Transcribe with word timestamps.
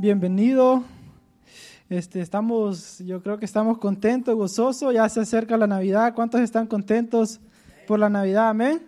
bienvenido. 0.00 0.84
Este, 1.88 2.20
estamos, 2.20 3.00
yo 3.00 3.20
creo 3.20 3.38
que 3.38 3.44
estamos 3.44 3.78
contentos, 3.78 4.34
gozosos, 4.36 4.94
ya 4.94 5.08
se 5.08 5.20
acerca 5.20 5.56
la 5.56 5.66
Navidad. 5.66 6.14
¿Cuántos 6.14 6.40
están 6.40 6.68
contentos 6.68 7.40
por 7.86 7.98
la 7.98 8.08
Navidad? 8.08 8.50
Amén. 8.50 8.86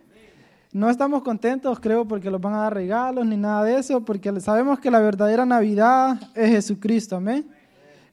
No 0.72 0.88
estamos 0.88 1.22
contentos, 1.22 1.80
creo, 1.80 2.06
porque 2.06 2.30
los 2.30 2.40
van 2.40 2.54
a 2.54 2.58
dar 2.58 2.74
regalos 2.74 3.26
ni 3.26 3.36
nada 3.36 3.64
de 3.64 3.78
eso, 3.78 4.04
porque 4.04 4.40
sabemos 4.40 4.78
que 4.78 4.90
la 4.90 5.00
verdadera 5.00 5.44
Navidad 5.44 6.20
es 6.36 6.50
Jesucristo. 6.50 7.16
Amén. 7.16 7.48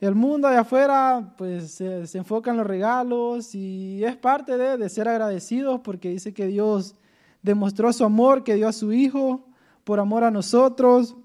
El 0.01 0.15
mundo 0.15 0.47
de 0.47 0.57
afuera, 0.57 1.35
pues 1.37 1.73
se, 1.73 2.17
enfoca 2.17 2.49
en 2.49 2.57
los 2.57 2.65
regalos 2.65 3.53
y 3.53 4.03
es 4.03 4.15
parte 4.15 4.57
de, 4.57 4.77
de 4.77 4.89
ser 4.89 5.07
agradecidos 5.07 5.81
porque 5.81 6.09
dice 6.09 6.33
que 6.33 6.47
Dios 6.47 6.95
demostró 7.43 7.93
su 7.93 8.03
amor, 8.03 8.43
que 8.43 8.55
dio 8.55 8.67
a 8.67 8.73
su 8.73 8.91
Hijo 8.91 9.45
por 9.83 9.99
amor 9.99 10.23
a 10.23 10.31
nosotros. 10.31 11.15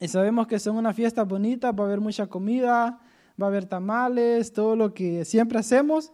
Y 0.00 0.08
sabemos 0.08 0.46
que 0.46 0.58
son 0.58 0.76
una 0.76 0.92
fiesta 0.92 1.24
bonita, 1.24 1.72
va 1.72 1.84
a 1.84 1.86
haber 1.88 2.00
mucha 2.00 2.28
comida, 2.28 3.00
va 3.40 3.46
a 3.46 3.48
haber 3.48 3.66
tamales, 3.66 4.52
todo 4.52 4.76
lo 4.76 4.94
que 4.94 5.24
siempre 5.24 5.58
hacemos, 5.58 6.12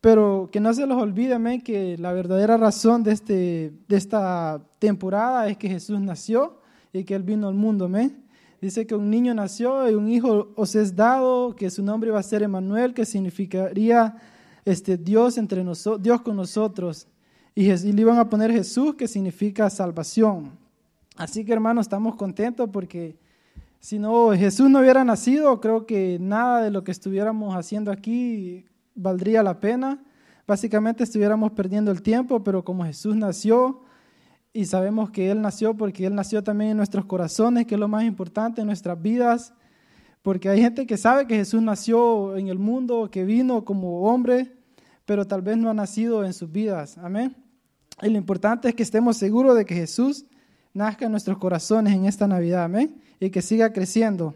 pero 0.00 0.48
que 0.50 0.60
no 0.60 0.72
se 0.72 0.86
los 0.86 1.00
olvide 1.00 1.62
que 1.62 1.98
la 1.98 2.12
verdadera 2.12 2.56
razón 2.56 3.02
de, 3.02 3.12
este, 3.12 3.72
de 3.88 3.96
esta 3.96 4.62
temporada 4.78 5.48
es 5.48 5.58
que 5.58 5.68
Jesús 5.68 6.00
nació 6.00 6.60
y 6.92 7.04
que 7.04 7.14
Él 7.14 7.22
vino 7.22 7.48
al 7.48 7.54
mundo. 7.54 7.84
¿amén? 7.84 8.24
Dice 8.60 8.86
que 8.86 8.94
un 8.94 9.10
niño 9.10 9.34
nació 9.34 9.90
y 9.90 9.94
un 9.94 10.08
hijo 10.08 10.52
os 10.56 10.74
es 10.74 10.96
dado, 10.96 11.54
que 11.56 11.70
su 11.70 11.82
nombre 11.82 12.10
va 12.10 12.20
a 12.20 12.22
ser 12.22 12.42
Emanuel, 12.42 12.94
que 12.94 13.04
significaría 13.04 14.16
este, 14.64 14.96
Dios, 14.96 15.36
entre 15.36 15.62
nosotros, 15.62 16.02
Dios 16.02 16.22
con 16.22 16.36
nosotros. 16.36 17.06
Y, 17.54 17.70
y 17.70 17.92
le 17.92 18.00
iban 18.00 18.18
a 18.18 18.28
poner 18.28 18.50
Jesús, 18.50 18.94
que 18.94 19.08
significa 19.08 19.68
salvación. 19.68 20.59
Así 21.20 21.44
que 21.44 21.52
hermanos, 21.52 21.84
estamos 21.84 22.16
contentos 22.16 22.70
porque 22.72 23.18
si 23.78 23.98
no 23.98 24.30
Jesús 24.30 24.70
no 24.70 24.78
hubiera 24.78 25.04
nacido, 25.04 25.60
creo 25.60 25.84
que 25.84 26.16
nada 26.18 26.62
de 26.62 26.70
lo 26.70 26.82
que 26.82 26.92
estuviéramos 26.92 27.54
haciendo 27.54 27.92
aquí 27.92 28.64
valdría 28.94 29.42
la 29.42 29.60
pena. 29.60 30.02
Básicamente 30.46 31.04
estuviéramos 31.04 31.52
perdiendo 31.52 31.90
el 31.90 32.00
tiempo, 32.00 32.42
pero 32.42 32.64
como 32.64 32.86
Jesús 32.86 33.16
nació 33.16 33.82
y 34.54 34.64
sabemos 34.64 35.10
que 35.10 35.30
Él 35.30 35.42
nació 35.42 35.76
porque 35.76 36.06
Él 36.06 36.14
nació 36.14 36.42
también 36.42 36.70
en 36.70 36.78
nuestros 36.78 37.04
corazones, 37.04 37.66
que 37.66 37.74
es 37.74 37.80
lo 37.80 37.86
más 37.86 38.04
importante 38.04 38.62
en 38.62 38.68
nuestras 38.68 38.98
vidas, 39.02 39.52
porque 40.22 40.48
hay 40.48 40.62
gente 40.62 40.86
que 40.86 40.96
sabe 40.96 41.26
que 41.26 41.36
Jesús 41.36 41.60
nació 41.60 42.34
en 42.38 42.48
el 42.48 42.58
mundo, 42.58 43.10
que 43.10 43.26
vino 43.26 43.66
como 43.66 44.04
hombre, 44.04 44.56
pero 45.04 45.26
tal 45.26 45.42
vez 45.42 45.58
no 45.58 45.68
ha 45.68 45.74
nacido 45.74 46.24
en 46.24 46.32
sus 46.32 46.50
vidas. 46.50 46.96
Amén. 46.96 47.36
Y 48.00 48.08
lo 48.08 48.16
importante 48.16 48.70
es 48.70 48.74
que 48.74 48.82
estemos 48.82 49.18
seguros 49.18 49.54
de 49.54 49.66
que 49.66 49.74
Jesús 49.74 50.24
nazca 50.72 51.06
en 51.06 51.10
nuestros 51.10 51.38
corazones 51.38 51.94
en 51.94 52.04
esta 52.06 52.26
Navidad, 52.26 52.64
amén, 52.64 53.00
y 53.18 53.30
que 53.30 53.42
siga 53.42 53.72
creciendo. 53.72 54.34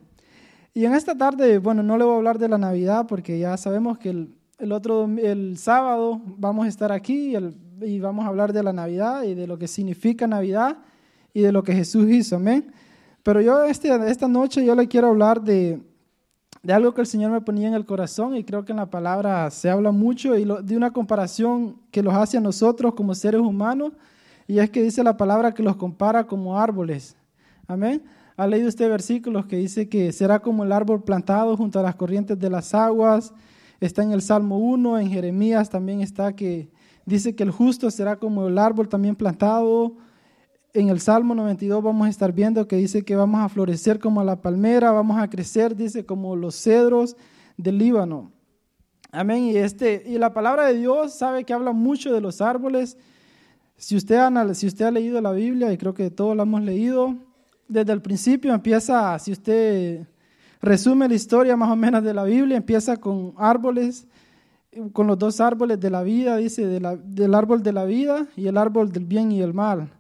Y 0.73 0.85
en 0.85 0.95
esta 0.95 1.17
tarde, 1.17 1.59
bueno, 1.59 1.83
no 1.83 1.97
le 1.97 2.05
voy 2.05 2.15
a 2.15 2.17
hablar 2.17 2.39
de 2.39 2.49
la 2.49 2.59
Navidad 2.59 3.07
porque 3.07 3.39
ya 3.39 3.57
sabemos 3.57 3.99
que 3.99 4.11
el, 4.11 4.73
otro, 4.73 5.05
el 5.05 5.57
sábado 5.57 6.21
vamos 6.25 6.67
a 6.67 6.69
estar 6.69 6.91
aquí 6.91 7.37
y, 7.81 8.01
vamos 8.01 8.25
a 8.25 8.29
hablar 8.29 8.53
de 8.53 8.63
la 8.63 8.73
Navidad 8.73 9.23
y 9.23 9.35
de 9.35 9.47
lo 9.47 9.59
que 9.59 9.69
significa 9.69 10.27
Navidad 10.27 10.79
y 11.33 11.43
de 11.43 11.53
lo 11.53 11.63
que 11.63 11.75
Jesús 11.75 12.11
hizo, 12.11 12.37
amén. 12.37 12.73
Pero 13.23 13.41
yo 13.41 13.65
este, 13.65 13.89
esta 14.11 14.27
noche 14.27 14.65
yo 14.65 14.75
le 14.75 14.89
quiero 14.89 15.09
hablar 15.09 15.41
de, 15.43 15.81
de 16.65 16.73
algo 16.73 16.93
que 16.93 17.03
el 17.03 17.07
Señor 17.07 17.31
me 17.31 17.41
ponía 17.41 17.69
en 17.69 17.75
el 17.75 17.87
corazón 17.87 18.37
y 18.37 18.43
creo 18.43 18.65
que 18.65 18.73
en 18.73 18.79
la 18.79 18.91
palabra 18.91 19.49
se 19.51 19.71
habla 19.71 19.93
mucho 19.93 20.37
y 20.37 20.45
de 20.45 20.77
una 20.77 20.93
comparación 20.93 21.77
que 21.93 22.03
los 22.03 22.15
hace 22.15 22.37
a 22.37 22.41
nosotros 22.41 22.95
como 22.95 23.15
seres 23.15 23.41
humanos 23.41 23.93
y 24.47 24.59
es 24.59 24.71
que 24.71 24.83
dice 24.83 25.03
la 25.03 25.17
palabra 25.17 25.53
que 25.53 25.63
los 25.63 25.77
compara 25.77 26.27
como 26.27 26.59
árboles. 26.59 27.17
Amén. 27.67 28.03
¿Ha 28.37 28.47
leído 28.47 28.69
usted 28.69 28.89
versículos 28.89 29.47
que 29.47 29.57
dice 29.57 29.89
que 29.89 30.13
será 30.13 30.41
como 30.41 30.65
el 30.65 30.73
árbol 30.73 31.03
plantado 31.03 31.57
junto 31.57 31.79
a 31.79 31.83
las 31.83 31.95
corrientes 31.95 32.39
de 32.39 32.51
las 32.51 32.75
aguas? 32.75 33.33
Está 33.81 34.03
en 34.03 34.13
el 34.13 34.23
Salmo 34.23 34.59
1, 34.59 34.99
en 34.99 35.11
Jeremías 35.11 35.71
también 35.71 36.01
está 36.01 36.35
que 36.35 36.69
dice 37.07 37.35
que 37.35 37.45
el 37.45 37.51
justo 37.51 37.91
será 37.91 38.17
como 38.17 38.49
el 38.49 38.59
árbol 38.59 38.89
también 38.89 39.15
plantado. 39.15 39.97
En 40.73 40.89
el 40.89 41.01
Salmo 41.01 41.35
92 41.35 41.83
vamos 41.83 42.07
a 42.07 42.11
estar 42.11 42.33
viendo 42.33 42.67
que 42.67 42.77
dice 42.77 43.05
que 43.05 43.15
vamos 43.15 43.41
a 43.41 43.49
florecer 43.49 44.01
como 44.01 44.23
la 44.25 44.43
palmera, 44.43 44.91
vamos 44.91 45.19
a 45.19 45.31
crecer, 45.31 45.77
dice, 45.77 46.05
como 46.05 46.35
los 46.35 46.57
cedros 46.57 47.17
del 47.57 47.79
Líbano. 47.79 48.33
Amén. 49.13 49.45
Y, 49.45 49.57
este, 49.57 50.03
y 50.07 50.19
la 50.19 50.35
palabra 50.35 50.67
de 50.67 50.75
Dios 50.75 51.15
sabe 51.15 51.45
que 51.45 51.53
habla 51.53 51.71
mucho 51.71 52.13
de 52.13 52.21
los 52.21 52.41
árboles 52.41 52.99
si 53.77 53.97
usted, 53.97 54.17
ha, 54.17 54.91
leído 54.91 55.21
la 55.21 55.33
Biblia, 55.33 55.73
y 55.73 55.79
creo 55.79 55.95
que 55.95 56.11
todos 56.11 56.37
la 56.37 56.45
hemos 56.45 56.63
leído, 56.63 57.17
desde 57.69 57.93
el 57.93 58.01
principio 58.01 58.55
empieza, 58.55 59.19
si 59.19 59.33
usted 59.33 60.07
resume 60.61 61.09
la 61.09 61.15
historia 61.15 61.57
más 61.57 61.71
o 61.71 61.77
menos 61.77 62.03
de 62.03 62.15
la 62.15 62.25
Biblia, 62.25 62.57
empieza 62.57 62.97
con 62.97 63.35
árboles, 63.37 64.07
con 64.93 65.07
los 65.07 65.19
dos 65.19 65.41
árboles 65.41 65.79
de 65.81 65.91
la 65.91 66.03
vida, 66.03 66.37
dice, 66.37 66.67
del 66.67 67.35
árbol 67.35 67.63
de 67.63 67.73
la 67.73 67.85
vida 67.85 68.27
y 68.37 68.47
el 68.47 68.57
árbol 68.57 68.93
del 68.93 69.05
bien 69.05 69.31
y 69.33 69.41
el 69.41 69.55
mal. 69.55 69.91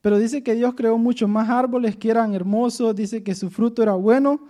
Pero 0.00 0.18
dice 0.18 0.42
que 0.42 0.54
Dios 0.54 0.74
creó 0.76 0.98
muchos 0.98 1.28
más 1.28 1.48
árboles 1.48 1.96
que 1.96 2.10
eran 2.10 2.34
hermosos, 2.34 2.94
dice 2.94 3.22
que 3.22 3.34
su 3.34 3.50
fruto 3.50 3.82
era 3.82 3.94
bueno, 3.94 4.40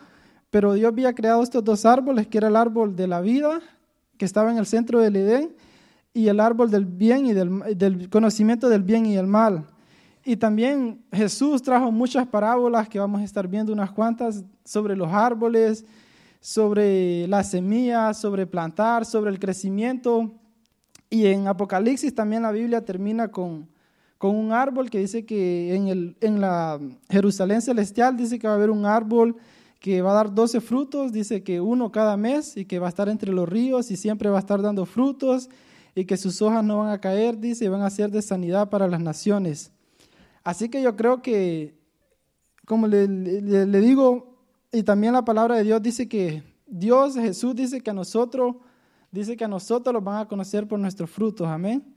pero 0.50 0.72
Dios 0.74 0.92
había 0.92 1.14
creado 1.14 1.42
estos 1.42 1.64
dos 1.64 1.84
árboles, 1.84 2.26
que 2.26 2.38
era 2.38 2.48
el 2.48 2.56
árbol 2.56 2.96
de 2.96 3.06
la 3.06 3.20
vida, 3.20 3.60
que 4.16 4.24
estaba 4.24 4.50
en 4.50 4.58
el 4.58 4.66
centro 4.66 5.00
del 5.00 5.16
Edén, 5.16 5.54
y 6.14 6.28
el 6.28 6.38
árbol 6.38 6.70
del 6.70 6.86
bien 6.86 7.26
y 7.26 7.32
del, 7.32 8.08
conocimiento 8.08 8.68
del 8.68 8.84
bien 8.84 9.04
y 9.04 9.16
el 9.16 9.26
mal. 9.26 9.66
Y 10.24 10.36
también 10.36 11.04
Jesús 11.12 11.60
trajo 11.60 11.90
muchas 11.90 12.26
parábolas 12.26 12.88
que 12.88 13.00
vamos 13.00 13.20
a 13.20 13.24
estar 13.24 13.48
viendo 13.48 13.72
unas 13.72 13.90
cuantas 13.90 14.44
sobre 14.64 14.96
los 14.96 15.12
árboles, 15.12 15.84
sobre 16.40 17.26
las 17.26 17.50
semillas, 17.50 18.18
sobre 18.18 18.46
plantar, 18.46 19.04
sobre 19.04 19.32
el 19.32 19.40
crecimiento. 19.40 20.30
Y 21.10 21.26
en 21.26 21.48
Apocalipsis 21.48 22.14
también 22.14 22.42
la 22.42 22.52
Biblia 22.52 22.84
termina 22.84 23.28
con, 23.28 23.68
con 24.16 24.36
un 24.36 24.52
árbol 24.52 24.88
que 24.88 25.00
dice 25.00 25.26
que 25.26 25.74
en, 25.74 25.88
el, 25.88 26.16
en 26.20 26.40
la 26.40 26.80
Jerusalén 27.10 27.60
celestial 27.60 28.16
dice 28.16 28.38
que 28.38 28.46
va 28.46 28.54
a 28.54 28.56
haber 28.56 28.70
un 28.70 28.86
árbol 28.86 29.36
que 29.80 30.00
va 30.00 30.12
a 30.12 30.14
dar 30.14 30.32
12 30.32 30.60
frutos, 30.60 31.12
dice 31.12 31.42
que 31.42 31.60
uno 31.60 31.92
cada 31.92 32.16
mes 32.16 32.56
y 32.56 32.64
que 32.64 32.78
va 32.78 32.86
a 32.86 32.88
estar 32.88 33.08
entre 33.08 33.32
los 33.32 33.46
ríos 33.46 33.90
y 33.90 33.96
siempre 33.96 34.30
va 34.30 34.36
a 34.36 34.40
estar 34.40 34.62
dando 34.62 34.86
frutos 34.86 35.50
y 35.94 36.04
que 36.04 36.16
sus 36.16 36.42
hojas 36.42 36.64
no 36.64 36.78
van 36.78 36.90
a 36.90 37.00
caer, 37.00 37.38
dice, 37.38 37.64
y 37.64 37.68
van 37.68 37.82
a 37.82 37.90
ser 37.90 38.10
de 38.10 38.22
sanidad 38.22 38.68
para 38.68 38.88
las 38.88 39.00
naciones. 39.00 39.70
Así 40.42 40.68
que 40.68 40.82
yo 40.82 40.96
creo 40.96 41.22
que, 41.22 41.74
como 42.66 42.86
le, 42.86 43.06
digo, 43.06 44.36
y 44.72 44.82
también 44.82 45.12
la 45.12 45.24
palabra 45.24 45.56
de 45.56 45.64
Dios 45.64 45.82
dice 45.82 46.08
que 46.08 46.42
Dios, 46.66 47.14
Jesús 47.14 47.54
dice 47.54 47.80
que 47.80 47.90
a 47.90 47.94
nosotros, 47.94 48.56
dice 49.10 49.36
que 49.36 49.44
a 49.44 49.48
nosotros 49.48 49.94
los 49.94 50.02
van 50.02 50.18
a 50.18 50.28
conocer 50.28 50.66
por 50.66 50.78
nuestros 50.78 51.10
frutos, 51.10 51.46
amén. 51.46 51.94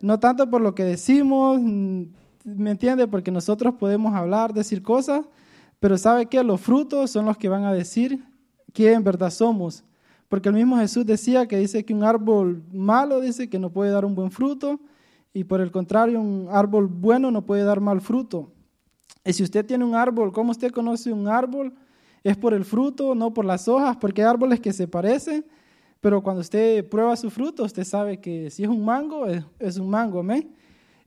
No 0.00 0.18
tanto 0.18 0.48
por 0.50 0.60
lo 0.60 0.74
que 0.74 0.84
decimos, 0.84 1.60
¿me 1.60 2.70
entiende? 2.70 3.06
Porque 3.06 3.30
nosotros 3.30 3.74
podemos 3.78 4.14
hablar, 4.14 4.52
decir 4.52 4.82
cosas, 4.82 5.24
pero 5.80 5.96
¿sabe 5.96 6.26
qué? 6.26 6.42
Los 6.42 6.60
frutos 6.60 7.10
son 7.10 7.24
los 7.26 7.38
que 7.38 7.48
van 7.48 7.64
a 7.64 7.72
decir 7.72 8.24
quién 8.72 8.94
en 8.94 9.04
verdad 9.04 9.30
somos. 9.30 9.84
Porque 10.28 10.48
el 10.48 10.54
mismo 10.54 10.76
Jesús 10.76 11.06
decía 11.06 11.46
que 11.46 11.58
dice 11.58 11.84
que 11.84 11.94
un 11.94 12.02
árbol 12.02 12.62
malo 12.72 13.20
dice 13.20 13.48
que 13.48 13.58
no 13.58 13.70
puede 13.70 13.90
dar 13.90 14.04
un 14.04 14.14
buen 14.14 14.30
fruto 14.30 14.80
y 15.32 15.44
por 15.44 15.60
el 15.60 15.70
contrario 15.70 16.20
un 16.20 16.48
árbol 16.50 16.86
bueno 16.86 17.30
no 17.30 17.44
puede 17.44 17.62
dar 17.62 17.80
mal 17.80 18.00
fruto. 18.00 18.50
Y 19.24 19.32
si 19.32 19.42
usted 19.42 19.64
tiene 19.66 19.84
un 19.84 19.94
árbol, 19.94 20.32
¿cómo 20.32 20.52
usted 20.52 20.70
conoce 20.70 21.12
un 21.12 21.28
árbol? 21.28 21.74
Es 22.24 22.36
por 22.36 22.54
el 22.54 22.64
fruto, 22.64 23.14
no 23.14 23.34
por 23.34 23.44
las 23.44 23.68
hojas, 23.68 23.96
porque 23.96 24.22
hay 24.22 24.28
árboles 24.28 24.60
que 24.60 24.72
se 24.72 24.88
parecen, 24.88 25.44
pero 26.00 26.22
cuando 26.22 26.40
usted 26.40 26.88
prueba 26.88 27.16
su 27.16 27.30
fruto, 27.30 27.64
usted 27.64 27.84
sabe 27.84 28.20
que 28.20 28.50
si 28.50 28.62
es 28.62 28.68
un 28.68 28.84
mango, 28.84 29.26
es, 29.58 29.76
un 29.76 29.90
mango, 29.90 30.20
¿amén? 30.20 30.52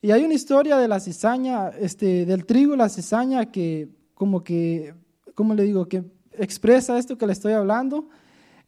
Y 0.01 0.11
hay 0.11 0.23
una 0.23 0.33
historia 0.33 0.77
de 0.77 0.87
la 0.87 0.99
cizaña, 0.99 1.69
este, 1.69 2.25
del 2.25 2.45
trigo 2.45 2.73
y 2.73 2.77
la 2.77 2.89
cizaña 2.89 3.45
que 3.51 3.89
como 4.13 4.43
que, 4.43 4.93
¿cómo 5.35 5.53
le 5.53 5.63
digo? 5.63 5.87
Que 5.87 6.03
expresa 6.33 6.97
esto 6.97 7.17
que 7.17 7.25
le 7.25 7.33
estoy 7.33 7.53
hablando. 7.53 8.09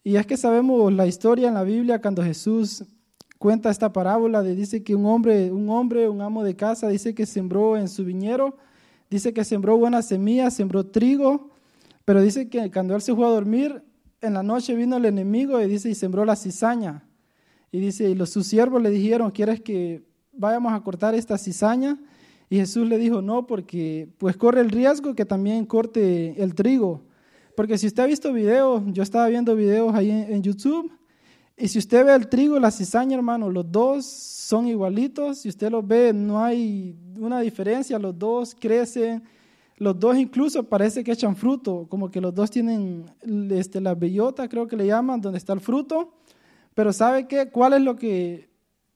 Y 0.04 0.16
es 0.16 0.26
que 0.26 0.36
sabemos 0.36 0.92
la 0.92 1.06
historia 1.06 1.48
en 1.48 1.54
la 1.54 1.62
Biblia 1.62 2.00
cuando 2.00 2.24
Jesús 2.24 2.84
cuenta 3.38 3.70
esta 3.70 3.92
parábola 3.92 4.42
de 4.42 4.54
dice 4.54 4.82
que 4.82 4.94
un 4.94 5.06
hombre, 5.06 5.50
un 5.52 5.68
hombre, 5.70 6.08
un 6.08 6.20
amo 6.20 6.42
de 6.42 6.56
casa, 6.56 6.88
dice 6.88 7.14
que 7.14 7.26
sembró 7.26 7.76
en 7.76 7.88
su 7.88 8.04
viñero, 8.04 8.56
dice 9.10 9.32
que 9.32 9.44
sembró 9.44 9.76
buenas 9.76 10.06
semillas, 10.06 10.54
sembró 10.54 10.86
trigo, 10.86 11.50
pero 12.04 12.20
dice 12.20 12.48
que 12.48 12.70
cuando 12.70 12.96
él 12.96 13.02
se 13.02 13.14
fue 13.14 13.26
a 13.26 13.30
dormir, 13.30 13.82
en 14.20 14.34
la 14.34 14.42
noche 14.42 14.74
vino 14.74 14.96
el 14.96 15.04
enemigo 15.04 15.60
y 15.60 15.66
dice 15.66 15.90
y 15.90 15.94
sembró 15.94 16.24
la 16.24 16.36
cizaña. 16.36 17.04
Y 17.70 17.80
dice, 17.80 18.08
y 18.08 18.14
los 18.14 18.30
sus 18.30 18.46
siervos 18.46 18.82
le 18.82 18.90
dijeron, 18.90 19.30
¿quieres 19.30 19.60
que 19.60 20.04
vayamos 20.32 20.72
a 20.72 20.80
cortar 20.82 21.14
esta 21.14 21.38
cizaña? 21.38 21.98
Y 22.48 22.56
Jesús 22.56 22.86
le 22.88 22.98
dijo, 22.98 23.22
no, 23.22 23.46
porque 23.46 24.08
pues 24.18 24.36
corre 24.36 24.60
el 24.60 24.70
riesgo 24.70 25.14
que 25.14 25.24
también 25.24 25.64
corte 25.64 26.40
el 26.42 26.54
trigo. 26.54 27.02
Porque 27.56 27.76
si 27.76 27.86
usted 27.86 28.02
ha 28.02 28.06
visto 28.06 28.32
videos, 28.32 28.82
yo 28.86 29.02
estaba 29.02 29.28
viendo 29.28 29.54
videos 29.54 29.94
ahí 29.94 30.10
en, 30.10 30.42
YouTube, 30.42 30.90
y 31.56 31.68
si 31.68 31.78
usted 31.78 32.04
ve 32.04 32.14
el 32.14 32.28
trigo 32.28 32.56
y 32.56 32.60
la 32.60 32.70
cizaña, 32.70 33.16
hermano, 33.16 33.50
los 33.50 33.70
dos 33.70 34.06
son 34.06 34.66
igualitos. 34.66 35.38
Si 35.38 35.48
usted 35.48 35.70
los 35.70 35.86
ve, 35.86 36.12
no 36.12 36.42
hay 36.42 36.96
una 37.18 37.40
diferencia, 37.40 37.98
los 37.98 38.18
dos 38.18 38.56
crecen, 38.58 39.22
los 39.76 39.98
dos 39.98 40.16
incluso 40.16 40.62
parece 40.64 41.04
que 41.04 41.12
echan 41.12 41.36
fruto, 41.36 41.86
como 41.88 42.10
que 42.10 42.20
los 42.20 42.34
dos 42.34 42.50
tienen 42.50 43.04
este, 43.50 43.80
la 43.80 43.94
bellota, 43.94 44.48
creo 44.48 44.66
que 44.66 44.76
le 44.76 44.86
llaman, 44.86 45.20
donde 45.20 45.38
está 45.38 45.52
el 45.52 45.60
fruto. 45.60 46.14
Pero 46.74 46.92
¿sabe 46.92 47.28
qué? 47.28 47.50
¿Cuál 47.50 47.74
es 47.74 47.82
lo 47.82 47.96
que 47.96 48.48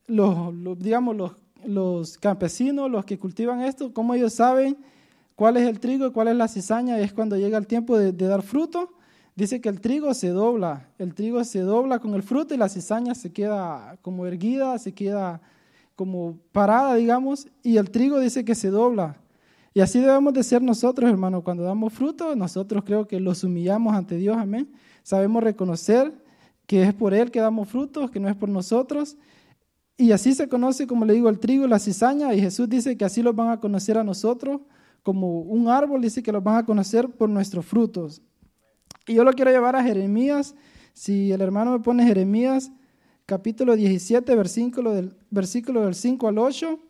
los, 0.07 0.79
digamos, 0.79 1.17
los, 1.17 1.33
los 1.65 2.17
campesinos, 2.19 2.91
los 2.91 3.05
que 3.05 3.19
cultivan 3.19 3.61
esto, 3.63 3.93
cómo 3.93 4.15
ellos 4.15 4.33
saben 4.33 4.79
cuál 5.37 5.59
es 5.59 5.69
el 5.69 5.79
trigo 5.79 6.07
y 6.07 6.11
cuál 6.11 6.29
es 6.29 6.37
la 6.37 6.49
cizaña? 6.49 6.99
Y 6.99 7.05
es 7.05 7.13
cuando 7.13 7.37
llega 7.37 7.57
el 7.59 7.67
tiempo 7.67 7.97
de, 7.97 8.13
dar 8.13 8.43
fruto. 8.43 8.95
Dice 9.37 9.61
que 9.61 9.69
el 9.69 9.81
trigo 9.81 10.13
se 10.15 10.31
dobla, 10.31 10.89
el 10.99 11.15
trigo 11.15 11.45
se 11.45 11.61
dobla 11.61 11.99
con 11.99 12.15
el 12.15 12.23
fruto 12.23 12.55
y 12.55 12.57
la 12.57 12.71
cizaña 12.71 13.15
se 13.15 13.31
queda 13.31 13.99
como 14.01 14.27
erguida, 14.27 14.79
se 14.79 14.93
queda 14.93 15.43
como 15.95 16.39
parada, 16.53 16.95
digamos, 16.95 17.47
y 17.63 17.77
el 17.77 17.91
trigo 17.91 18.19
dice 18.19 18.47
que 18.47 18.55
se 18.55 18.71
dobla. 18.71 19.17
Y 19.75 19.81
así 19.83 20.01
debemos 20.01 20.33
de 20.33 20.43
ser 20.43 20.63
nosotros, 20.63 21.09
hermano. 21.11 21.45
Cuando 21.45 21.63
damos 21.65 21.93
fruto, 21.93 22.35
nosotros 22.35 22.83
creo 22.85 23.07
que 23.07 23.21
los 23.21 23.45
humillamos 23.45 23.95
ante 23.95 24.17
Dios, 24.17 24.39
amén. 24.39 24.73
Sabemos 25.03 25.43
reconocer 25.43 26.15
que 26.67 26.83
es 26.83 26.95
por 26.95 27.13
Él 27.13 27.31
que 27.31 27.41
damos 27.41 27.69
frutos, 27.69 28.11
que 28.11 28.19
no 28.19 28.31
es 28.31 28.37
por 28.37 28.49
nosotros. 28.49 29.19
Y 29.99 30.13
así 30.13 30.33
se 30.33 30.49
conoce, 30.49 30.87
como 30.87 31.05
le 31.05 31.13
digo, 31.13 31.29
el 31.29 31.39
trigo 31.39 31.67
y 31.67 31.69
la 31.69 31.79
cizaña. 31.79 32.33
Y 32.33 32.41
Jesús 32.41 32.71
dice 32.71 32.97
que 32.97 33.05
así 33.05 33.23
los 33.23 33.37
van 33.37 33.51
a 33.51 33.61
conocer 33.61 33.99
a 33.99 34.05
nosotros 34.05 34.63
como 35.07 35.39
un 35.39 35.69
árbol, 35.69 36.03
dice 36.03 36.21
que 36.21 36.33
los 36.33 36.43
van 36.43 36.57
a 36.57 36.67
conocer 36.67 37.09
por 37.09 37.29
nuestros 37.29 37.65
frutos. 37.65 38.21
Y 39.07 39.15
yo 39.15 39.23
lo 39.23 39.33
quiero 39.35 39.53
llevar 39.53 39.77
a 39.77 39.85
Jeremías. 39.85 40.57
Si 40.95 41.31
el 41.31 41.41
hermano 41.43 41.71
me 41.71 41.79
pone 41.79 42.05
Jeremías, 42.05 42.73
capítulo 43.25 43.77
17, 43.77 44.35
versículo 44.35 44.93
del, 44.93 45.15
versículo 45.31 45.83
del 45.83 45.95
5 45.95 46.27
al 46.27 46.39
8. 46.39 46.81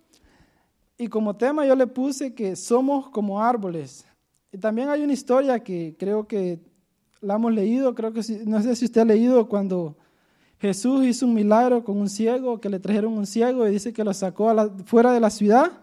Y 0.96 1.08
como 1.08 1.36
tema 1.36 1.66
yo 1.66 1.76
le 1.76 1.86
puse 1.86 2.32
que 2.32 2.56
somos 2.56 3.10
como 3.10 3.42
árboles. 3.42 4.06
Y 4.50 4.56
también 4.56 4.88
hay 4.88 5.02
una 5.02 5.12
historia 5.12 5.62
que 5.62 5.94
creo 5.98 6.26
que 6.26 6.58
la 7.20 7.34
hemos 7.34 7.52
leído, 7.52 7.94
creo 7.94 8.14
que 8.14 8.22
no 8.46 8.62
sé 8.62 8.76
si 8.76 8.86
usted 8.86 9.02
ha 9.02 9.04
leído 9.04 9.46
cuando 9.46 9.94
Jesús 10.58 11.04
hizo 11.04 11.26
un 11.26 11.34
milagro 11.34 11.84
con 11.84 11.98
un 11.98 12.08
ciego, 12.08 12.62
que 12.62 12.70
le 12.70 12.80
trajeron 12.80 13.12
un 13.12 13.26
ciego 13.26 13.68
y 13.68 13.72
dice 13.72 13.92
que 13.92 14.02
lo 14.02 14.14
sacó 14.14 14.72
fuera 14.86 15.12
de 15.12 15.20
la 15.20 15.28
ciudad. 15.28 15.82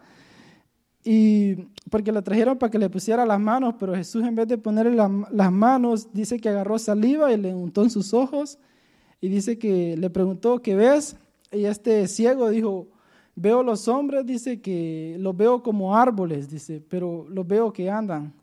Y 1.03 1.55
porque 1.89 2.11
lo 2.11 2.21
trajeron 2.21 2.57
para 2.57 2.71
que 2.71 2.79
le 2.79 2.89
pusiera 2.89 3.25
las 3.25 3.39
manos, 3.39 3.75
pero 3.79 3.93
Jesús 3.93 4.23
en 4.23 4.35
vez 4.35 4.47
de 4.47 4.57
ponerle 4.57 4.95
las 4.95 5.51
manos, 5.51 6.07
dice 6.13 6.39
que 6.39 6.49
agarró 6.49 6.79
saliva 6.79 7.31
y 7.31 7.37
le 7.37 7.53
untó 7.53 7.83
en 7.83 7.89
sus 7.89 8.13
ojos. 8.13 8.57
Y 9.19 9.29
dice 9.29 9.57
que 9.57 9.97
le 9.97 10.09
preguntó, 10.09 10.61
¿qué 10.61 10.75
ves? 10.75 11.17
Y 11.51 11.65
este 11.65 12.07
ciego 12.07 12.49
dijo, 12.49 12.87
Veo 13.35 13.63
los 13.63 13.87
hombres, 13.87 14.25
dice 14.25 14.61
que 14.61 15.15
los 15.19 15.35
veo 15.35 15.63
como 15.63 15.95
árboles, 15.95 16.49
dice, 16.49 16.83
pero 16.87 17.25
los 17.29 17.47
veo 17.47 17.73
que 17.73 17.89
andan. 17.89 18.33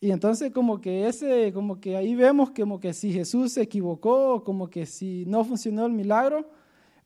Y 0.00 0.10
entonces 0.10 0.50
como 0.50 0.80
que 0.80 1.06
ese, 1.06 1.52
como 1.52 1.80
que 1.80 1.96
ahí 1.96 2.16
vemos 2.16 2.50
como 2.50 2.80
que 2.80 2.92
si 2.92 3.12
Jesús 3.12 3.52
se 3.52 3.62
equivocó, 3.62 4.42
como 4.42 4.68
que 4.68 4.86
si 4.86 5.24
no 5.26 5.44
funcionó 5.44 5.86
el 5.86 5.92
milagro, 5.92 6.48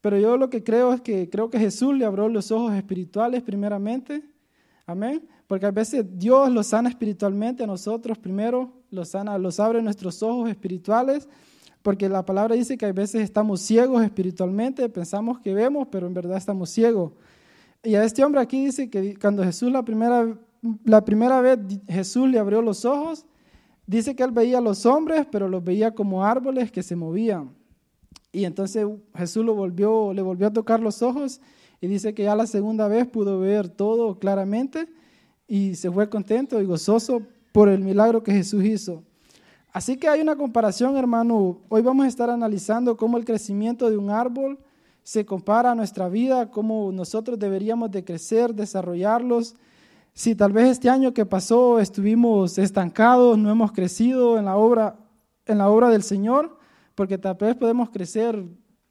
pero 0.00 0.18
yo 0.18 0.38
lo 0.38 0.48
que 0.48 0.64
creo 0.64 0.94
es 0.94 1.02
que 1.02 1.28
creo 1.28 1.50
que 1.50 1.58
Jesús 1.58 1.94
le 1.94 2.06
abrió 2.06 2.28
los 2.30 2.50
ojos 2.50 2.72
espirituales 2.72 3.42
primeramente, 3.42 4.22
amén, 4.86 5.26
porque 5.46 5.66
a 5.66 5.70
veces 5.70 6.04
Dios 6.18 6.50
los 6.50 6.68
sana 6.68 6.88
espiritualmente 6.88 7.64
a 7.64 7.66
nosotros 7.66 8.18
primero, 8.18 8.72
los 8.90 9.08
sana, 9.10 9.36
los 9.38 9.60
abre 9.60 9.82
nuestros 9.82 10.22
ojos 10.22 10.48
espirituales 10.48 11.28
porque 11.86 12.08
la 12.08 12.26
palabra 12.26 12.56
dice 12.56 12.76
que 12.76 12.86
a 12.86 12.92
veces 12.92 13.22
estamos 13.22 13.60
ciegos 13.60 14.02
espiritualmente, 14.02 14.88
pensamos 14.88 15.38
que 15.38 15.54
vemos, 15.54 15.86
pero 15.88 16.08
en 16.08 16.14
verdad 16.14 16.36
estamos 16.36 16.68
ciegos. 16.68 17.12
Y 17.84 17.94
a 17.94 18.02
este 18.02 18.24
hombre 18.24 18.40
aquí 18.40 18.64
dice 18.64 18.90
que 18.90 19.16
cuando 19.16 19.44
Jesús 19.44 19.70
la 19.70 19.84
primera, 19.84 20.36
la 20.82 21.04
primera 21.04 21.40
vez 21.40 21.60
Jesús 21.86 22.28
le 22.28 22.40
abrió 22.40 22.60
los 22.60 22.84
ojos, 22.84 23.24
dice 23.86 24.16
que 24.16 24.24
él 24.24 24.32
veía 24.32 24.58
a 24.58 24.60
los 24.60 24.84
hombres, 24.84 25.28
pero 25.30 25.48
los 25.48 25.62
veía 25.62 25.94
como 25.94 26.24
árboles 26.24 26.72
que 26.72 26.82
se 26.82 26.96
movían. 26.96 27.54
Y 28.32 28.46
entonces 28.46 28.84
Jesús 29.14 29.44
lo 29.44 29.54
volvió, 29.54 30.12
le 30.12 30.22
volvió 30.22 30.48
a 30.48 30.52
tocar 30.52 30.80
los 30.80 31.02
ojos 31.02 31.40
y 31.80 31.86
dice 31.86 32.14
que 32.14 32.24
ya 32.24 32.34
la 32.34 32.46
segunda 32.46 32.88
vez 32.88 33.06
pudo 33.06 33.40
ver 33.40 33.68
todo 33.68 34.18
claramente 34.18 34.88
y 35.46 35.74
se 35.74 35.90
fue 35.90 36.08
contento 36.08 36.60
y 36.60 36.64
gozoso 36.64 37.22
por 37.52 37.68
el 37.68 37.80
milagro 37.80 38.22
que 38.22 38.32
Jesús 38.32 38.64
hizo. 38.64 39.02
Así 39.72 39.96
que 39.96 40.08
hay 40.08 40.20
una 40.20 40.36
comparación, 40.36 40.96
hermano. 40.96 41.58
Hoy 41.68 41.82
vamos 41.82 42.06
a 42.06 42.08
estar 42.08 42.30
analizando 42.30 42.96
cómo 42.96 43.18
el 43.18 43.24
crecimiento 43.24 43.90
de 43.90 43.96
un 43.98 44.10
árbol 44.10 44.58
se 45.02 45.24
compara 45.24 45.70
a 45.70 45.74
nuestra 45.74 46.08
vida, 46.08 46.50
cómo 46.50 46.90
nosotros 46.92 47.38
deberíamos 47.38 47.90
de 47.90 48.02
crecer, 48.02 48.54
desarrollarlos. 48.54 49.54
Si 50.14 50.34
tal 50.34 50.52
vez 50.52 50.68
este 50.68 50.88
año 50.88 51.12
que 51.12 51.26
pasó 51.26 51.78
estuvimos 51.78 52.56
estancados, 52.58 53.36
no 53.36 53.50
hemos 53.50 53.70
crecido 53.70 54.38
en 54.38 54.46
la 54.46 54.56
obra, 54.56 54.96
en 55.44 55.58
la 55.58 55.68
obra 55.68 55.90
del 55.90 56.02
Señor, 56.02 56.56
porque 56.94 57.18
tal 57.18 57.36
vez 57.36 57.54
podemos 57.54 57.90
crecer 57.90 58.42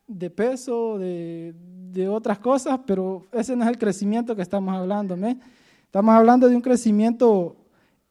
de 0.08 0.30
peso, 0.30 1.00
de, 1.00 1.56
de 1.96 2.10
otras 2.10 2.40
cosas, 2.40 2.80
pero 2.86 3.26
ese 3.32 3.56
no 3.56 3.64
es 3.64 3.70
el 3.70 3.78
crecimiento 3.78 4.36
que 4.36 4.42
estamos 4.42 4.76
hablando. 4.76 5.16
¿me? 5.16 5.40
Estamos 5.86 6.14
hablando 6.14 6.50
de 6.50 6.56
un 6.56 6.62
crecimiento 6.62 7.56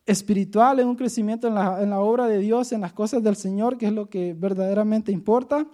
espiritual, 0.07 0.81
en 0.81 0.89
un 0.89 0.97
crecimiento 0.97 1.49
en 1.49 1.55
la, 1.55 1.83
en 1.83 1.91
la, 1.91 2.01
obra 2.01 2.27
de 2.27 2.39
Dios, 2.39 2.73
en 2.73 2.81
las 2.81 2.93
cosas 2.93 3.23
del 3.23 3.37
Señor, 3.37 3.77
que 3.77 3.87
es 3.87 3.93
lo 3.93 4.09
que 4.09 4.35
verdaderamente 4.35 5.13
importa. 5.13 5.67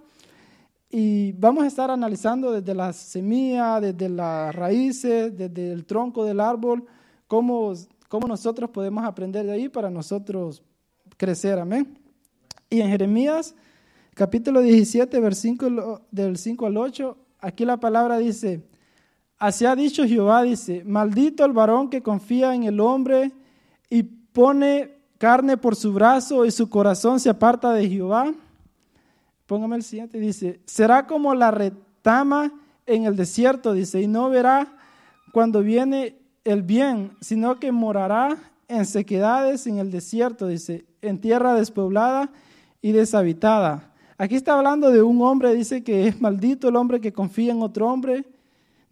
Y 0.89 1.31
vamos 1.33 1.63
a 1.63 1.67
estar 1.67 1.89
analizando 1.89 2.51
desde 2.51 2.75
la 2.75 2.91
semilla, 2.91 3.79
desde 3.79 4.09
las 4.09 4.53
raíces, 4.53 5.35
desde 5.35 5.71
el 5.71 5.85
tronco 5.85 6.25
del 6.25 6.41
árbol, 6.41 6.85
cómo, 7.27 7.73
cómo 8.09 8.27
nosotros 8.27 8.69
podemos 8.71 9.05
aprender 9.05 9.45
de 9.45 9.53
ahí 9.53 9.69
para 9.69 9.89
nosotros 9.89 10.61
crecer. 11.15 11.59
Amén. 11.59 11.97
Y 12.69 12.81
en 12.81 12.89
Jeremías, 12.89 13.55
capítulo 14.15 14.59
17, 14.59 15.17
versículo 15.21 16.01
del 16.11 16.35
5 16.35 16.65
al 16.65 16.77
8, 16.77 17.17
aquí 17.41 17.65
la 17.65 17.77
palabra 17.77 18.19
dice, 18.19 18.63
así 19.37 19.65
ha 19.65 19.75
dicho 19.75 20.05
Jehová, 20.05 20.43
dice, 20.43 20.83
maldito 20.85 21.43
el 21.43 21.51
varón 21.51 21.89
que 21.89 22.01
confía 22.03 22.53
en 22.53 22.63
el 22.63 22.79
hombre 22.79 23.31
y 23.89 24.03
pone 24.03 25.01
carne 25.17 25.57
por 25.57 25.75
su 25.75 25.91
brazo 25.91 26.45
y 26.45 26.51
su 26.51 26.69
corazón 26.69 27.19
se 27.19 27.29
aparta 27.29 27.73
de 27.73 27.89
Jehová. 27.89 28.33
Póngame 29.47 29.75
el 29.75 29.83
siguiente, 29.83 30.19
dice, 30.19 30.61
será 30.65 31.07
como 31.07 31.35
la 31.35 31.51
retama 31.51 32.53
en 32.85 33.05
el 33.05 33.15
desierto, 33.15 33.73
dice, 33.73 34.01
y 34.01 34.07
no 34.07 34.29
verá 34.29 34.77
cuando 35.33 35.61
viene 35.61 36.17
el 36.43 36.61
bien, 36.61 37.11
sino 37.21 37.59
que 37.59 37.71
morará 37.71 38.37
en 38.67 38.85
sequedades 38.85 39.67
en 39.67 39.79
el 39.79 39.91
desierto, 39.91 40.47
dice, 40.47 40.85
en 41.01 41.19
tierra 41.19 41.53
despoblada 41.53 42.31
y 42.81 42.93
deshabitada. 42.93 43.90
Aquí 44.21 44.35
está 44.35 44.53
hablando 44.53 44.91
de 44.91 45.01
un 45.01 45.19
hombre, 45.23 45.55
dice 45.55 45.83
que 45.83 46.07
es 46.07 46.21
maldito 46.21 46.69
el 46.69 46.75
hombre 46.75 47.01
que 47.01 47.11
confía 47.11 47.51
en 47.51 47.63
otro 47.63 47.87
hombre 47.87 48.23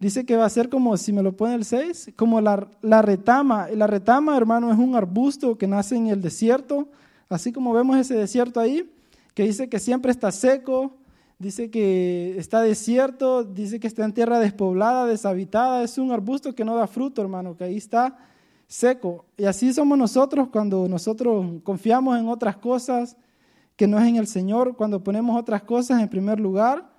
Dice 0.00 0.24
que 0.24 0.34
va 0.34 0.46
a 0.46 0.48
ser 0.48 0.70
como, 0.70 0.96
si 0.96 1.12
me 1.12 1.22
lo 1.22 1.36
pone 1.36 1.54
el 1.54 1.66
6, 1.66 2.12
como 2.16 2.40
la, 2.40 2.66
la 2.80 3.02
retama. 3.02 3.68
La 3.68 3.86
retama, 3.86 4.34
hermano, 4.34 4.72
es 4.72 4.78
un 4.78 4.96
arbusto 4.96 5.58
que 5.58 5.66
nace 5.66 5.94
en 5.94 6.06
el 6.06 6.22
desierto, 6.22 6.88
así 7.28 7.52
como 7.52 7.74
vemos 7.74 7.98
ese 7.98 8.14
desierto 8.14 8.60
ahí, 8.60 8.90
que 9.34 9.42
dice 9.42 9.68
que 9.68 9.78
siempre 9.78 10.10
está 10.10 10.32
seco, 10.32 10.96
dice 11.38 11.70
que 11.70 12.34
está 12.38 12.62
desierto, 12.62 13.44
dice 13.44 13.78
que 13.78 13.86
está 13.86 14.06
en 14.06 14.14
tierra 14.14 14.38
despoblada, 14.38 15.04
deshabitada. 15.04 15.82
Es 15.84 15.98
un 15.98 16.12
arbusto 16.12 16.54
que 16.54 16.64
no 16.64 16.76
da 16.76 16.86
fruto, 16.86 17.20
hermano, 17.20 17.54
que 17.54 17.64
ahí 17.64 17.76
está 17.76 18.16
seco. 18.66 19.26
Y 19.36 19.44
así 19.44 19.70
somos 19.74 19.98
nosotros 19.98 20.48
cuando 20.48 20.88
nosotros 20.88 21.60
confiamos 21.62 22.18
en 22.18 22.26
otras 22.26 22.56
cosas 22.56 23.18
que 23.80 23.86
no 23.86 23.98
es 23.98 24.06
en 24.06 24.16
el 24.16 24.26
Señor, 24.26 24.76
cuando 24.76 25.02
ponemos 25.02 25.40
otras 25.40 25.62
cosas 25.62 26.02
en 26.02 26.08
primer 26.10 26.38
lugar 26.38 26.92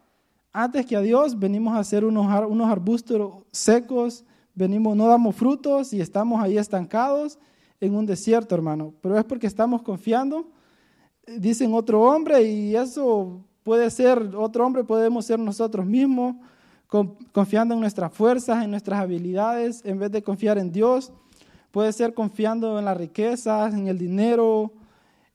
antes 0.51 0.83
que 0.83 0.95
a 0.95 1.01
Dios 1.01 1.37
venimos 1.37 1.77
a 1.77 1.83
ser 1.83 2.03
unos, 2.03 2.25
unos 2.49 2.71
arbustos 2.71 3.43
secos, 3.51 4.25
venimos, 4.55 4.97
no 4.97 5.05
damos 5.05 5.35
frutos 5.35 5.93
y 5.93 6.01
estamos 6.01 6.41
ahí 6.41 6.57
estancados 6.57 7.37
en 7.79 7.93
un 7.93 8.07
desierto, 8.07 8.55
hermano. 8.55 8.95
Pero 8.99 9.15
es 9.15 9.23
porque 9.25 9.45
estamos 9.45 9.83
confiando, 9.83 10.49
dicen 11.27 11.71
otro 11.75 12.01
hombre, 12.01 12.41
y 12.41 12.75
eso 12.75 13.45
puede 13.61 13.91
ser, 13.91 14.35
otro 14.35 14.65
hombre 14.65 14.83
podemos 14.83 15.23
ser 15.23 15.37
nosotros 15.37 15.85
mismos, 15.85 16.35
confiando 17.31 17.75
en 17.75 17.79
nuestras 17.79 18.11
fuerzas, 18.11 18.63
en 18.63 18.71
nuestras 18.71 19.01
habilidades, 19.01 19.85
en 19.85 19.99
vez 19.99 20.11
de 20.11 20.23
confiar 20.23 20.57
en 20.57 20.71
Dios. 20.71 21.13
Puede 21.69 21.93
ser 21.93 22.15
confiando 22.15 22.79
en 22.79 22.85
las 22.85 22.97
riquezas, 22.97 23.71
en 23.75 23.87
el 23.87 23.99
dinero, 23.99 24.73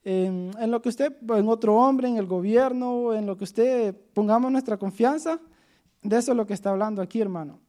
en, 0.07 0.71
lo 0.71 0.81
que 0.81 0.89
usted, 0.89 1.13
en 1.29 1.49
otro 1.49 1.75
hombre, 1.75 2.07
en 2.07 2.17
el 2.17 2.27
gobierno, 2.27 3.13
en 3.13 3.25
lo 3.25 3.35
que 3.35 3.43
usted 3.43 3.95
pongamos 4.13 4.51
nuestra 4.51 4.77
confianza, 4.77 5.39
de 6.01 6.17
eso 6.17 6.31
es 6.31 6.37
lo 6.37 6.47
que 6.47 6.53
está 6.53 6.69
hablando 6.69 7.01
aquí, 7.01 7.19
hermano. 7.19 7.59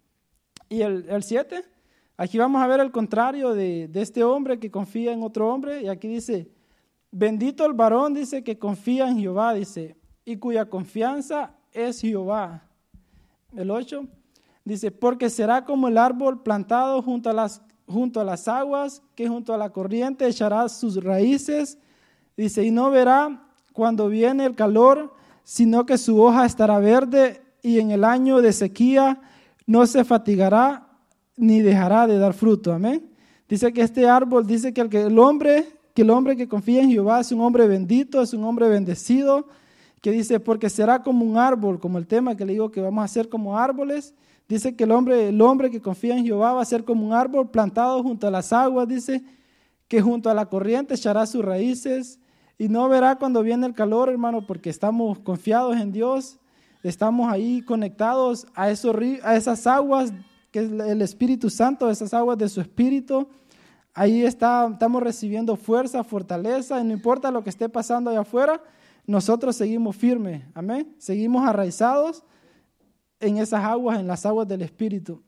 Y 0.69 0.83
el 0.83 1.23
7, 1.23 1.65
aquí 2.17 2.39
vamos 2.39 2.63
a 2.63 2.67
ver 2.67 2.81
el 2.81 2.93
contrario 2.93 3.55
de, 3.55 3.89
de 3.89 4.03
este 4.03 4.23
hombre 4.23 4.61
que 4.61 4.71
confía 4.71 5.13
en 5.13 5.23
otro 5.23 5.53
hombre, 5.53 5.83
y 5.83 5.89
aquí 5.89 6.07
dice, 6.07 6.49
bendito 7.11 7.67
el 7.67 7.73
varón, 7.73 8.15
dice, 8.15 8.45
que 8.45 8.59
confía 8.59 9.09
en 9.09 9.19
Jehová, 9.19 9.55
dice, 9.55 9.97
y 10.25 10.37
cuya 10.37 10.69
confianza 10.69 11.57
es 11.73 12.01
Jehová. 12.01 12.69
El 13.57 13.71
8 13.71 14.07
dice, 14.65 14.91
porque 14.91 15.29
será 15.29 15.65
como 15.65 15.89
el 15.89 15.99
árbol 15.99 16.43
plantado 16.43 17.03
junto 17.03 17.31
a 17.31 17.33
las 17.33 17.63
junto 17.89 18.21
a 18.21 18.25
las 18.25 18.47
aguas, 18.47 19.03
que 19.15 19.27
junto 19.29 19.55
a 19.55 19.57
la 19.57 19.71
corriente 19.71 20.27
echará 20.27 20.69
sus 20.69 21.03
raíces. 21.03 21.79
Dice, 22.39 22.65
y 22.65 22.71
no 22.71 22.89
verá 22.93 23.43
cuando 23.73 24.09
viene 24.09 24.45
el 24.45 24.55
calor, 24.55 25.13
sino 25.43 25.85
que 25.85 25.99
su 25.99 26.23
hoja 26.23 26.47
estará 26.47 26.79
verde 26.79 27.43
y 27.63 27.81
en 27.81 27.91
el 27.91 28.05
año 28.05 28.41
de 28.41 28.53
sequía 28.53 29.21
no 29.67 29.85
se 29.89 30.05
fatigará 30.05 30.87
ni 31.37 31.63
dejará 31.63 32.07
de 32.07 32.17
dar 32.17 32.35
fruto. 32.35 32.73
Amén. 32.73 33.11
Dice 33.49 33.73
que 33.73 33.81
este 33.83 34.09
árbol, 34.09 34.47
dice 34.47 34.73
que 34.73 34.83
el, 34.83 35.19
hombre, 35.19 35.67
que 35.93 36.03
el 36.03 36.11
hombre 36.11 36.37
que 36.37 36.47
confía 36.47 36.81
en 36.81 36.93
Jehová 36.93 37.19
es 37.19 37.33
un 37.33 37.41
hombre 37.41 37.67
bendito, 37.67 38.23
es 38.23 38.33
un 38.33 38.45
hombre 38.45 38.69
bendecido, 38.69 39.49
que 40.01 40.13
dice, 40.13 40.39
porque 40.39 40.71
será 40.71 41.03
como 41.03 41.25
un 41.25 41.39
árbol, 41.39 41.81
como 41.81 41.99
el 41.99 42.07
tema 42.07 42.37
que 42.37 42.45
le 42.45 42.53
digo 42.53 42.71
que 42.71 42.81
vamos 42.81 43.05
a 43.05 43.09
ser 43.09 43.29
como 43.29 43.59
árboles. 43.59 44.15
Dice 44.49 44.77
que 44.77 44.85
el 44.85 44.93
hombre, 44.93 45.31
el 45.31 45.41
hombre 45.41 45.73
que 45.73 45.81
confía 45.81 46.17
en 46.17 46.25
Jehová 46.25 46.53
va 46.53 46.63
a 46.63 46.67
ser 46.67 46.85
como 46.85 47.05
un 47.05 47.15
árbol 47.15 47.51
plantado 47.51 48.01
junto 48.01 48.29
a 48.29 48.31
las 48.31 48.53
aguas, 48.53 48.87
dice, 48.87 49.25
que 49.89 50.01
junto 50.01 50.31
a 50.31 50.35
la 50.35 50.47
corriente 50.47 50.95
echará 50.95 51.27
sus 51.27 51.45
raíces 51.45 52.21
y 52.59 52.69
no 52.69 52.89
verá 52.89 53.17
cuando 53.17 53.43
viene 53.43 53.67
el 53.67 53.75
calor, 53.75 54.09
hermano, 54.09 54.45
porque 54.45 54.69
estamos 54.69 55.21
confiados 55.21 55.77
en 55.77 55.93
Dios, 55.93 56.39
estamos 56.83 57.31
ahí 57.31 57.63
conectados 57.63 58.49
a, 58.55 58.69
esos, 58.69 58.97
a 59.23 59.37
esas 59.37 59.67
aguas 59.69 60.13
que 60.51 60.61
es 60.61 60.73
el 60.73 61.01
Espíritu 61.03 61.51
Santo, 61.51 61.89
esas 61.89 62.13
aguas 62.13 62.37
de 62.37 62.49
su 62.49 62.61
Espíritu. 62.61 63.29
Ahí 63.95 64.25
está, 64.25 64.69
estamos 64.73 65.03
recibiendo 65.03 65.57
fuerza, 65.57 66.03
fortaleza, 66.03 66.81
y 66.81 66.85
no 66.85 66.93
importa 66.93 67.31
lo 67.31 67.45
que 67.45 67.51
esté 67.51 67.69
pasando 67.69 68.11
allá 68.11 68.21
afuera, 68.21 68.61
nosotros 69.07 69.57
seguimos 69.57 69.97
firmes, 69.97 70.43
amén. 70.55 70.95
Seguimos 70.99 71.47
arraizados 71.47 72.25
en 73.21 73.39
esas 73.39 73.65
aguas, 73.65 74.01
en 74.01 74.07
las 74.07 74.27
aguas 74.27 74.49
del 74.49 74.63
Espíritu. 74.63 75.23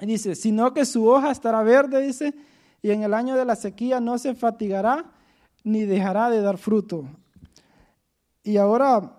Y 0.00 0.06
dice, 0.06 0.34
sino 0.34 0.72
que 0.72 0.84
su 0.84 1.06
hoja 1.06 1.30
estará 1.30 1.62
verde, 1.62 2.00
dice, 2.00 2.34
y 2.80 2.90
en 2.90 3.02
el 3.02 3.14
año 3.14 3.36
de 3.36 3.44
la 3.44 3.56
sequía 3.56 4.00
no 4.00 4.16
se 4.18 4.34
fatigará 4.34 5.12
ni 5.64 5.84
dejará 5.84 6.30
de 6.30 6.40
dar 6.40 6.58
fruto. 6.58 7.04
Y 8.42 8.56
ahora 8.56 9.12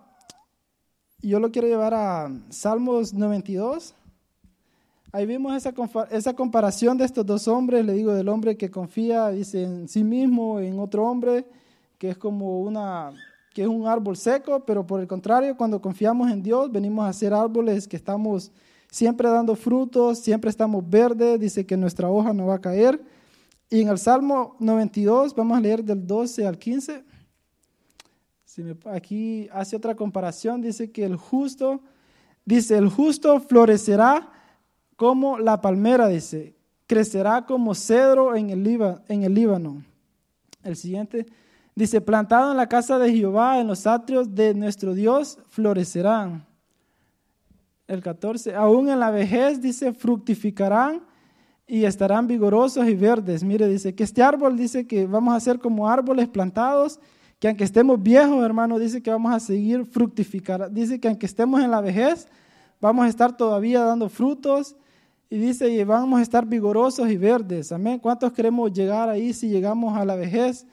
yo 1.21 1.39
lo 1.39 1.51
quiero 1.51 1.67
llevar 1.67 1.93
a 1.93 2.31
Salmos 2.49 3.13
92. 3.13 3.95
Ahí 5.11 5.25
vimos 5.25 5.55
esa, 5.55 5.73
esa 6.11 6.33
comparación 6.33 6.97
de 6.97 7.05
estos 7.05 7.25
dos 7.25 7.47
hombres, 7.47 7.85
le 7.85 7.93
digo, 7.93 8.13
del 8.13 8.29
hombre 8.29 8.57
que 8.57 8.71
confía, 8.71 9.29
dice, 9.29 9.63
en 9.63 9.87
sí 9.87 10.03
mismo, 10.03 10.59
en 10.59 10.79
otro 10.79 11.05
hombre, 11.05 11.45
que 11.97 12.09
es 12.09 12.17
como 12.17 12.59
una, 12.61 13.11
que 13.53 13.61
es 13.61 13.67
un 13.67 13.87
árbol 13.87 14.17
seco, 14.17 14.65
pero 14.65 14.85
por 14.85 14.99
el 14.99 15.07
contrario, 15.07 15.55
cuando 15.55 15.79
confiamos 15.79 16.31
en 16.31 16.41
Dios, 16.41 16.71
venimos 16.71 17.07
a 17.07 17.13
ser 17.13 17.33
árboles 17.33 17.87
que 17.87 17.95
estamos 17.95 18.51
siempre 18.89 19.29
dando 19.29 19.55
frutos, 19.55 20.19
siempre 20.19 20.49
estamos 20.49 20.83
verdes, 20.87 21.39
dice 21.39 21.65
que 21.65 21.77
nuestra 21.77 22.09
hoja 22.09 22.33
no 22.33 22.47
va 22.47 22.55
a 22.55 22.61
caer. 22.61 22.99
Y 23.73 23.81
en 23.81 23.87
el 23.87 23.97
Salmo 23.97 24.55
92, 24.59 25.33
vamos 25.33 25.57
a 25.57 25.59
leer 25.59 25.83
del 25.83 26.05
12 26.05 26.45
al 26.45 26.59
15. 26.59 27.03
aquí 28.85 29.49
hace 29.51 29.75
otra 29.75 29.95
comparación, 29.95 30.61
dice 30.61 30.91
que 30.91 31.03
el 31.03 31.15
justo, 31.15 31.81
dice, 32.45 32.77
el 32.77 32.87
justo 32.87 33.39
florecerá 33.39 34.31
como 34.95 35.39
la 35.39 35.59
palmera, 35.59 36.07
dice, 36.07 36.53
crecerá 36.85 37.47
como 37.47 37.73
cedro 37.73 38.35
en 38.35 38.51
el, 38.51 38.95
en 39.07 39.23
el 39.23 39.33
Líbano. 39.33 39.83
El 40.61 40.75
siguiente 40.75 41.25
dice, 41.73 41.99
plantado 41.99 42.51
en 42.51 42.57
la 42.57 42.69
casa 42.69 42.99
de 42.99 43.11
Jehová, 43.11 43.59
en 43.59 43.65
los 43.65 43.87
atrios 43.87 44.35
de 44.35 44.53
nuestro 44.53 44.93
Dios, 44.93 45.39
florecerán. 45.49 46.45
El 47.87 48.03
14, 48.03 48.53
aún 48.53 48.89
en 48.89 48.99
la 48.99 49.09
vejez, 49.09 49.59
dice, 49.59 49.93
fructificarán 49.93 51.11
y 51.73 51.85
estarán 51.85 52.27
vigorosos 52.27 52.87
y 52.87 52.93
verdes. 52.93 53.43
Mire, 53.43 53.67
dice 53.67 53.95
que 53.95 54.03
este 54.03 54.21
árbol 54.21 54.55
dice 54.55 54.85
que 54.85 55.07
vamos 55.07 55.33
a 55.33 55.39
ser 55.39 55.57
como 55.57 55.89
árboles 55.89 56.27
plantados, 56.27 56.99
que 57.39 57.47
aunque 57.47 57.63
estemos 57.63 57.99
viejos, 57.99 58.45
hermano, 58.45 58.77
dice 58.77 59.01
que 59.01 59.09
vamos 59.09 59.33
a 59.33 59.39
seguir 59.39 59.83
fructificar. 59.83 60.71
Dice 60.71 60.99
que 60.99 61.07
aunque 61.07 61.25
estemos 61.25 61.63
en 61.63 61.71
la 61.71 61.81
vejez, 61.81 62.27
vamos 62.79 63.05
a 63.05 63.09
estar 63.09 63.35
todavía 63.35 63.83
dando 63.83 64.07
frutos 64.07 64.75
y 65.31 65.39
dice, 65.39 65.67
y 65.67 65.83
vamos 65.83 66.19
a 66.19 66.21
estar 66.21 66.45
vigorosos 66.45 67.09
y 67.09 67.17
verdes. 67.17 67.71
Amén. 67.71 67.97
¿Cuántos 67.97 68.31
queremos 68.33 68.71
llegar 68.71 69.09
ahí 69.09 69.33
si 69.33 69.49
llegamos 69.49 69.97
a 69.97 70.05
la 70.05 70.15
vejez? 70.15 70.67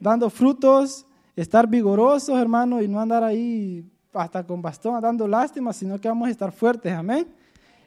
Dando 0.00 0.30
frutos, 0.30 1.04
estar 1.36 1.66
vigorosos, 1.66 2.38
hermano, 2.38 2.80
y 2.80 2.88
no 2.88 2.98
andar 2.98 3.22
ahí 3.22 3.84
hasta 4.14 4.42
con 4.46 4.62
bastón 4.62 4.98
dando 5.02 5.28
lástima, 5.28 5.74
sino 5.74 6.00
que 6.00 6.08
vamos 6.08 6.28
a 6.28 6.30
estar 6.30 6.50
fuertes. 6.50 6.94
Amén. 6.94 7.28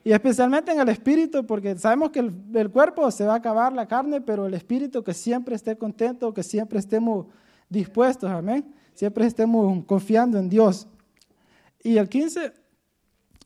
Y 0.04 0.12
especialmente 0.12 0.72
en 0.72 0.80
el 0.80 0.90
espíritu, 0.90 1.46
porque 1.46 1.78
sabemos 1.78 2.12
que 2.12 2.20
el, 2.20 2.70
cuerpo 2.72 3.10
se 3.10 3.26
va 3.26 3.34
a 3.34 3.38
acabar, 3.38 3.72
la 3.72 3.88
carne, 3.88 4.20
pero 4.20 4.48
el 4.48 4.54
espíritu 4.54 5.04
que 5.04 5.14
siempre 5.14 5.56
esté 5.56 5.78
contento, 5.78 6.34
que 6.34 6.44
siempre 6.44 6.80
estemos 6.80 7.28
dispuestos, 7.70 8.30
amén. 8.30 8.66
Siempre 8.94 9.26
estemos 9.26 9.86
confiando 9.86 10.38
en 10.38 10.50
Dios. 10.50 10.88
Y 11.82 11.98
el 11.98 12.10
15, 12.10 12.54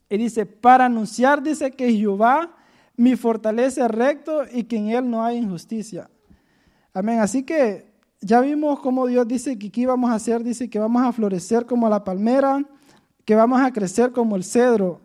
y 0.10 0.18
dice, 0.18 0.46
para 0.46 0.86
anunciar, 0.86 1.44
dice 1.44 1.72
que 1.72 1.94
Jehová 1.94 2.58
mi 2.98 3.16
fortaleza 3.16 3.88
recto 3.88 4.42
y 4.52 4.64
que 4.64 4.76
en 4.76 4.90
él 4.90 5.10
no 5.10 5.24
hay 5.24 5.38
injusticia. 5.38 6.10
Amén. 6.94 7.20
Así 7.20 7.44
que 7.44 7.94
ya 8.20 8.42
vimos 8.42 8.80
cómo 8.80 9.06
Dios 9.06 9.28
dice 9.28 9.58
que 9.58 9.68
aquí 9.68 9.86
vamos 9.86 10.10
a 10.10 10.16
hacer, 10.16 10.44
dice 10.44 10.68
que 10.68 10.80
vamos 10.80 11.04
a 11.04 11.12
florecer 11.14 11.68
como 11.68 11.88
la 11.88 12.04
palmera, 12.04 12.66
que 13.24 13.36
vamos 13.36 13.62
a 13.62 13.72
crecer 13.72 14.12
como 14.12 14.36
el 14.36 14.44
cedro. 14.44 15.02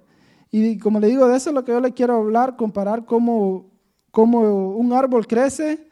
Y 0.54 0.78
como 0.78 1.00
le 1.00 1.06
digo, 1.06 1.26
de 1.26 1.36
eso 1.38 1.48
es 1.48 1.54
lo 1.54 1.64
que 1.64 1.72
yo 1.72 1.80
le 1.80 1.94
quiero 1.94 2.16
hablar, 2.16 2.56
comparar 2.56 3.06
cómo, 3.06 3.70
cómo 4.10 4.74
un 4.76 4.92
árbol 4.92 5.26
crece. 5.26 5.88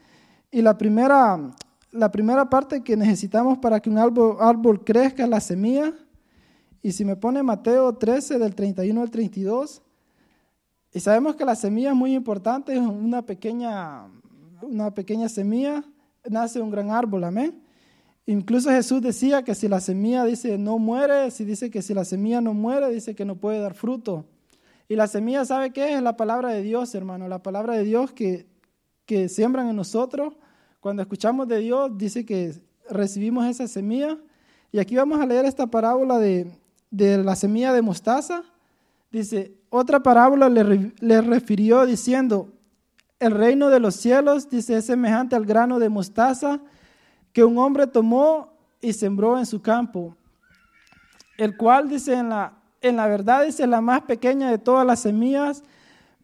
Y 0.51 0.61
la 0.61 0.77
primera, 0.77 1.51
la 1.91 2.13
primera 2.13 2.51
parte 2.51 2.83
que 2.83 2.95
necesitamos 2.95 3.57
para 3.57 3.81
que 3.81 3.89
un 3.89 3.97
árbol, 3.97 4.37
árbol 4.39 4.85
crezca 4.85 5.25
es 5.25 5.31
la 5.31 5.41
semilla. 5.41 5.95
Y 6.83 6.93
si 6.93 7.07
me 7.07 7.17
pone 7.17 7.43
Mateo 7.43 7.97
13 7.97 8.39
del 8.39 8.55
31 8.55 9.01
al 9.01 9.11
32, 9.11 9.81
y 10.93 11.01
sabemos 11.01 11.37
que 11.37 11.47
la 11.47 11.55
semilla 11.55 11.91
es 11.91 11.97
muy 11.97 12.15
importante, 12.15 12.75
es 12.75 12.81
una 12.81 13.23
pequeña, 13.23 14.09
una 14.61 14.93
pequeña 14.93 15.31
semilla, 15.31 15.83
nace 16.29 16.61
un 16.61 16.71
gran 16.71 16.91
árbol, 16.91 17.25
amén. 17.25 17.63
Incluso 18.27 18.69
Jesús 18.69 19.01
decía 19.01 19.43
que 19.43 19.55
si 19.55 19.69
la 19.69 19.81
semilla 19.81 20.25
dice 20.25 20.59
no 20.59 20.79
muere, 20.79 21.31
si 21.31 21.47
dice 21.47 21.71
que 21.71 21.81
si 21.81 21.95
la 21.95 22.05
semilla 22.05 22.43
no 22.43 22.53
muere, 22.53 22.91
dice 22.91 23.15
que 23.15 23.25
no 23.25 23.37
puede 23.37 23.59
dar 23.59 23.73
fruto. 23.73 24.27
Y 24.91 24.97
la 24.97 25.07
semilla, 25.07 25.45
¿sabe 25.45 25.71
qué? 25.71 25.95
Es 25.95 26.03
la 26.03 26.17
palabra 26.17 26.49
de 26.49 26.63
Dios, 26.63 26.97
hermano, 26.97 27.29
la 27.29 27.41
palabra 27.41 27.75
de 27.75 27.85
Dios 27.85 28.11
que, 28.11 28.49
que 29.07 29.29
siembran 29.29 29.69
en 29.69 29.77
nosotros. 29.77 30.35
Cuando 30.81 31.01
escuchamos 31.01 31.47
de 31.47 31.59
Dios, 31.59 31.97
dice 31.97 32.27
que 32.27 32.61
recibimos 32.91 33.47
esa 33.47 33.69
semilla. 33.69 34.19
Y 34.73 34.81
aquí 34.81 34.97
vamos 34.97 35.21
a 35.21 35.27
leer 35.27 35.45
esta 35.45 35.69
parábola 35.69 36.19
de, 36.19 36.51
de 36.91 37.23
la 37.23 37.37
semilla 37.37 37.73
de 37.73 37.83
mostaza. 37.83 38.43
Dice, 39.13 39.55
otra 39.69 40.03
parábola 40.03 40.49
le, 40.49 41.21
refirió 41.21 41.87
diciendo, 41.87 42.53
el 43.21 43.31
reino 43.31 43.71
de 43.71 43.79
los 43.79 43.95
cielos, 43.95 44.51
dice, 44.51 44.77
es 44.77 44.87
semejante 44.87 45.37
al 45.37 45.47
grano 45.47 45.79
de 45.79 45.89
mostaza 45.89 46.61
que 47.33 47.45
un 47.45 47.59
hombre 47.59 47.87
tomó 47.87 48.55
y 48.81 48.93
sembró 48.93 49.39
en 49.39 49.47
su 49.47 49.63
campo, 49.63 50.17
el 51.39 51.57
cual, 51.57 51.89
dice, 51.89 52.15
en 52.15 52.31
la, 52.31 52.60
en 52.81 52.97
la 52.97 53.07
verdad, 53.07 53.45
dice, 53.45 53.67
la 53.67 53.81
más 53.81 54.03
pequeña 54.03 54.51
de 54.51 54.59
todas 54.59 54.87
las 54.87 55.01
semillas, 55.01 55.63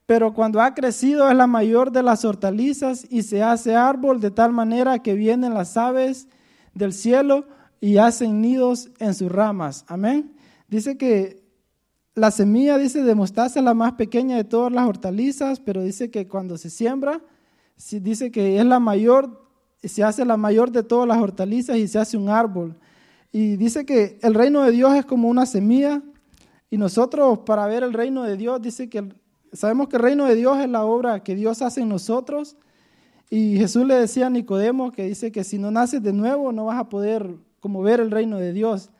pero 0.06 0.32
cuando 0.32 0.60
ha 0.60 0.74
crecido 0.74 1.28
es 1.28 1.36
la 1.36 1.46
mayor 1.46 1.90
de 1.90 2.02
las 2.02 2.24
hortalizas 2.24 3.06
y 3.10 3.22
se 3.22 3.42
hace 3.42 3.74
árbol 3.74 4.20
de 4.20 4.30
tal 4.30 4.52
manera 4.52 5.00
que 5.00 5.14
vienen 5.14 5.54
las 5.54 5.76
aves 5.76 6.28
del 6.74 6.92
cielo 6.92 7.44
y 7.80 7.98
hacen 7.98 8.40
nidos 8.40 8.88
en 9.00 9.14
sus 9.14 9.30
ramas. 9.30 9.84
Amén. 9.88 10.32
Dice 10.68 10.96
que 10.96 11.42
la 12.14 12.30
semilla, 12.30 12.78
dice, 12.78 13.02
de 13.02 13.14
mostaza 13.14 13.58
es 13.58 13.64
la 13.64 13.74
más 13.74 13.92
pequeña 13.92 14.36
de 14.36 14.44
todas 14.44 14.72
las 14.72 14.86
hortalizas, 14.86 15.60
pero 15.60 15.82
dice 15.82 16.10
que 16.10 16.26
cuando 16.26 16.56
se 16.56 16.70
siembra, 16.70 17.20
dice 17.76 18.30
que 18.30 18.58
es 18.58 18.64
la 18.64 18.80
mayor, 18.80 19.48
se 19.82 20.02
hace 20.02 20.24
la 20.24 20.36
mayor 20.36 20.70
de 20.70 20.82
todas 20.82 21.06
las 21.06 21.18
hortalizas 21.18 21.76
y 21.76 21.88
se 21.88 21.98
hace 21.98 22.16
un 22.16 22.30
árbol. 22.30 22.76
Y 23.32 23.56
dice 23.56 23.84
que 23.84 24.18
el 24.22 24.34
reino 24.34 24.62
de 24.62 24.70
Dios 24.70 24.94
es 24.94 25.04
como 25.04 25.28
una 25.28 25.44
semilla 25.44 26.00
y 26.70 26.78
nosotros 26.78 27.40
para 27.40 27.66
ver 27.66 27.82
el 27.82 27.92
reino 27.92 28.22
de 28.24 28.36
Dios, 28.36 28.60
dice 28.60 28.88
que 28.88 29.08
sabemos 29.52 29.88
que 29.88 29.96
el 29.96 30.02
reino 30.02 30.24
de 30.24 30.34
Dios 30.34 30.58
es 30.58 30.68
la 30.68 30.84
obra 30.84 31.22
que 31.22 31.34
Dios 31.34 31.62
hace 31.62 31.82
en 31.82 31.88
nosotros. 31.88 32.56
Y 33.30 33.56
Jesús 33.56 33.84
le 33.86 33.94
decía 33.94 34.26
a 34.26 34.30
Nicodemo 34.30 34.92
que 34.92 35.04
dice 35.04 35.32
que 35.32 35.44
si 35.44 35.58
no 35.58 35.70
naces 35.70 36.02
de 36.02 36.12
nuevo 36.12 36.52
no 36.52 36.66
vas 36.66 36.78
a 36.78 36.88
poder 36.88 37.36
como 37.60 37.82
ver 37.82 38.00
el 38.00 38.10
reino 38.10 38.38
de 38.38 38.52
Dios. 38.52 38.90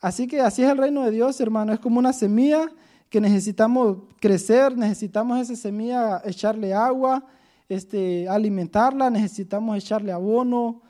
Así 0.00 0.26
que 0.26 0.40
así 0.40 0.62
es 0.62 0.68
el 0.68 0.78
reino 0.78 1.04
de 1.04 1.10
Dios, 1.10 1.40
hermano. 1.40 1.72
Es 1.72 1.80
como 1.80 1.98
una 1.98 2.12
semilla 2.12 2.68
que 3.08 3.20
necesitamos 3.20 3.98
crecer, 4.20 4.76
necesitamos 4.76 5.38
esa 5.38 5.54
semilla 5.54 6.22
echarle 6.24 6.74
agua, 6.74 7.24
este, 7.68 8.28
alimentarla, 8.28 9.10
necesitamos 9.10 9.76
echarle 9.76 10.12
abono. 10.12 10.82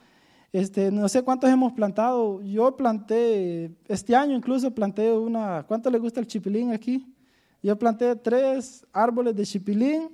Este, 0.52 0.90
no 0.90 1.09
sé 1.09 1.23
cuántos 1.23 1.50
hemos 1.50 1.73
plantado. 1.73 2.42
Yo 2.42 2.76
planté, 2.76 3.75
este 3.88 4.14
año 4.14 4.37
incluso 4.37 4.71
planté 4.71 5.11
una, 5.11 5.64
¿cuánto 5.66 5.90
le 5.90 5.99
gusta 5.99 6.21
el 6.21 6.26
chipilín 6.26 6.73
aquí? 6.73 7.11
Yo 7.62 7.78
planté 7.78 8.14
tres 8.16 8.87
árboles 8.92 9.35
de 9.35 9.47
chipilín 9.47 10.11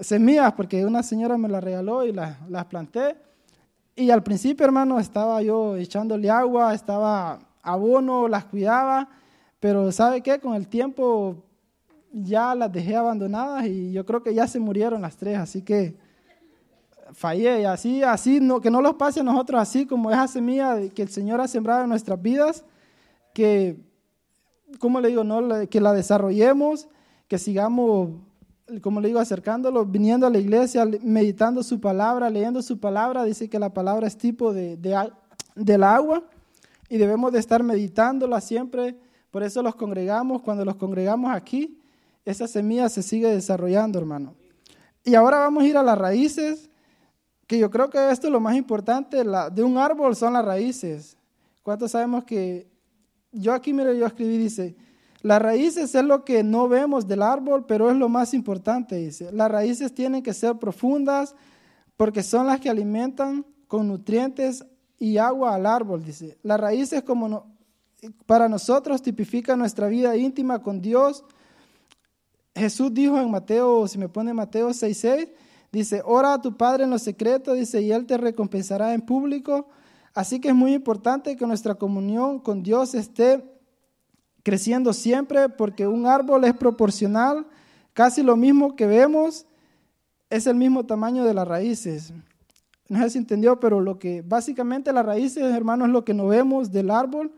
semillas, 0.00 0.52
porque 0.52 0.86
una 0.86 1.02
señora 1.02 1.36
me 1.36 1.48
las 1.48 1.64
regaló 1.64 2.04
y 2.04 2.12
las, 2.12 2.48
las 2.48 2.64
planté. 2.66 3.16
Y 3.96 4.10
al 4.10 4.22
principio, 4.22 4.64
hermano, 4.64 5.00
estaba 5.00 5.42
yo 5.42 5.76
echándole 5.76 6.30
agua, 6.30 6.74
estaba 6.74 7.40
abono, 7.60 8.28
las 8.28 8.44
cuidaba, 8.44 9.08
pero 9.58 9.90
¿sabe 9.90 10.22
qué? 10.22 10.38
Con 10.38 10.54
el 10.54 10.68
tiempo 10.68 11.42
ya 12.12 12.54
las 12.54 12.70
dejé 12.70 12.96
abandonadas 12.96 13.66
y 13.66 13.92
yo 13.92 14.06
creo 14.06 14.22
que 14.22 14.34
ya 14.34 14.46
se 14.46 14.60
murieron 14.60 15.02
las 15.02 15.16
tres, 15.16 15.38
así 15.38 15.62
que 15.62 15.96
fallé 17.12 17.62
y 17.62 17.64
así, 17.64 18.02
así 18.02 18.40
no, 18.40 18.60
que 18.60 18.70
no 18.70 18.80
los 18.80 18.94
pase 18.94 19.20
a 19.20 19.22
nosotros 19.22 19.60
así 19.60 19.86
como 19.86 20.10
esa 20.10 20.26
semilla 20.28 20.76
que 20.94 21.02
el 21.02 21.08
Señor 21.08 21.40
ha 21.40 21.48
sembrado 21.48 21.82
en 21.82 21.88
nuestras 21.88 22.20
vidas, 22.20 22.64
que, 23.34 23.76
como 24.78 25.00
le 25.00 25.08
digo, 25.08 25.24
no, 25.24 25.68
que 25.68 25.80
la 25.80 25.92
desarrollemos, 25.92 26.88
que 27.28 27.38
sigamos, 27.38 28.10
como 28.80 29.00
le 29.00 29.08
digo, 29.08 29.20
acercándolos, 29.20 29.90
viniendo 29.90 30.26
a 30.26 30.30
la 30.30 30.38
iglesia, 30.38 30.84
meditando 31.02 31.62
su 31.62 31.80
palabra, 31.80 32.30
leyendo 32.30 32.62
su 32.62 32.78
palabra, 32.78 33.24
dice 33.24 33.48
que 33.48 33.58
la 33.58 33.72
palabra 33.72 34.06
es 34.06 34.16
tipo 34.16 34.52
de, 34.52 34.76
de, 34.76 35.10
del 35.54 35.82
agua 35.82 36.24
y 36.88 36.98
debemos 36.98 37.32
de 37.32 37.38
estar 37.38 37.62
meditándola 37.62 38.40
siempre, 38.40 38.96
por 39.30 39.42
eso 39.42 39.62
los 39.62 39.74
congregamos, 39.74 40.42
cuando 40.42 40.64
los 40.64 40.76
congregamos 40.76 41.32
aquí, 41.32 41.78
esa 42.24 42.46
semilla 42.46 42.88
se 42.88 43.02
sigue 43.02 43.28
desarrollando, 43.28 43.98
hermano. 43.98 44.34
Y 45.04 45.14
ahora 45.14 45.38
vamos 45.38 45.64
a 45.64 45.66
ir 45.66 45.76
a 45.76 45.82
las 45.82 45.98
raíces 45.98 46.70
que 47.52 47.58
yo 47.58 47.70
creo 47.70 47.90
que 47.90 48.10
esto 48.10 48.28
es 48.28 48.32
lo 48.32 48.40
más 48.40 48.56
importante 48.56 49.22
de 49.22 49.62
un 49.62 49.76
árbol 49.76 50.16
son 50.16 50.32
las 50.32 50.42
raíces. 50.42 51.18
¿Cuántos 51.62 51.90
sabemos 51.90 52.24
que 52.24 52.66
yo 53.30 53.52
aquí, 53.52 53.74
mire, 53.74 53.94
yo 53.98 54.06
escribí, 54.06 54.38
dice, 54.38 54.74
las 55.20 55.42
raíces 55.42 55.94
es 55.94 56.02
lo 56.02 56.24
que 56.24 56.42
no 56.42 56.66
vemos 56.66 57.06
del 57.06 57.20
árbol, 57.20 57.66
pero 57.66 57.90
es 57.90 57.96
lo 57.98 58.08
más 58.08 58.32
importante, 58.32 58.96
dice. 58.96 59.30
Las 59.32 59.50
raíces 59.50 59.92
tienen 59.92 60.22
que 60.22 60.32
ser 60.32 60.56
profundas 60.56 61.34
porque 61.98 62.22
son 62.22 62.46
las 62.46 62.58
que 62.58 62.70
alimentan 62.70 63.44
con 63.68 63.86
nutrientes 63.86 64.64
y 64.98 65.18
agua 65.18 65.54
al 65.54 65.66
árbol, 65.66 66.02
dice. 66.02 66.38
Las 66.42 66.58
raíces 66.58 67.02
como 67.02 67.54
para 68.24 68.48
nosotros 68.48 69.02
tipifican 69.02 69.58
nuestra 69.58 69.88
vida 69.88 70.16
íntima 70.16 70.62
con 70.62 70.80
Dios. 70.80 71.22
Jesús 72.54 72.94
dijo 72.94 73.20
en 73.20 73.30
Mateo, 73.30 73.86
si 73.88 73.98
me 73.98 74.08
pone 74.08 74.32
Mateo 74.32 74.70
6.6, 74.70 75.28
Dice, 75.72 76.02
ora 76.04 76.34
a 76.34 76.42
tu 76.42 76.54
Padre 76.54 76.84
en 76.84 76.90
lo 76.90 76.98
secreto, 76.98 77.54
dice, 77.54 77.80
y 77.80 77.92
Él 77.92 78.04
te 78.04 78.18
recompensará 78.18 78.92
en 78.92 79.00
público. 79.00 79.68
Así 80.12 80.38
que 80.38 80.48
es 80.48 80.54
muy 80.54 80.74
importante 80.74 81.34
que 81.34 81.46
nuestra 81.46 81.74
comunión 81.74 82.38
con 82.38 82.62
Dios 82.62 82.94
esté 82.94 83.42
creciendo 84.42 84.92
siempre, 84.92 85.48
porque 85.48 85.86
un 85.86 86.06
árbol 86.06 86.44
es 86.44 86.52
proporcional, 86.52 87.46
casi 87.94 88.22
lo 88.22 88.36
mismo 88.36 88.76
que 88.76 88.86
vemos, 88.86 89.46
es 90.28 90.46
el 90.46 90.56
mismo 90.56 90.84
tamaño 90.84 91.24
de 91.24 91.32
las 91.32 91.48
raíces. 91.48 92.12
No 92.88 93.00
sé 93.00 93.10
si 93.10 93.18
entendió, 93.18 93.58
pero 93.58 93.80
lo 93.80 93.98
que 93.98 94.20
básicamente 94.20 94.92
las 94.92 95.06
raíces, 95.06 95.42
hermanos, 95.44 95.88
es 95.88 95.92
lo 95.92 96.04
que 96.04 96.12
no 96.12 96.26
vemos 96.26 96.70
del 96.70 96.90
árbol, 96.90 97.32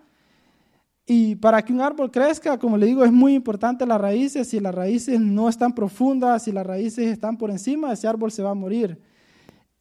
y 1.07 1.37
para 1.37 1.63
que 1.63 1.73
un 1.73 1.83
árbol 1.83 2.11
crezca, 2.11 2.59
como 2.59 2.79
le 2.79 2.87
digo, 2.87 3.05
es 3.05 3.13
muy 3.13 3.35
importante 3.35 3.85
las 3.85 4.01
raíces. 4.01 4.49
Si 4.49 4.59
las 4.59 4.75
raíces 4.75 5.21
no 5.21 5.51
están 5.51 5.75
profundas, 5.75 6.45
si 6.45 6.53
las 6.53 6.67
raíces 6.67 7.09
están 7.09 7.37
por 7.37 7.51
encima, 7.51 7.93
ese 7.93 8.09
árbol 8.09 8.33
se 8.33 8.43
va 8.43 8.51
a 8.51 8.55
morir. 8.55 8.99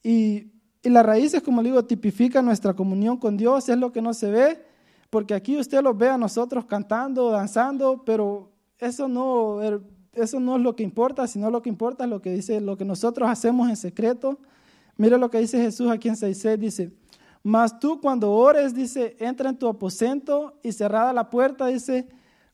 Y, 0.02 0.50
las 0.82 1.06
raíces, 1.06 1.42
como 1.42 1.62
le 1.62 1.70
digo, 1.70 1.82
tipifican 1.86 2.44
nuestra 2.44 2.74
comunión 2.74 3.16
con 3.16 3.38
Dios, 3.38 3.70
es 3.70 3.78
lo 3.78 3.90
que 3.90 4.02
no 4.02 4.12
se 4.12 4.30
ve, 4.30 4.62
porque 5.08 5.32
aquí 5.32 5.56
usted 5.56 5.82
los 5.82 5.96
ve 5.96 6.10
a 6.10 6.18
nosotros 6.18 6.66
cantando, 6.66 7.30
danzando, 7.30 8.02
pero 8.04 8.52
eso 8.78 9.08
no, 9.08 9.62
er, 9.62 9.80
eso 10.12 10.40
no 10.40 10.56
es 10.56 10.62
lo 10.62 10.76
que 10.76 10.82
importa, 10.82 11.26
sino 11.26 11.50
lo 11.50 11.62
que 11.62 11.70
importa 11.70 12.04
es 12.04 12.10
lo 12.10 12.20
que 12.20 12.34
dice, 12.34 12.60
lo 12.60 12.76
que 12.76 12.84
nosotros 12.84 13.30
hacemos 13.30 13.70
en 13.70 13.76
secreto. 13.76 14.38
Mire 14.98 15.16
lo 15.16 15.30
que 15.30 15.38
dice 15.38 15.58
Jesús 15.58 15.90
aquí 15.90 16.08
en 16.08 16.16
6.6, 16.16 16.56
dice, 16.58 16.92
mas 17.44 17.78
tú 17.78 18.00
cuando 18.00 18.32
ores, 18.32 18.74
dice, 18.74 19.16
entra 19.20 19.50
en 19.50 19.58
tu 19.58 19.68
aposento 19.68 20.58
y 20.62 20.72
cerrada 20.72 21.12
la 21.12 21.28
puerta, 21.28 21.66
dice, 21.66 22.08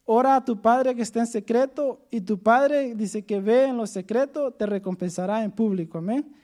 ora 0.04 0.34
a 0.34 0.44
tu 0.44 0.60
Padre 0.60 0.96
que 0.96 1.02
está 1.02 1.20
en 1.20 1.28
secreto 1.28 2.00
y 2.10 2.20
tu 2.20 2.42
Padre, 2.42 2.96
dice, 2.96 3.24
que 3.24 3.40
ve 3.40 3.66
en 3.66 3.76
lo 3.76 3.86
secreto, 3.86 4.50
te 4.50 4.66
recompensará 4.66 5.44
en 5.44 5.52
público. 5.52 5.98
Amén. 5.98 6.34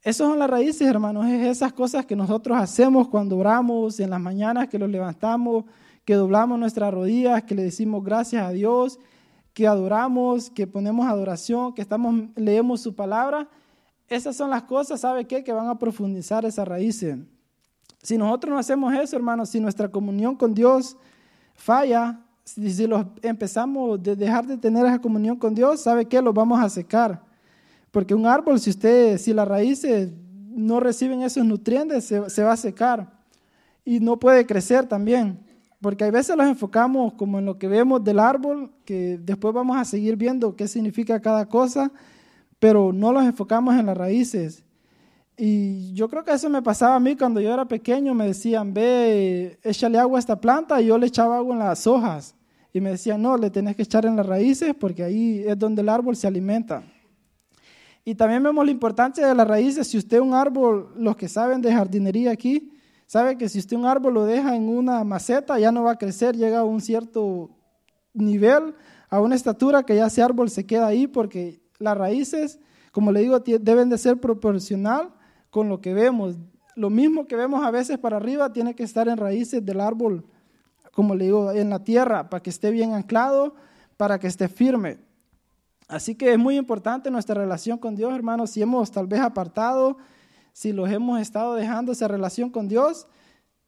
Esas 0.00 0.28
son 0.28 0.38
las 0.38 0.48
raíces, 0.48 0.88
hermanos, 0.88 1.26
es 1.26 1.46
esas 1.46 1.74
cosas 1.74 2.06
que 2.06 2.16
nosotros 2.16 2.56
hacemos 2.56 3.08
cuando 3.08 3.36
oramos 3.36 4.00
en 4.00 4.08
las 4.08 4.20
mañanas, 4.20 4.68
que 4.68 4.78
los 4.78 4.88
levantamos, 4.88 5.66
que 6.06 6.14
doblamos 6.14 6.58
nuestras 6.58 6.92
rodillas, 6.92 7.42
que 7.42 7.54
le 7.54 7.64
decimos 7.64 8.02
gracias 8.02 8.46
a 8.46 8.50
Dios, 8.50 8.98
que 9.52 9.66
adoramos, 9.66 10.48
que 10.48 10.66
ponemos 10.66 11.06
adoración, 11.06 11.74
que 11.74 11.82
estamos, 11.82 12.14
leemos 12.34 12.80
su 12.80 12.94
palabra. 12.94 13.46
Esas 14.08 14.36
son 14.36 14.48
las 14.48 14.62
cosas, 14.62 15.02
¿sabe 15.02 15.26
qué? 15.26 15.44
Que 15.44 15.52
van 15.52 15.68
a 15.68 15.78
profundizar 15.78 16.46
esas 16.46 16.66
raíces. 16.66 17.18
Si 18.04 18.18
nosotros 18.18 18.52
no 18.52 18.58
hacemos 18.58 18.92
eso, 18.92 19.16
hermanos, 19.16 19.48
si 19.48 19.58
nuestra 19.58 19.88
comunión 19.88 20.36
con 20.36 20.54
Dios 20.54 20.94
falla, 21.54 22.20
si 22.44 22.86
los 22.86 23.06
empezamos 23.22 23.98
a 23.98 24.02
dejar 24.14 24.46
de 24.46 24.58
tener 24.58 24.84
esa 24.84 24.98
comunión 24.98 25.36
con 25.36 25.54
Dios, 25.54 25.80
¿sabe 25.80 26.04
qué? 26.04 26.20
Los 26.20 26.34
vamos 26.34 26.62
a 26.62 26.68
secar. 26.68 27.22
Porque 27.90 28.14
un 28.14 28.26
árbol, 28.26 28.60
si 28.60 28.68
usted, 28.68 29.16
si 29.16 29.32
las 29.32 29.48
raíces 29.48 30.12
no 30.50 30.80
reciben 30.80 31.22
esos 31.22 31.46
nutrientes, 31.46 32.04
se, 32.04 32.28
se 32.28 32.42
va 32.42 32.52
a 32.52 32.58
secar 32.58 33.10
y 33.86 34.00
no 34.00 34.18
puede 34.18 34.44
crecer 34.44 34.86
también. 34.86 35.38
Porque 35.80 36.04
a 36.04 36.10
veces 36.10 36.36
los 36.36 36.46
enfocamos 36.46 37.14
como 37.14 37.38
en 37.38 37.46
lo 37.46 37.58
que 37.58 37.68
vemos 37.68 38.04
del 38.04 38.18
árbol, 38.18 38.70
que 38.84 39.18
después 39.18 39.54
vamos 39.54 39.78
a 39.78 39.84
seguir 39.86 40.16
viendo 40.16 40.56
qué 40.56 40.68
significa 40.68 41.20
cada 41.20 41.46
cosa, 41.46 41.90
pero 42.58 42.92
no 42.92 43.12
los 43.12 43.24
enfocamos 43.24 43.74
en 43.76 43.86
las 43.86 43.96
raíces. 43.96 44.63
Y 45.36 45.92
yo 45.94 46.08
creo 46.08 46.24
que 46.24 46.32
eso 46.32 46.48
me 46.48 46.62
pasaba 46.62 46.94
a 46.94 47.00
mí 47.00 47.16
cuando 47.16 47.40
yo 47.40 47.52
era 47.52 47.64
pequeño. 47.64 48.14
Me 48.14 48.26
decían, 48.26 48.72
ve, 48.72 49.58
échale 49.62 49.98
agua 49.98 50.18
a 50.18 50.20
esta 50.20 50.40
planta. 50.40 50.80
Y 50.80 50.86
yo 50.86 50.98
le 50.98 51.06
echaba 51.06 51.36
agua 51.36 51.54
en 51.54 51.58
las 51.60 51.86
hojas. 51.86 52.34
Y 52.72 52.80
me 52.80 52.90
decían, 52.90 53.22
no, 53.22 53.36
le 53.36 53.50
tenés 53.50 53.76
que 53.76 53.82
echar 53.82 54.04
en 54.04 54.16
las 54.16 54.26
raíces 54.26 54.74
porque 54.74 55.04
ahí 55.04 55.44
es 55.46 55.58
donde 55.58 55.82
el 55.82 55.88
árbol 55.88 56.16
se 56.16 56.26
alimenta. 56.26 56.82
Y 58.04 58.14
también 58.14 58.42
vemos 58.42 58.64
la 58.64 58.70
importancia 58.70 59.26
de 59.26 59.34
las 59.34 59.46
raíces. 59.46 59.86
Si 59.86 59.96
usted 59.96 60.20
un 60.20 60.34
árbol, 60.34 60.92
los 60.96 61.16
que 61.16 61.28
saben 61.28 61.62
de 61.62 61.72
jardinería 61.72 62.32
aquí, 62.32 62.72
sabe 63.06 63.38
que 63.38 63.48
si 63.48 63.60
usted 63.60 63.76
un 63.76 63.86
árbol 63.86 64.14
lo 64.14 64.24
deja 64.24 64.54
en 64.54 64.68
una 64.68 65.02
maceta, 65.04 65.58
ya 65.58 65.72
no 65.72 65.84
va 65.84 65.92
a 65.92 65.98
crecer, 65.98 66.36
llega 66.36 66.58
a 66.58 66.64
un 66.64 66.80
cierto 66.80 67.50
nivel, 68.12 68.74
a 69.08 69.20
una 69.20 69.36
estatura 69.36 69.84
que 69.84 69.96
ya 69.96 70.06
ese 70.06 70.22
árbol 70.22 70.50
se 70.50 70.66
queda 70.66 70.86
ahí 70.86 71.06
porque 71.06 71.62
las 71.78 71.96
raíces, 71.96 72.58
como 72.92 73.10
le 73.10 73.20
digo, 73.20 73.38
deben 73.38 73.88
de 73.88 73.98
ser 73.98 74.20
proporcional 74.20 75.13
con 75.54 75.68
lo 75.68 75.80
que 75.80 75.94
vemos. 75.94 76.34
Lo 76.74 76.90
mismo 76.90 77.28
que 77.28 77.36
vemos 77.36 77.64
a 77.64 77.70
veces 77.70 77.96
para 77.96 78.16
arriba 78.16 78.52
tiene 78.52 78.74
que 78.74 78.82
estar 78.82 79.06
en 79.06 79.16
raíces 79.16 79.64
del 79.64 79.80
árbol, 79.80 80.24
como 80.92 81.14
le 81.14 81.26
digo, 81.26 81.52
en 81.52 81.70
la 81.70 81.84
tierra, 81.84 82.28
para 82.28 82.42
que 82.42 82.50
esté 82.50 82.72
bien 82.72 82.92
anclado, 82.92 83.54
para 83.96 84.18
que 84.18 84.26
esté 84.26 84.48
firme. 84.48 84.98
Así 85.86 86.16
que 86.16 86.32
es 86.32 86.38
muy 86.40 86.56
importante 86.56 87.08
nuestra 87.08 87.36
relación 87.36 87.78
con 87.78 87.94
Dios, 87.94 88.12
hermanos. 88.12 88.50
Si 88.50 88.62
hemos 88.62 88.90
tal 88.90 89.06
vez 89.06 89.20
apartado, 89.20 89.96
si 90.52 90.72
los 90.72 90.90
hemos 90.90 91.20
estado 91.20 91.54
dejando 91.54 91.92
esa 91.92 92.08
relación 92.08 92.50
con 92.50 92.66
Dios, 92.66 93.06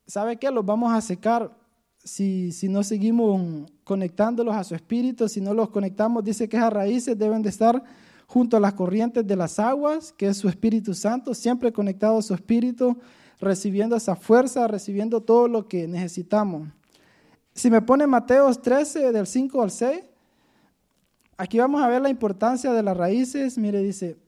¿sabe 0.09 0.39
qué? 0.39 0.51
Los 0.51 0.67
vamos 0.67 0.93
a 0.93 1.01
secar 1.01 1.57
si, 2.03 2.51
si 2.51 2.69
no 2.69 2.83
seguimos 2.83 3.71
conectándolos 3.85 4.57
a 4.57 4.65
su 4.65 4.75
espíritu, 4.75 5.29
si 5.29 5.41
no 5.41 5.55
los 5.55 5.69
conectamos, 5.69 6.25
dice 6.25 6.49
que 6.49 6.57
esas 6.57 6.73
raíces 6.73 7.17
deben 7.17 7.43
de 7.43 7.51
estar 7.51 7.81
junto 8.27 8.57
a 8.57 8.61
las 8.61 8.75
corrientes 8.75 9.27
de 9.27 9.37
las 9.37 9.59
aguas, 9.59 10.13
que 10.13 10.29
es 10.29 10.37
su 10.37 10.49
Espíritu 10.49 10.95
Santo, 10.95 11.35
siempre 11.35 11.73
conectado 11.73 12.19
a 12.19 12.23
su 12.23 12.35
Espíritu, 12.35 12.97
recibiendo 13.41 13.97
esa 13.97 14.17
fuerza, 14.17 14.67
recibiendo 14.67 15.21
todo 15.21 15.49
lo 15.49 15.69
que 15.69 15.87
necesitamos. 15.87 16.69
Si 17.55 17.71
me 17.71 17.81
pone 17.81 18.07
Mateos 18.07 18.61
13, 18.61 19.13
del 19.13 19.27
5 19.27 19.63
al 19.63 19.71
6, 19.71 20.01
aquí 21.37 21.59
vamos 21.59 21.83
a 21.83 21.89
ver 21.89 22.03
la 22.03 22.11
importancia 22.11 22.73
de 22.73 22.83
las 22.83 22.97
raíces. 22.97 23.57
Mire, 23.57 23.83
dice, 23.83 24.19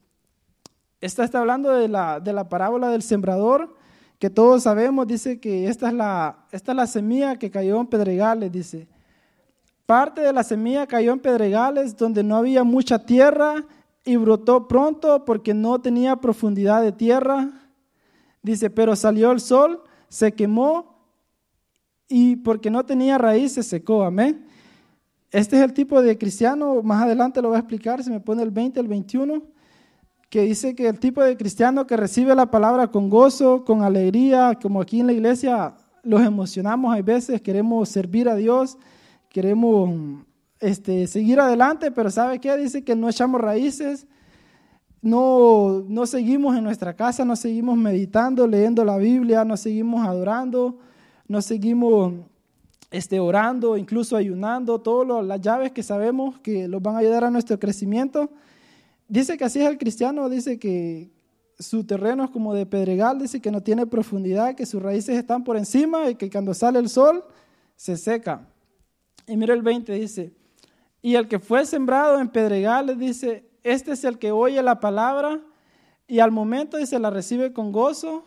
esta 1.01 1.25
está 1.25 1.41
hablando 1.41 1.71
de 1.71 1.89
la, 1.89 2.21
de 2.21 2.33
la 2.33 2.49
parábola 2.49 2.89
del 2.89 3.03
sembrador, 3.03 3.77
que 4.19 4.31
todos 4.31 4.65
sabemos, 4.65 5.07
dice 5.07 5.39
que 5.39 5.69
esta 5.69 5.89
es, 5.89 5.95
la, 5.95 6.47
esta 6.51 6.73
es 6.73 6.77
la 6.77 6.87
semilla 6.87 7.37
que 7.37 7.51
cayó 7.51 7.81
en 7.81 7.87
pedregales, 7.87 8.51
dice. 8.51 8.89
Parte 9.87 10.21
de 10.21 10.33
la 10.33 10.43
semilla 10.43 10.87
cayó 10.87 11.13
en 11.13 11.21
pedregales 11.21 11.97
donde 11.97 12.23
no 12.23 12.37
había 12.37 12.65
mucha 12.65 12.99
tierra 12.99 13.65
y 14.05 14.17
brotó 14.17 14.69
pronto 14.69 15.25
porque 15.25 15.55
no 15.55 15.81
tenía 15.81 16.17
profundidad 16.17 16.83
de 16.83 16.93
tierra. 16.93 17.51
Dice, 18.43 18.71
pero 18.71 18.97
salió 18.97 19.31
el 19.33 19.41
sol, 19.41 19.83
se 20.09 20.33
quemó 20.33 20.99
y 22.09 22.37
porque 22.37 22.71
no 22.71 22.85
tenía 22.85 23.19
raíz 23.19 23.53
se 23.53 23.63
secó. 23.63 24.05
Amén. 24.05 24.47
Este 25.31 25.57
es 25.57 25.63
el 25.63 25.75
tipo 25.75 26.01
de 26.01 26.17
cristiano, 26.17 26.83
más 26.83 27.03
adelante 27.03 27.43
lo 27.43 27.49
voy 27.49 27.57
a 27.57 27.61
explicar, 27.61 28.03
se 28.03 28.11
me 28.11 28.19
pone 28.19 28.43
el 28.43 28.51
20, 28.51 28.81
el 28.81 28.89
21, 28.89 29.43
que 30.31 30.43
dice 30.43 30.75
que 30.75 30.89
el 30.89 30.99
tipo 30.99 31.23
de 31.23 31.37
cristiano 31.37 31.87
que 31.87 31.99
recibe 31.99 32.35
la 32.35 32.51
palabra 32.51 32.91
con 32.91 33.11
gozo, 33.11 33.63
con 33.63 33.83
alegría, 33.83 34.59
como 34.61 34.81
aquí 34.81 35.01
en 35.01 35.07
la 35.09 35.13
iglesia 35.13 35.75
los 36.03 36.23
emocionamos, 36.23 36.95
hay 36.95 37.03
veces 37.03 37.43
queremos 37.43 37.91
servir 37.91 38.27
a 38.27 38.37
Dios, 38.37 38.79
queremos 39.29 39.91
este, 40.61 41.07
seguir 41.07 41.41
adelante, 41.41 41.91
pero 41.91 42.11
¿sabe 42.11 42.41
qué? 42.41 42.57
Dice 42.57 42.83
que 42.85 42.97
no 42.97 43.09
echamos 43.09 43.41
raíces. 43.41 44.07
no, 45.01 45.85
no 45.89 46.07
seguimos 46.07 46.57
en 46.57 46.65
nuestra 46.65 46.95
casa, 46.95 47.25
no 47.25 47.37
seguimos 47.37 47.77
meditando, 47.77 48.47
leyendo 48.47 48.85
la 48.85 48.99
Biblia, 48.99 49.45
no 49.45 49.57
seguimos 49.57 50.07
adorando, 50.07 50.79
no 51.29 51.41
seguimos 51.41 52.15
este, 52.91 53.21
orando, 53.21 53.77
incluso 53.77 54.17
ayunando, 54.17 54.81
todas 54.81 55.25
las 55.25 55.41
llaves 55.41 55.73
que 55.73 55.83
sabemos 55.83 56.39
que 56.41 56.69
los 56.69 56.83
van 56.83 56.97
a 56.97 56.99
ayudar 56.99 57.25
a 57.25 57.31
nuestro 57.31 57.59
crecimiento. 57.59 58.31
Dice 59.09 59.37
que 59.37 59.45
así 59.45 59.61
es 59.61 59.69
el 59.69 59.79
cristiano, 59.79 60.29
dice 60.29 60.59
que 60.59 61.11
su 61.59 61.85
terreno 61.85 62.25
es 62.25 62.31
como 62.31 62.55
de 62.55 62.67
pedregal, 62.67 63.19
dice 63.19 63.41
que 63.41 63.51
no 63.51 63.63
tiene 63.63 63.87
profundidad, 63.87 64.55
que 64.55 64.65
sus 64.65 64.83
raíces 64.83 65.17
están 65.17 65.45
por 65.45 65.57
encima 65.57 66.09
y 66.09 66.15
que 66.15 66.31
cuando 66.31 66.55
sale 66.55 66.79
el 66.79 66.89
sol 66.89 67.25
se 67.77 67.97
seca. 67.97 68.49
Y 69.27 69.37
mira 69.37 69.55
el 69.55 69.63
20, 69.63 69.93
dice, 69.93 70.33
y 71.01 71.15
el 71.15 71.29
que 71.29 71.39
fue 71.39 71.65
sembrado 71.65 72.21
en 72.21 72.29
pedregales, 72.29 72.99
dice, 72.99 73.49
este 73.63 73.93
es 73.93 74.05
el 74.05 74.19
que 74.19 74.33
oye 74.33 74.63
la 74.63 74.81
palabra 74.81 75.41
y 76.07 76.21
al 76.21 76.31
momento 76.31 76.77
dice 76.77 76.99
la 76.99 77.11
recibe 77.11 77.53
con 77.53 77.71
gozo, 77.71 78.25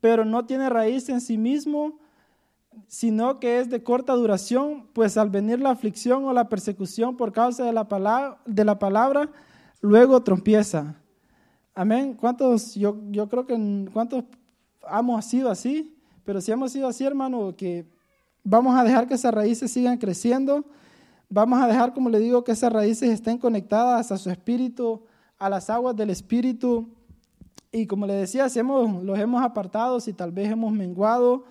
pero 0.00 0.24
no 0.24 0.44
tiene 0.44 0.68
raíz 0.68 1.08
en 1.08 1.20
sí 1.20 1.38
mismo, 1.38 1.98
sino 2.86 3.38
que 3.38 3.60
es 3.60 3.70
de 3.70 3.82
corta 3.82 4.14
duración, 4.14 4.88
pues 4.92 5.16
al 5.16 5.30
venir 5.30 5.60
la 5.60 5.70
aflicción 5.70 6.24
o 6.24 6.32
la 6.32 6.48
persecución 6.48 7.16
por 7.16 7.32
causa 7.32 7.64
de 7.64 7.72
la 7.72 7.88
palabra, 7.88 8.38
de 8.44 8.64
la 8.64 8.78
palabra 8.78 9.30
luego 9.80 10.22
trompieza. 10.22 10.96
Amén. 11.74 12.14
¿Cuántos, 12.14 12.74
yo, 12.74 12.96
yo 13.10 13.28
creo 13.28 13.46
que 13.46 13.88
cuántos 13.92 14.24
hemos 14.90 15.24
sido 15.24 15.50
así? 15.50 15.96
Pero 16.24 16.40
si 16.40 16.52
hemos 16.52 16.72
sido 16.72 16.88
así, 16.88 17.04
hermano, 17.04 17.54
que 17.56 17.86
vamos 18.44 18.76
a 18.76 18.84
dejar 18.84 19.06
que 19.06 19.14
esas 19.14 19.32
raíces 19.32 19.70
sigan 19.70 19.98
creciendo, 19.98 20.64
vamos 21.32 21.62
a 21.62 21.66
dejar, 21.66 21.94
como 21.94 22.10
le 22.10 22.18
digo, 22.18 22.44
que 22.44 22.52
esas 22.52 22.70
raíces 22.70 23.08
estén 23.08 23.38
conectadas 23.38 24.12
a 24.12 24.18
su 24.18 24.28
espíritu, 24.28 25.02
a 25.38 25.48
las 25.48 25.70
aguas 25.70 25.96
del 25.96 26.10
espíritu. 26.10 26.88
Y 27.72 27.86
como 27.86 28.06
le 28.06 28.12
decía, 28.12 28.50
si 28.50 28.58
hemos, 28.58 29.02
los 29.02 29.18
hemos 29.18 29.42
apartado, 29.42 29.98
si 29.98 30.12
tal 30.12 30.30
vez 30.30 30.50
hemos 30.50 30.72
menguado 30.72 31.44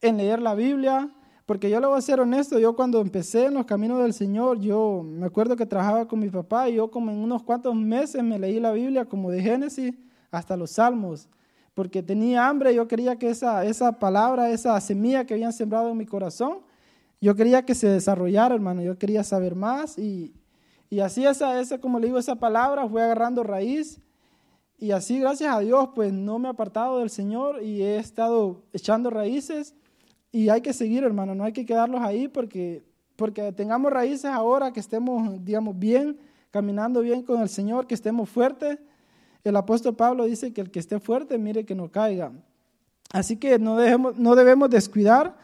en 0.00 0.16
leer 0.16 0.40
la 0.40 0.54
Biblia, 0.54 1.10
porque 1.44 1.68
yo 1.68 1.80
le 1.80 1.86
voy 1.86 1.98
a 1.98 2.00
ser 2.00 2.18
honesto, 2.18 2.58
yo 2.58 2.74
cuando 2.74 2.98
empecé 3.02 3.46
en 3.46 3.54
los 3.54 3.66
caminos 3.66 4.00
del 4.00 4.14
Señor, 4.14 4.58
yo 4.58 5.02
me 5.04 5.26
acuerdo 5.26 5.54
que 5.54 5.66
trabajaba 5.66 6.08
con 6.08 6.18
mi 6.18 6.30
papá 6.30 6.70
y 6.70 6.76
yo 6.76 6.90
como 6.90 7.10
en 7.10 7.18
unos 7.18 7.42
cuantos 7.42 7.74
meses 7.74 8.22
me 8.22 8.38
leí 8.38 8.58
la 8.58 8.72
Biblia 8.72 9.04
como 9.04 9.30
de 9.30 9.42
Génesis 9.42 9.92
hasta 10.30 10.56
los 10.56 10.70
Salmos, 10.70 11.28
porque 11.74 12.02
tenía 12.02 12.48
hambre, 12.48 12.74
yo 12.74 12.88
quería 12.88 13.16
que 13.16 13.28
esa, 13.28 13.66
esa 13.66 13.98
palabra, 13.98 14.50
esa 14.50 14.80
semilla 14.80 15.26
que 15.26 15.34
habían 15.34 15.52
sembrado 15.52 15.90
en 15.90 15.98
mi 15.98 16.06
corazón, 16.06 16.60
yo 17.20 17.34
quería 17.34 17.64
que 17.64 17.74
se 17.74 17.88
desarrollara, 17.88 18.54
hermano, 18.54 18.82
yo 18.82 18.98
quería 18.98 19.22
saber 19.24 19.54
más 19.54 19.98
y, 19.98 20.34
y 20.88 21.00
así 21.00 21.26
esa, 21.26 21.60
esa, 21.60 21.78
como 21.78 21.98
le 21.98 22.06
digo, 22.06 22.18
esa 22.18 22.36
palabra 22.36 22.88
fue 22.88 23.02
agarrando 23.02 23.42
raíz 23.42 24.00
y 24.78 24.92
así, 24.92 25.20
gracias 25.20 25.54
a 25.54 25.60
Dios, 25.60 25.90
pues 25.94 26.10
no 26.10 26.38
me 26.38 26.48
he 26.48 26.50
apartado 26.50 27.00
del 27.00 27.10
Señor 27.10 27.62
y 27.62 27.82
he 27.82 27.98
estado 27.98 28.62
echando 28.72 29.10
raíces 29.10 29.74
y 30.32 30.48
hay 30.48 30.62
que 30.62 30.72
seguir, 30.72 31.04
hermano, 31.04 31.34
no 31.34 31.44
hay 31.44 31.52
que 31.52 31.66
quedarlos 31.66 32.00
ahí 32.00 32.28
porque, 32.28 32.82
porque 33.16 33.52
tengamos 33.52 33.92
raíces 33.92 34.26
ahora, 34.26 34.72
que 34.72 34.80
estemos, 34.80 35.44
digamos, 35.44 35.78
bien, 35.78 36.18
caminando 36.50 37.02
bien 37.02 37.22
con 37.22 37.42
el 37.42 37.50
Señor, 37.50 37.86
que 37.86 37.94
estemos 37.94 38.30
fuertes. 38.30 38.78
El 39.44 39.56
apóstol 39.56 39.96
Pablo 39.96 40.24
dice 40.24 40.52
que 40.52 40.62
el 40.62 40.70
que 40.70 40.78
esté 40.78 40.98
fuerte, 40.98 41.36
mire 41.36 41.66
que 41.66 41.74
no 41.74 41.90
caiga. 41.90 42.32
Así 43.12 43.36
que 43.36 43.58
no, 43.58 43.76
dejemos, 43.76 44.16
no 44.18 44.34
debemos 44.34 44.70
descuidar 44.70 45.36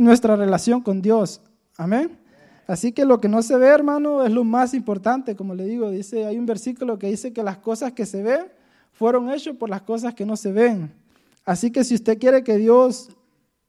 nuestra 0.00 0.34
relación 0.34 0.80
con 0.80 1.02
Dios. 1.02 1.42
Amén. 1.76 2.18
Así 2.66 2.92
que 2.92 3.04
lo 3.04 3.20
que 3.20 3.28
no 3.28 3.42
se 3.42 3.56
ve, 3.56 3.66
hermano, 3.66 4.24
es 4.24 4.32
lo 4.32 4.44
más 4.44 4.74
importante. 4.74 5.36
Como 5.36 5.54
le 5.54 5.64
digo, 5.64 5.90
dice, 5.90 6.24
hay 6.24 6.38
un 6.38 6.46
versículo 6.46 6.98
que 6.98 7.08
dice 7.08 7.32
que 7.32 7.42
las 7.42 7.58
cosas 7.58 7.92
que 7.92 8.06
se 8.06 8.22
ven 8.22 8.46
fueron 8.92 9.30
hechas 9.30 9.56
por 9.56 9.68
las 9.68 9.82
cosas 9.82 10.14
que 10.14 10.24
no 10.24 10.36
se 10.36 10.52
ven. 10.52 10.92
Así 11.44 11.70
que 11.70 11.84
si 11.84 11.94
usted 11.94 12.18
quiere 12.18 12.42
que 12.44 12.56
Dios 12.56 13.10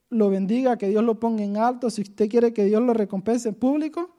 lo 0.09 0.29
bendiga, 0.29 0.77
que 0.77 0.87
Dios 0.87 1.03
lo 1.03 1.19
ponga 1.19 1.43
en 1.43 1.57
alto, 1.57 1.89
si 1.89 2.01
usted 2.01 2.29
quiere 2.29 2.53
que 2.53 2.65
Dios 2.65 2.81
lo 2.81 2.93
recompense 2.93 3.49
en 3.49 3.55
público, 3.55 4.15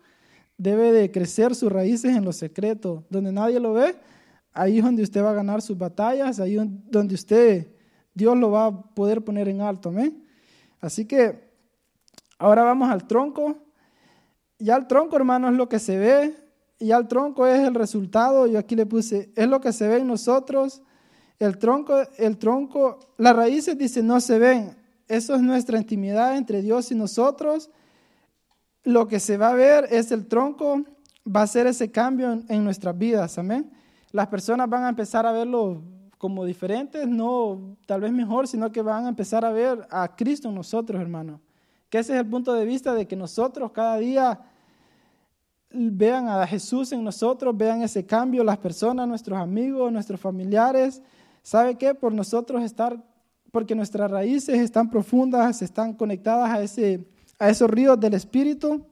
debe 0.59 0.93
de 0.93 1.11
crecer 1.11 1.55
sus 1.55 1.73
raíces 1.73 2.17
en 2.17 2.25
lo 2.25 2.33
secreto, 2.33 3.05
donde 3.09 3.33
nadie 3.33 3.61
lo 3.61 3.73
ve. 3.73 3.95
Ahí 4.53 4.79
es 4.79 4.85
donde 4.85 5.03
usted 5.03 5.23
va 5.23 5.31
a 5.31 5.35
ganar 5.35 5.63
sus 5.63 5.79
batallas, 5.79 6.41
ahí 6.41 6.57
es 6.59 6.67
donde 6.91 7.15
usted, 7.15 7.69
Dios 8.13 8.37
lo 8.37 8.51
va 8.51 8.67
a 8.67 8.83
poder 8.95 9.23
poner 9.23 9.49
en 9.49 9.63
alto. 9.63 9.89
Amén. 9.89 10.25
Así 10.81 11.05
que 11.05 11.52
Ahora 12.43 12.65
vamos 12.65 12.91
al 12.91 13.07
tronco. 13.07 13.55
Ya 14.59 14.75
el 14.75 14.89
tronco, 14.89 15.15
hermano, 15.15 15.49
es 15.49 15.55
lo 15.55 15.69
que 15.69 15.79
se 15.79 15.97
ve. 15.97 16.35
Y 16.81 16.87
ya 16.87 16.97
el 16.97 17.07
tronco 17.07 17.47
es 17.47 17.61
el 17.61 17.73
resultado. 17.73 18.49
Yo 18.49 18.59
aquí 18.59 18.75
le 18.75 18.85
puse, 18.85 19.33
es 19.37 19.47
lo 19.47 19.61
que 19.61 19.73
se 19.73 19.87
ve 19.87 19.99
en 19.99 20.09
nosotros. 20.09 20.83
El 21.39 21.59
tronco, 21.59 22.03
el 22.19 22.39
tronco, 22.39 22.99
las 23.17 23.37
raíces 23.37 23.79
dice 23.79 24.03
no 24.03 24.21
se 24.21 24.41
ven. 24.41 24.77
Eso 25.07 25.37
es 25.37 25.41
nuestra 25.41 25.79
intimidad 25.79 26.37
entre 26.37 26.63
Dios 26.63 26.91
y 26.91 26.97
nosotros. 26.97 27.71
Lo 28.83 29.07
que 29.07 29.21
se 29.21 29.37
va 29.37 29.51
a 29.51 29.55
ver 29.55 29.87
es 29.93 30.11
el 30.11 30.27
tronco, 30.27 30.83
va 31.25 31.43
a 31.43 31.47
ser 31.47 31.69
ese 31.69 31.93
cambio 31.93 32.33
en, 32.33 32.45
en 32.49 32.65
nuestras 32.65 32.99
vidas. 32.99 33.39
Amén. 33.39 33.71
Las 34.11 34.27
personas 34.27 34.69
van 34.69 34.83
a 34.83 34.89
empezar 34.89 35.27
a 35.27 35.31
verlo 35.31 35.81
como 36.19 36.45
diferentes, 36.45 37.07
no 37.07 37.77
tal 37.87 38.01
vez 38.01 38.11
mejor, 38.11 38.49
sino 38.49 38.73
que 38.73 38.83
van 38.83 39.07
a 39.07 39.11
empezar 39.11 39.45
a 39.45 39.53
ver 39.53 39.87
a 39.93 40.17
Cristo 40.17 40.49
en 40.49 40.57
nosotros, 40.57 41.01
hermano. 41.01 41.41
Que 41.93 41.99
ese 41.99 42.15
es 42.15 42.21
el 42.21 42.27
punto 42.27 42.55
de 42.55 42.65
vista 42.65 42.95
de 42.95 43.07
que 43.07 43.15
nosotros 43.15 43.71
cada 43.71 43.99
día 43.99 44.41
vean 45.71 46.27
a 46.27 46.47
Jesús 46.47 46.91
en 46.93 47.05
nosotros, 47.05 47.55
vean 47.55 47.83
ese 47.83 48.07
cambio, 48.07 48.43
las 48.43 48.57
personas, 48.57 49.07
nuestros 49.07 49.39
amigos, 49.39 49.93
nuestros 49.93 50.19
familiares. 50.19 51.03
¿Sabe 51.43 51.77
qué? 51.77 51.95
Por 51.95 52.15
nosotros 52.15 52.63
estar, 52.63 52.99
porque 53.51 53.75
nuestras 53.75 54.11
raíces 54.11 54.59
están 54.59 54.89
profundas, 54.89 55.61
están 55.61 55.93
conectadas 55.93 56.49
a, 56.49 56.63
ese, 56.63 57.07
a 57.39 57.51
esos 57.51 57.69
ríos 57.69 58.01
del 58.01 58.15
Espíritu, 58.15 58.87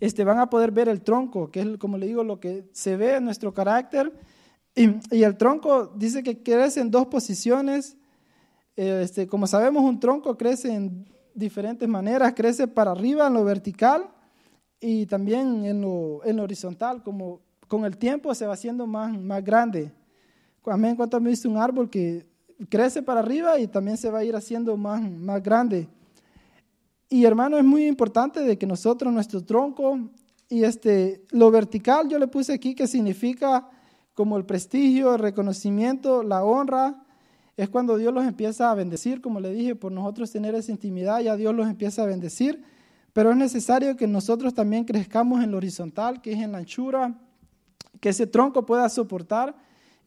este, 0.00 0.24
van 0.24 0.40
a 0.40 0.50
poder 0.50 0.72
ver 0.72 0.88
el 0.88 1.00
tronco, 1.00 1.48
que 1.52 1.60
es, 1.60 1.78
como 1.78 1.96
le 1.96 2.08
digo, 2.08 2.24
lo 2.24 2.40
que 2.40 2.68
se 2.72 2.96
ve 2.96 3.18
en 3.18 3.24
nuestro 3.24 3.54
carácter. 3.54 4.12
Y, 4.74 5.22
el 5.22 5.36
tronco 5.36 5.86
dice 5.94 6.24
que 6.24 6.42
crece 6.42 6.80
en 6.80 6.90
dos 6.90 7.06
posiciones. 7.06 7.96
Este, 8.74 9.28
como 9.28 9.46
sabemos, 9.46 9.84
un 9.84 10.00
tronco 10.00 10.36
crece 10.36 10.74
en 10.74 11.13
diferentes 11.34 11.88
maneras, 11.88 12.32
crece 12.34 12.68
para 12.68 12.92
arriba 12.92 13.26
en 13.26 13.34
lo 13.34 13.44
vertical 13.44 14.08
y 14.80 15.06
también 15.06 15.64
en 15.64 15.80
lo, 15.80 16.20
en 16.24 16.38
horizontal, 16.40 17.02
como 17.02 17.40
con 17.68 17.84
el 17.84 17.96
tiempo 17.96 18.34
se 18.34 18.46
va 18.46 18.54
haciendo 18.54 18.86
más, 18.86 19.18
más 19.18 19.42
grande. 19.42 19.92
Amén, 20.64 20.96
¿cuánto 20.96 21.16
han 21.16 21.24
visto 21.24 21.48
un 21.48 21.58
árbol 21.58 21.90
que 21.90 22.26
crece 22.68 23.02
para 23.02 23.20
arriba 23.20 23.58
y 23.58 23.66
también 23.66 23.96
se 23.96 24.10
va 24.10 24.20
a 24.20 24.24
ir 24.24 24.36
haciendo 24.36 24.76
más, 24.76 25.02
más 25.02 25.42
grande? 25.42 25.88
Y 27.08 27.24
hermano, 27.24 27.58
es 27.58 27.64
muy 27.64 27.86
importante 27.86 28.40
de 28.40 28.56
que 28.56 28.66
nosotros, 28.66 29.12
nuestro 29.12 29.44
tronco, 29.44 29.98
y 30.48 30.64
este, 30.64 31.24
lo 31.30 31.50
vertical 31.50 32.08
yo 32.08 32.18
le 32.18 32.26
puse 32.26 32.52
aquí 32.52 32.74
que 32.74 32.86
significa 32.86 33.68
como 34.14 34.36
el 34.36 34.44
prestigio, 34.44 35.14
el 35.14 35.20
reconocimiento, 35.20 36.22
la 36.22 36.44
honra, 36.44 37.03
es 37.56 37.68
cuando 37.68 37.96
Dios 37.96 38.12
los 38.12 38.24
empieza 38.24 38.70
a 38.70 38.74
bendecir, 38.74 39.20
como 39.20 39.40
le 39.40 39.52
dije, 39.52 39.74
por 39.74 39.92
nosotros 39.92 40.30
tener 40.30 40.54
esa 40.54 40.72
intimidad, 40.72 41.20
ya 41.20 41.36
Dios 41.36 41.54
los 41.54 41.68
empieza 41.68 42.02
a 42.02 42.06
bendecir, 42.06 42.64
pero 43.12 43.30
es 43.30 43.36
necesario 43.36 43.96
que 43.96 44.08
nosotros 44.08 44.54
también 44.54 44.84
crezcamos 44.84 45.42
en 45.42 45.52
lo 45.52 45.58
horizontal, 45.58 46.20
que 46.20 46.32
es 46.32 46.40
en 46.40 46.52
la 46.52 46.58
anchura, 46.58 47.16
que 48.00 48.08
ese 48.08 48.26
tronco 48.26 48.66
pueda 48.66 48.88
soportar, 48.88 49.54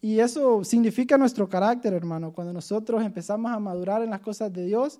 y 0.01 0.19
eso 0.19 0.63
significa 0.63 1.17
nuestro 1.17 1.49
carácter, 1.49 1.93
hermano, 1.93 2.31
cuando 2.31 2.53
nosotros 2.53 3.03
empezamos 3.03 3.51
a 3.51 3.59
madurar 3.59 4.03
en 4.03 4.09
las 4.09 4.19
cosas 4.19 4.51
de 4.53 4.65
Dios, 4.65 4.99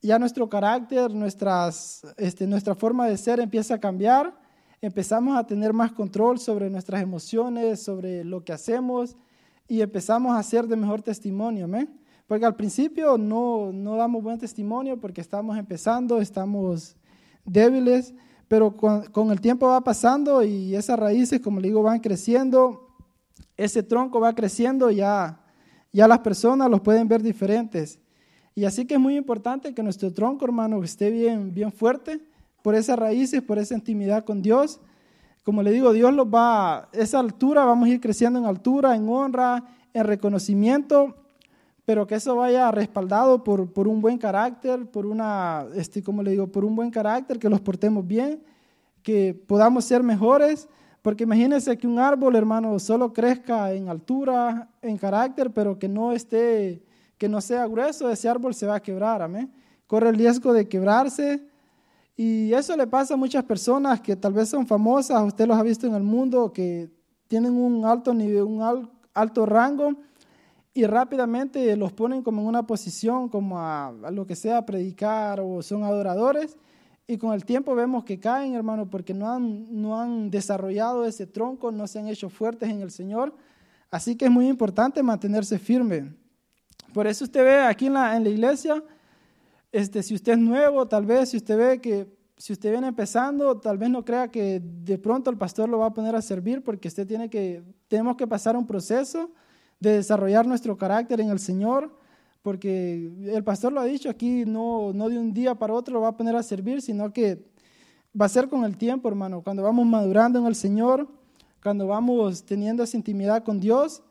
ya 0.00 0.18
nuestro 0.18 0.48
carácter, 0.48 1.12
nuestras, 1.12 2.02
este, 2.16 2.46
nuestra 2.46 2.74
forma 2.74 3.06
de 3.06 3.16
ser 3.16 3.40
empieza 3.40 3.74
a 3.74 3.78
cambiar, 3.78 4.34
empezamos 4.80 5.36
a 5.36 5.46
tener 5.46 5.72
más 5.72 5.92
control 5.92 6.38
sobre 6.38 6.70
nuestras 6.70 7.02
emociones, 7.02 7.82
sobre 7.82 8.24
lo 8.24 8.44
que 8.44 8.52
hacemos, 8.52 9.16
y 9.68 9.82
empezamos 9.82 10.34
a 10.34 10.38
hacer 10.38 10.66
de 10.66 10.76
mejor 10.76 11.02
testimonio, 11.02 11.66
¿amén? 11.66 12.00
Porque 12.26 12.46
al 12.46 12.56
principio 12.56 13.18
no, 13.18 13.70
no 13.72 13.96
damos 13.96 14.22
buen 14.22 14.38
testimonio 14.38 14.98
porque 14.98 15.20
estamos 15.20 15.56
empezando, 15.58 16.20
estamos 16.20 16.96
débiles, 17.44 18.14
pero 18.48 18.76
con, 18.76 19.04
con, 19.12 19.30
el 19.30 19.40
tiempo 19.40 19.68
va 19.68 19.82
pasando 19.82 20.42
y 20.42 20.74
esas 20.74 20.98
raíces, 20.98 21.40
como 21.40 21.60
le 21.60 21.68
digo, 21.68 21.82
van 21.82 22.00
creciendo, 22.00 22.96
ese 23.56 23.82
tronco 23.82 24.20
va 24.20 24.34
creciendo, 24.34 24.90
ya, 24.90 25.40
ya 25.92 26.08
las 26.08 26.20
personas 26.20 26.70
los 26.70 26.80
pueden 26.80 27.06
ver 27.08 27.22
diferentes. 27.22 27.98
Y 28.54 28.64
así 28.64 28.86
que 28.86 28.94
es 28.94 29.00
muy 29.00 29.16
importante 29.16 29.74
que 29.74 29.82
nuestro 29.82 30.12
tronco, 30.12 30.44
hermano, 30.44 30.82
esté 30.82 31.10
bien, 31.10 31.52
bien 31.52 31.72
fuerte 31.72 32.20
por 32.62 32.74
esas 32.74 32.98
raíces, 32.98 33.42
por 33.42 33.58
esa 33.58 33.74
intimidad 33.74 34.24
con 34.24 34.42
Dios 34.42 34.80
como 35.44 35.62
le 35.62 35.70
digo, 35.70 35.92
Dios 35.92 36.12
los 36.12 36.26
va, 36.26 36.88
esa 36.92 37.20
altura, 37.20 37.64
vamos 37.64 37.88
a 37.88 37.92
ir 37.92 38.00
creciendo 38.00 38.38
en 38.38 38.44
altura, 38.44 38.94
en 38.94 39.08
honra, 39.08 39.64
en 39.94 40.04
reconocimiento, 40.04 41.14
pero 41.84 42.06
que 42.06 42.16
eso 42.16 42.36
vaya 42.36 42.70
respaldado 42.70 43.42
por, 43.42 43.72
por 43.72 43.88
un 43.88 44.00
buen 44.02 44.18
carácter, 44.18 44.86
por 44.86 45.06
una, 45.06 45.66
este, 45.74 46.02
como 46.02 46.22
le 46.22 46.32
digo, 46.32 46.46
por 46.46 46.64
un 46.64 46.76
buen 46.76 46.90
carácter, 46.90 47.38
que 47.38 47.48
los 47.48 47.60
portemos 47.60 48.06
bien, 48.06 48.42
que 49.02 49.34
podamos 49.46 49.84
ser 49.84 50.02
mejores, 50.02 50.68
Porque 51.00 51.24
imagínense 51.24 51.78
que 51.78 51.86
un 51.86 51.98
árbol, 51.98 52.36
hermano, 52.36 52.78
solo 52.78 53.12
crezca 53.12 53.72
en 53.72 53.88
altura, 53.88 54.68
en 54.82 54.98
carácter, 54.98 55.50
pero 55.52 55.78
que 55.78 55.88
no 55.88 56.12
esté, 56.12 56.82
que 57.16 57.28
no 57.28 57.40
sea 57.40 57.66
grueso, 57.66 58.10
ese 58.10 58.28
árbol 58.28 58.54
se 58.54 58.66
va 58.66 58.74
a 58.74 58.82
quebrar, 58.82 59.22
amén. 59.22 59.50
Corre 59.86 60.10
el 60.10 60.16
riesgo 60.16 60.52
de 60.52 60.68
quebrarse. 60.68 61.40
Y 62.20 62.52
eso 62.52 62.76
le 62.76 62.88
pasa 62.88 63.14
a 63.14 63.16
muchas 63.16 63.44
personas 63.44 64.00
que 64.00 64.16
tal 64.16 64.32
vez 64.32 64.48
son 64.48 64.66
famosas, 64.66 65.22
usted 65.22 65.46
los 65.46 65.56
ha 65.56 65.62
visto 65.62 65.86
en 65.86 65.94
el 65.94 66.02
mundo, 66.02 66.52
que 66.52 66.90
tienen 67.28 67.52
un 67.52 67.84
alto 67.84 68.12
nivel, 68.12 68.42
un 68.42 68.90
alto 69.14 69.46
rango 69.46 69.92
y 70.74 70.84
rápidamente 70.84 71.76
los 71.76 71.92
ponen 71.92 72.24
como 72.24 72.40
en 72.40 72.48
una 72.48 72.66
posición, 72.66 73.28
como 73.28 73.60
a, 73.60 73.92
lo 74.10 74.26
que 74.26 74.34
sea, 74.34 74.66
predicar 74.66 75.38
o 75.38 75.62
son 75.62 75.84
adoradores. 75.84 76.56
Y 77.06 77.18
con 77.18 77.34
el 77.34 77.44
tiempo 77.44 77.76
vemos 77.76 78.02
que 78.02 78.18
caen, 78.18 78.56
hermano, 78.56 78.90
porque 78.90 79.14
no 79.14 79.30
han, 79.30 79.80
no 79.80 80.00
han 80.00 80.28
desarrollado 80.28 81.04
ese 81.04 81.24
tronco, 81.24 81.70
no 81.70 81.86
se 81.86 82.00
han 82.00 82.08
hecho 82.08 82.28
fuertes 82.28 82.68
en 82.68 82.80
el 82.80 82.90
Señor. 82.90 83.32
Así 83.92 84.16
que 84.16 84.24
es 84.24 84.30
muy 84.32 84.48
importante 84.48 85.04
mantenerse 85.04 85.56
firme. 85.56 86.12
Por 86.92 87.06
eso 87.06 87.22
usted 87.22 87.44
ve 87.44 87.60
aquí 87.60 87.86
en 87.86 87.94
la, 87.94 88.16
en 88.16 88.24
la 88.24 88.30
iglesia, 88.30 88.82
este, 89.72 90.02
si 90.02 90.14
usted 90.14 90.32
es 90.32 90.38
nuevo, 90.38 90.86
tal 90.86 91.06
vez, 91.06 91.30
si 91.30 91.36
usted 91.36 91.56
ve 91.58 91.80
que 91.80 92.18
si 92.38 92.52
usted 92.52 92.70
viene 92.70 92.86
empezando, 92.86 93.58
tal 93.58 93.78
vez 93.78 93.90
no 93.90 94.04
crea 94.04 94.28
que 94.28 94.62
de 94.62 94.96
pronto 94.96 95.28
el 95.28 95.36
pastor 95.36 95.68
lo 95.68 95.78
va 95.78 95.86
a 95.86 95.94
poner 95.94 96.14
a 96.14 96.22
servir 96.22 96.62
porque 96.62 96.86
usted 96.86 97.06
tiene 97.06 97.28
que, 97.28 97.64
tenemos 97.88 98.16
que 98.16 98.28
pasar 98.28 98.56
un 98.56 98.66
proceso 98.66 99.32
de 99.80 99.94
desarrollar 99.94 100.46
nuestro 100.46 100.76
carácter 100.76 101.20
en 101.20 101.30
el 101.30 101.40
Señor, 101.40 101.92
porque 102.42 103.10
el 103.24 103.42
pastor 103.42 103.72
lo 103.72 103.80
ha 103.80 103.84
dicho 103.84 104.08
aquí, 104.08 104.44
no, 104.46 104.92
no 104.92 105.08
de 105.08 105.18
un 105.18 105.32
día 105.32 105.56
para 105.56 105.74
otro 105.74 105.94
lo 105.94 106.00
va 106.00 106.08
a 106.08 106.16
poner 106.16 106.36
a 106.36 106.42
servir, 106.44 106.80
sino 106.80 107.12
que 107.12 107.44
va 108.18 108.26
a 108.26 108.28
ser 108.28 108.48
con 108.48 108.64
el 108.64 108.76
tiempo, 108.76 109.08
hermano, 109.08 109.42
cuando 109.42 109.64
vamos 109.64 109.84
madurando 109.86 110.38
en 110.38 110.46
el 110.46 110.54
Señor, 110.54 111.08
cuando 111.60 111.88
vamos 111.88 112.44
teniendo 112.44 112.84
esa 112.84 112.96
intimidad 112.96 113.42
con 113.42 113.58
Dios, 113.58 114.02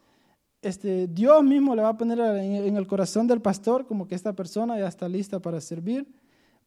este, 0.62 1.08
Dios 1.08 1.44
mismo 1.44 1.76
le 1.76 1.84
va 1.84 1.90
a 1.90 1.98
poner 1.98 2.20
en 2.20 2.76
el 2.76 2.88
corazón 2.88 3.28
del 3.28 3.42
pastor 3.42 3.86
como 3.86 4.08
que 4.08 4.16
esta 4.16 4.34
persona 4.34 4.78
ya 4.78 4.88
está 4.88 5.08
lista 5.08 5.40
para 5.40 5.62
servir. 5.62 6.08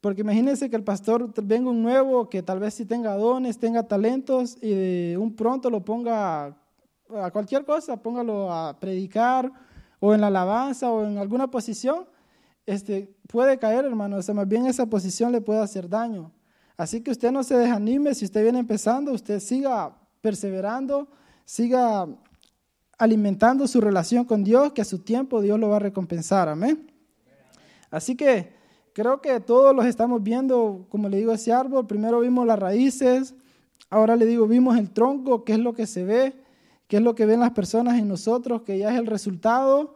Porque 0.01 0.21
imagínense 0.21 0.69
que 0.69 0.75
el 0.75 0.83
pastor 0.83 1.31
venga 1.43 1.69
un 1.69 1.83
nuevo 1.83 2.27
que 2.27 2.41
tal 2.41 2.59
vez 2.59 2.73
sí 2.73 2.85
tenga 2.85 3.15
dones, 3.15 3.59
tenga 3.59 3.83
talentos 3.83 4.57
y 4.59 4.73
de 4.73 5.17
un 5.19 5.35
pronto 5.35 5.69
lo 5.69 5.85
ponga 5.85 6.57
a 7.15 7.31
cualquier 7.31 7.65
cosa, 7.65 8.01
póngalo 8.01 8.51
a 8.51 8.79
predicar 8.79 9.51
o 9.99 10.15
en 10.15 10.21
la 10.21 10.27
alabanza 10.27 10.91
o 10.91 11.05
en 11.05 11.19
alguna 11.19 11.51
posición, 11.51 12.05
este, 12.65 13.15
puede 13.27 13.59
caer, 13.59 13.85
hermano. 13.85 14.17
O 14.17 14.21
sea, 14.23 14.33
más 14.33 14.47
bien 14.47 14.65
esa 14.65 14.87
posición 14.87 15.31
le 15.31 15.41
puede 15.41 15.59
hacer 15.59 15.87
daño. 15.87 16.31
Así 16.75 17.01
que 17.01 17.11
usted 17.11 17.31
no 17.31 17.43
se 17.43 17.55
desanime, 17.55 18.15
si 18.15 18.25
usted 18.25 18.41
viene 18.41 18.57
empezando, 18.57 19.11
usted 19.11 19.39
siga 19.39 19.95
perseverando, 20.21 21.07
siga 21.45 22.07
alimentando 23.01 23.67
su 23.67 23.81
relación 23.81 24.25
con 24.25 24.43
Dios, 24.43 24.73
que 24.73 24.81
a 24.83 24.85
su 24.85 24.99
tiempo 24.99 25.41
Dios 25.41 25.59
lo 25.59 25.69
va 25.69 25.77
a 25.77 25.79
recompensar. 25.79 26.47
Amén. 26.47 26.91
Así 27.89 28.15
que 28.15 28.53
creo 28.93 29.21
que 29.21 29.39
todos 29.39 29.75
los 29.75 29.87
estamos 29.87 30.21
viendo, 30.21 30.85
como 30.87 31.09
le 31.09 31.17
digo, 31.17 31.31
ese 31.31 31.51
árbol. 31.51 31.87
Primero 31.87 32.19
vimos 32.19 32.45
las 32.45 32.59
raíces, 32.59 33.33
ahora 33.89 34.15
le 34.15 34.27
digo, 34.27 34.47
vimos 34.47 34.77
el 34.77 34.91
tronco, 34.91 35.43
qué 35.43 35.53
es 35.53 35.57
lo 35.59 35.73
que 35.73 35.87
se 35.87 36.03
ve, 36.03 36.35
qué 36.87 36.97
es 36.97 37.01
lo 37.01 37.15
que 37.15 37.25
ven 37.25 37.39
las 37.39 37.53
personas 37.53 37.97
en 37.97 38.07
nosotros, 38.07 38.61
que 38.61 38.77
ya 38.77 38.91
es 38.93 38.99
el 38.99 39.07
resultado 39.07 39.95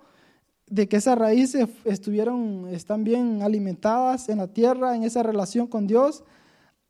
de 0.65 0.89
que 0.89 0.97
esas 0.97 1.15
raíces 1.15 1.69
estuvieron, 1.83 2.69
están 2.71 3.03
bien 3.03 3.43
alimentadas 3.43 4.29
en 4.29 4.39
la 4.39 4.47
tierra, 4.47 4.95
en 4.95 5.03
esa 5.03 5.21
relación 5.21 5.67
con 5.67 5.85
Dios. 5.85 6.23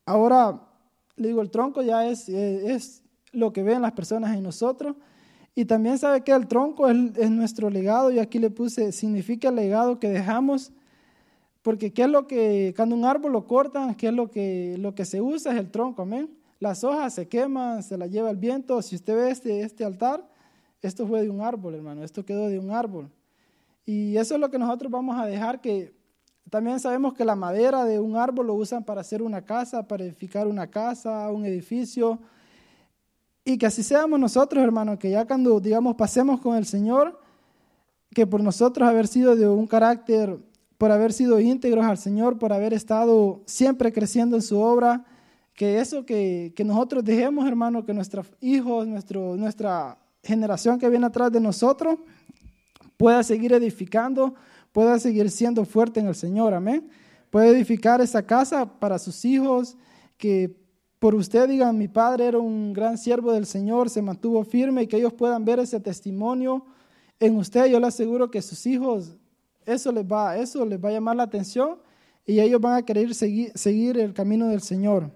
Ahora, 0.06 0.62
le 1.16 1.28
digo, 1.28 1.42
el 1.42 1.50
tronco 1.50 1.82
ya 1.82 2.06
es, 2.08 2.30
es 2.30 3.02
lo 3.32 3.52
que 3.52 3.62
ven 3.62 3.82
las 3.82 3.92
personas 3.92 4.34
en 4.34 4.42
nosotros. 4.42 4.96
Y 5.56 5.64
también 5.64 5.98
sabe 5.98 6.20
que 6.22 6.30
el 6.30 6.46
tronco 6.46 6.88
es, 6.88 6.96
es 7.16 7.30
nuestro 7.32 7.68
legado, 7.68 8.12
y 8.12 8.20
aquí 8.20 8.38
le 8.38 8.50
puse, 8.50 8.92
significa 8.92 9.48
el 9.48 9.56
legado 9.56 9.98
que 9.98 10.08
dejamos 10.08 10.70
porque 11.66 11.92
¿qué 11.92 12.02
es 12.02 12.08
lo 12.08 12.28
que, 12.28 12.72
cuando 12.76 12.94
un 12.94 13.04
árbol 13.04 13.32
lo 13.32 13.44
cortan, 13.44 13.96
qué 13.96 14.06
es 14.06 14.12
lo 14.12 14.30
que, 14.30 14.76
lo 14.78 14.94
que 14.94 15.04
se 15.04 15.20
usa? 15.20 15.50
Es 15.50 15.58
el 15.58 15.68
tronco, 15.68 16.02
amén. 16.02 16.30
Las 16.60 16.84
hojas 16.84 17.12
se 17.12 17.26
queman, 17.26 17.82
se 17.82 17.98
las 17.98 18.08
lleva 18.08 18.30
el 18.30 18.36
viento. 18.36 18.80
Si 18.82 18.94
usted 18.94 19.16
ve 19.16 19.30
este, 19.32 19.62
este 19.62 19.84
altar, 19.84 20.24
esto 20.80 21.08
fue 21.08 21.22
de 21.22 21.28
un 21.28 21.40
árbol, 21.40 21.74
hermano, 21.74 22.04
esto 22.04 22.24
quedó 22.24 22.46
de 22.46 22.60
un 22.60 22.70
árbol. 22.70 23.10
Y 23.84 24.16
eso 24.16 24.36
es 24.36 24.40
lo 24.40 24.48
que 24.48 24.60
nosotros 24.60 24.92
vamos 24.92 25.18
a 25.18 25.26
dejar 25.26 25.60
que 25.60 25.92
también 26.50 26.78
sabemos 26.78 27.14
que 27.14 27.24
la 27.24 27.34
madera 27.34 27.84
de 27.84 27.98
un 27.98 28.14
árbol 28.14 28.46
lo 28.46 28.54
usan 28.54 28.84
para 28.84 29.00
hacer 29.00 29.20
una 29.20 29.42
casa, 29.44 29.88
para 29.88 30.04
edificar 30.04 30.46
una 30.46 30.68
casa, 30.68 31.28
un 31.32 31.44
edificio. 31.46 32.20
Y 33.46 33.58
que 33.58 33.66
así 33.66 33.84
seamos 33.84 34.18
nosotros, 34.18 34.62
hermano, 34.62 34.98
que 34.98 35.08
ya 35.08 35.24
cuando, 35.24 35.60
digamos, 35.60 35.94
pasemos 35.94 36.40
con 36.40 36.56
el 36.56 36.66
Señor, 36.66 37.18
que 38.12 38.26
por 38.26 38.42
nosotros 38.42 38.88
haber 38.88 39.06
sido 39.06 39.36
de 39.36 39.48
un 39.48 39.68
carácter 39.68 40.38
por 40.78 40.90
haber 40.90 41.12
sido 41.12 41.38
íntegros 41.38 41.84
al 41.84 41.96
Señor, 41.96 42.38
por 42.38 42.52
haber 42.52 42.74
estado 42.74 43.42
siempre 43.46 43.92
creciendo 43.92 44.36
en 44.36 44.42
su 44.42 44.58
obra, 44.58 45.04
que 45.54 45.78
eso 45.78 46.04
que, 46.04 46.52
nosotros 46.66 47.04
dejemos, 47.04 47.46
hermano, 47.46 47.84
que 47.84 47.94
nuestros 47.94 48.26
hijos, 48.40 48.84
nuestro, 48.86 49.36
nuestra 49.36 49.96
generación 50.24 50.80
que 50.80 50.90
viene 50.90 51.06
atrás 51.06 51.30
de 51.30 51.40
nosotros, 51.40 51.98
pueda 52.96 53.22
seguir 53.22 53.52
edificando, 53.52 54.34
pueda 54.72 54.98
seguir 54.98 55.30
siendo 55.30 55.64
fuerte 55.64 56.00
en 56.00 56.08
el 56.08 56.16
Señor, 56.16 56.52
amén. 56.52 56.90
Puede 57.30 57.50
edificar 57.50 58.00
esa 58.00 58.26
casa 58.26 58.66
para 58.66 58.98
sus 58.98 59.24
hijos, 59.24 59.76
que 60.18 60.65
por 60.98 61.14
usted 61.14 61.48
digan, 61.48 61.76
mi 61.76 61.88
padre 61.88 62.26
era 62.26 62.38
un 62.38 62.72
gran 62.72 62.96
siervo 62.96 63.32
del 63.32 63.46
Señor, 63.46 63.90
se 63.90 64.02
mantuvo 64.02 64.42
firme 64.44 64.82
y 64.82 64.86
que 64.86 64.96
ellos 64.96 65.12
puedan 65.12 65.44
ver 65.44 65.58
ese 65.58 65.78
testimonio 65.80 66.64
en 67.20 67.36
usted. 67.36 67.66
Yo 67.66 67.78
le 67.78 67.86
aseguro 67.86 68.30
que 68.30 68.40
sus 68.40 68.66
hijos 68.66 69.16
eso 69.66 69.90
les 69.90 70.04
va, 70.04 70.36
eso 70.36 70.64
les 70.64 70.82
va 70.82 70.88
a 70.88 70.92
llamar 70.92 71.16
la 71.16 71.24
atención 71.24 71.78
y 72.24 72.40
ellos 72.40 72.60
van 72.60 72.74
a 72.74 72.82
querer 72.82 73.14
seguir, 73.14 73.52
seguir 73.54 73.98
el 73.98 74.14
camino 74.14 74.46
del 74.46 74.62
Señor. 74.62 75.10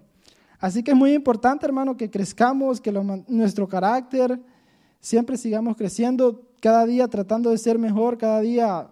Así 0.59 0.83
que 0.83 0.91
es 0.91 0.97
muy 0.97 1.13
importante, 1.13 1.65
hermano, 1.65 1.97
que 1.97 2.11
crezcamos, 2.11 2.79
que 2.79 2.91
nuestro 3.27 3.67
carácter 3.67 4.39
siempre 4.99 5.37
sigamos 5.37 5.75
creciendo, 5.75 6.47
cada 6.61 6.85
día 6.85 7.07
tratando 7.07 7.49
de 7.49 7.57
ser 7.57 7.79
mejor, 7.79 8.17
cada 8.17 8.41
día 8.41 8.91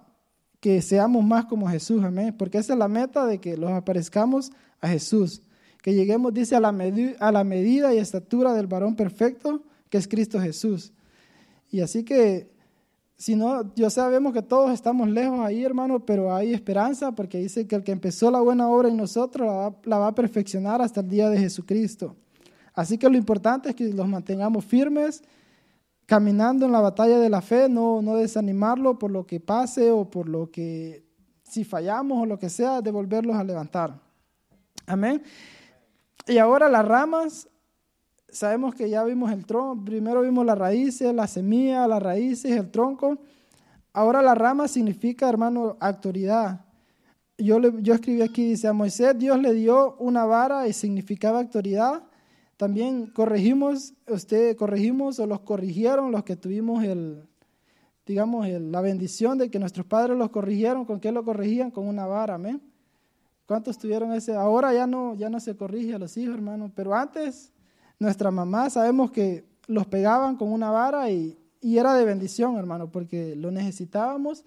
que 0.60 0.82
seamos 0.82 1.24
más 1.24 1.46
como 1.46 1.68
Jesús, 1.68 2.04
amén. 2.04 2.36
Porque 2.38 2.58
esa 2.58 2.74
es 2.74 2.80
la 2.80 2.88
meta 2.88 3.26
de 3.26 3.40
que 3.40 3.56
los 3.56 3.70
aparezcamos 3.72 4.52
a 4.82 4.88
Jesús. 4.88 5.44
Que 5.82 5.94
lleguemos, 5.94 6.34
dice, 6.34 6.56
a 6.56 6.60
la, 6.60 6.76
a 7.20 7.32
la 7.32 7.44
medida 7.44 7.94
y 7.94 7.98
estatura 7.98 8.54
del 8.54 8.68
varón 8.68 8.96
perfecto, 8.96 9.64
que 9.90 9.98
es 9.98 10.08
Cristo 10.08 10.40
Jesús. 10.40 10.92
Y 11.72 11.82
así 11.82 12.04
que 12.04 12.50
si 13.20 13.36
no, 13.36 13.74
ya 13.76 13.90
sabemos 13.90 14.32
que 14.32 14.42
todos 14.42 14.72
estamos 14.72 15.10
lejos 15.10 15.42
ahí, 15.42 15.66
hermano, 15.66 16.06
pero 16.06 16.34
hay 16.34 16.54
esperanza 16.54 17.12
porque 17.12 17.38
dice 17.38 17.68
que 17.68 17.76
el 17.76 17.84
que 17.84 17.92
empezó 17.92 18.32
la 18.32 18.40
buena 18.40 18.70
obra 18.70 18.88
en 18.88 18.96
nosotros 18.96 19.74
la 19.84 19.98
va, 19.98 20.08
a 20.08 20.16
perfeccionar 20.16 20.82
hasta 20.82 21.02
el 21.02 21.10
día 21.10 21.30
de 21.30 21.38
Jesucristo. 21.38 22.16
Así 22.74 22.98
que 22.98 23.10
lo 23.10 23.18
importante 23.18 23.68
es 23.68 23.76
que 23.76 23.92
los 23.92 24.08
mantengamos 24.08 24.64
firmes, 24.64 25.22
caminando 26.06 26.66
en 26.66 26.72
la 26.72 26.80
batalla 26.80 27.20
de 27.20 27.30
la 27.30 27.42
fe, 27.42 27.68
no, 27.68 28.02
no 28.02 28.16
desanimarlo 28.16 28.98
por 28.98 29.12
lo 29.12 29.28
que 29.28 29.42
pase 29.42 29.92
o 29.92 30.10
por 30.10 30.30
lo 30.30 30.50
que, 30.50 31.04
si 31.44 31.66
fallamos 31.66 32.24
o 32.24 32.26
lo 32.26 32.40
que 32.40 32.50
sea, 32.50 32.80
devolverlos 32.82 33.36
a 33.36 33.44
levantar. 33.44 34.00
Amén. 34.88 35.22
Y 36.30 36.38
ahora 36.38 36.70
las 36.70 36.88
ramas 36.88 37.50
sabemos 38.30 38.76
que 38.76 38.88
ya 38.88 39.04
vimos 39.04 39.32
el 39.32 39.48
tronco, 39.48 39.84
primero 39.84 40.22
vimos 40.22 40.46
las 40.46 40.60
raíces, 40.60 41.12
la 41.12 41.26
semilla, 41.26 41.88
las 41.88 42.04
raíces, 42.04 42.52
el 42.52 42.70
tronco. 42.70 43.18
Ahora 43.94 44.22
la 44.22 44.36
rama 44.36 44.68
significa, 44.68 45.28
hermano, 45.28 45.76
autoridad. 45.80 46.68
Yo, 47.36 47.60
le, 47.60 47.74
yo 47.82 47.96
escribí 47.96 48.22
aquí, 48.22 48.44
dice, 48.44 48.68
a 48.68 48.74
Moisés 48.74 49.18
Dios 49.18 49.40
le 49.40 49.54
dio 49.54 49.96
una 49.98 50.24
vara 50.26 50.68
y 50.68 50.74
significaba 50.74 51.40
autoridad. 51.40 52.04
También 52.58 53.08
corregimos, 53.08 53.96
usted 54.08 54.56
corregimos 54.56 55.18
o 55.18 55.26
los 55.26 55.40
corrigieron 55.40 56.12
los 56.12 56.24
que 56.26 56.36
tuvimos 56.36 56.84
el, 56.84 57.28
digamos, 58.06 58.48
la 58.48 58.82
bendición 58.82 59.40
de 59.40 59.50
que 59.50 59.58
nuestros 59.58 59.88
padres 59.88 60.16
los 60.16 60.30
corrigieron. 60.30 60.86
¿Con 60.86 61.00
qué 61.00 61.12
lo 61.12 61.26
corregían? 61.26 61.72
Con 61.72 61.88
una 61.88 62.06
vara, 62.06 62.36
amén. 62.36 62.69
¿Cuántos 63.50 63.80
tuvieron 63.80 64.14
ese? 64.14 64.36
Ahora 64.36 64.72
ya 64.76 64.86
no, 64.86 65.16
ya 65.16 65.28
no 65.28 65.40
se 65.40 65.58
corrige 65.58 65.96
a 65.96 65.98
los 65.98 66.16
hijos, 66.18 66.36
hermano, 66.36 66.72
pero 66.76 66.94
antes 66.94 67.52
nuestra 67.98 68.30
mamá 68.30 68.70
sabemos 68.70 69.10
que 69.10 69.44
los 69.66 69.88
pegaban 69.88 70.36
con 70.36 70.52
una 70.52 70.70
vara 70.70 71.10
y, 71.10 71.36
era 71.60 71.96
de 71.96 72.06
bendición, 72.06 72.58
hermano, 72.58 72.92
porque 72.92 73.36
lo 73.36 73.50
necesitábamos. 73.50 74.46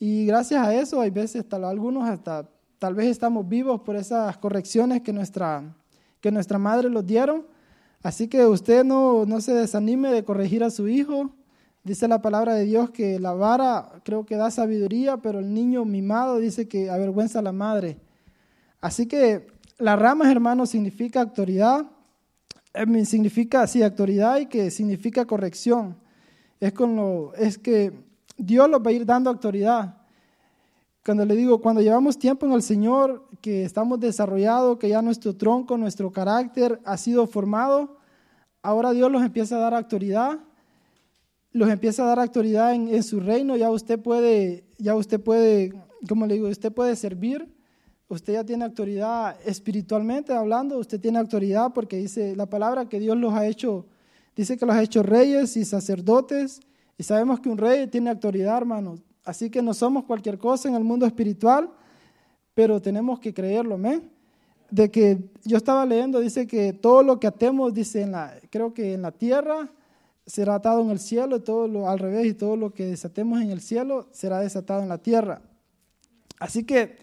Y 0.00 0.26
gracias 0.26 0.66
a 0.66 0.74
eso, 0.74 1.00
hay 1.00 1.10
veces, 1.10 1.48
tal, 1.48 1.62
algunos 1.62 2.08
hasta, 2.08 2.48
tal 2.80 2.96
vez 2.96 3.06
estamos 3.06 3.48
vivos 3.48 3.82
por 3.82 3.94
esas 3.94 4.36
correcciones 4.38 5.02
que 5.02 5.12
nuestra, 5.12 5.62
que 6.20 6.32
nuestra 6.32 6.58
madre 6.58 6.90
los 6.90 7.06
dieron. 7.06 7.46
Así 8.02 8.26
que 8.26 8.44
usted 8.44 8.82
no, 8.82 9.24
no 9.24 9.40
se 9.40 9.54
desanime 9.54 10.10
de 10.10 10.24
corregir 10.24 10.64
a 10.64 10.70
su 10.70 10.88
hijo. 10.88 11.30
Dice 11.84 12.08
la 12.08 12.20
palabra 12.20 12.54
de 12.54 12.64
Dios 12.64 12.90
que 12.90 13.20
la 13.20 13.34
vara 13.34 14.00
creo 14.02 14.26
que 14.26 14.34
da 14.34 14.50
sabiduría, 14.50 15.16
pero 15.18 15.38
el 15.38 15.54
niño 15.54 15.84
mimado 15.84 16.38
dice 16.38 16.66
que 16.66 16.90
avergüenza 16.90 17.38
a 17.38 17.42
la 17.42 17.52
madre. 17.52 18.00
Así 18.80 19.06
que 19.06 19.46
la 19.78 19.96
rama, 19.96 20.30
hermano, 20.30 20.66
significa 20.66 21.20
autoridad 21.20 21.86
eh, 22.76 23.04
significa, 23.06 23.66
sí, 23.66 23.82
autoridad 23.82 24.38
y 24.38 24.46
que 24.46 24.70
significa 24.70 25.24
corrección. 25.24 25.96
Es, 26.60 26.72
con 26.72 26.94
lo, 26.94 27.34
es 27.34 27.56
que 27.56 27.92
Dios 28.36 28.68
los 28.68 28.80
va 28.80 28.90
a 28.90 28.92
ir 28.92 29.06
dando 29.06 29.30
autoridad. 29.30 29.96
Cuando 31.04 31.24
le 31.24 31.36
digo, 31.36 31.60
cuando 31.60 31.80
llevamos 31.80 32.18
tiempo 32.18 32.44
en 32.44 32.52
el 32.52 32.62
Señor, 32.62 33.28
que 33.40 33.64
estamos 33.64 33.98
desarrollados, 34.00 34.78
que 34.78 34.88
ya 34.90 35.00
nuestro 35.00 35.34
tronco, 35.34 35.78
nuestro 35.78 36.10
carácter 36.10 36.80
ha 36.84 36.96
sido 36.98 37.26
formado, 37.26 37.96
ahora 38.62 38.90
Dios 38.92 39.10
los 39.10 39.22
empieza 39.22 39.56
a 39.56 39.60
dar 39.60 39.74
autoridad, 39.74 40.40
los 41.52 41.70
empieza 41.70 42.02
a 42.02 42.06
dar 42.06 42.18
autoridad 42.18 42.74
en, 42.74 42.88
en 42.88 43.02
su 43.02 43.20
reino, 43.20 43.56
ya 43.56 43.70
usted 43.70 43.98
puede, 44.00 44.64
ya 44.78 44.96
usted 44.96 45.20
puede, 45.20 45.72
como 46.06 46.26
le 46.26 46.34
digo, 46.34 46.48
usted 46.48 46.72
puede 46.72 46.96
servir, 46.96 47.55
usted 48.08 48.34
ya 48.34 48.44
tiene 48.44 48.64
autoridad 48.64 49.36
espiritualmente 49.44 50.32
hablando, 50.32 50.78
usted 50.78 51.00
tiene 51.00 51.18
autoridad 51.18 51.72
porque 51.72 51.96
dice 51.96 52.36
la 52.36 52.46
palabra 52.46 52.88
que 52.88 53.00
Dios 53.00 53.16
los 53.16 53.34
ha 53.34 53.46
hecho, 53.46 53.86
dice 54.34 54.56
que 54.56 54.66
los 54.66 54.74
ha 54.74 54.82
hecho 54.82 55.02
reyes 55.02 55.56
y 55.56 55.64
sacerdotes, 55.64 56.60
y 56.98 57.02
sabemos 57.02 57.40
que 57.40 57.48
un 57.48 57.58
rey 57.58 57.86
tiene 57.88 58.10
autoridad, 58.10 58.56
hermanos. 58.56 59.00
Así 59.24 59.50
que 59.50 59.60
no 59.60 59.74
somos 59.74 60.04
cualquier 60.04 60.38
cosa 60.38 60.68
en 60.68 60.76
el 60.76 60.84
mundo 60.84 61.04
espiritual, 61.04 61.70
pero 62.54 62.80
tenemos 62.80 63.18
que 63.18 63.34
creerlo, 63.34 63.74
amén. 63.74 64.10
De 64.70 64.90
que 64.90 65.30
yo 65.44 65.56
estaba 65.56 65.84
leyendo, 65.84 66.20
dice 66.20 66.46
que 66.46 66.72
todo 66.72 67.02
lo 67.02 67.20
que 67.20 67.26
atemos, 67.26 67.74
dice, 67.74 68.02
en 68.02 68.12
la, 68.12 68.34
creo 68.50 68.72
que 68.72 68.94
en 68.94 69.02
la 69.02 69.12
tierra 69.12 69.68
será 70.24 70.54
atado 70.54 70.80
en 70.80 70.90
el 70.90 70.98
cielo, 70.98 71.36
y 71.36 71.40
todo 71.40 71.68
lo 71.68 71.88
al 71.88 71.98
revés, 71.98 72.26
y 72.26 72.34
todo 72.34 72.56
lo 72.56 72.72
que 72.72 72.86
desatemos 72.86 73.42
en 73.42 73.50
el 73.50 73.60
cielo 73.60 74.06
será 74.10 74.40
desatado 74.40 74.82
en 74.82 74.88
la 74.88 74.98
tierra. 74.98 75.42
Así 76.38 76.64
que 76.64 76.96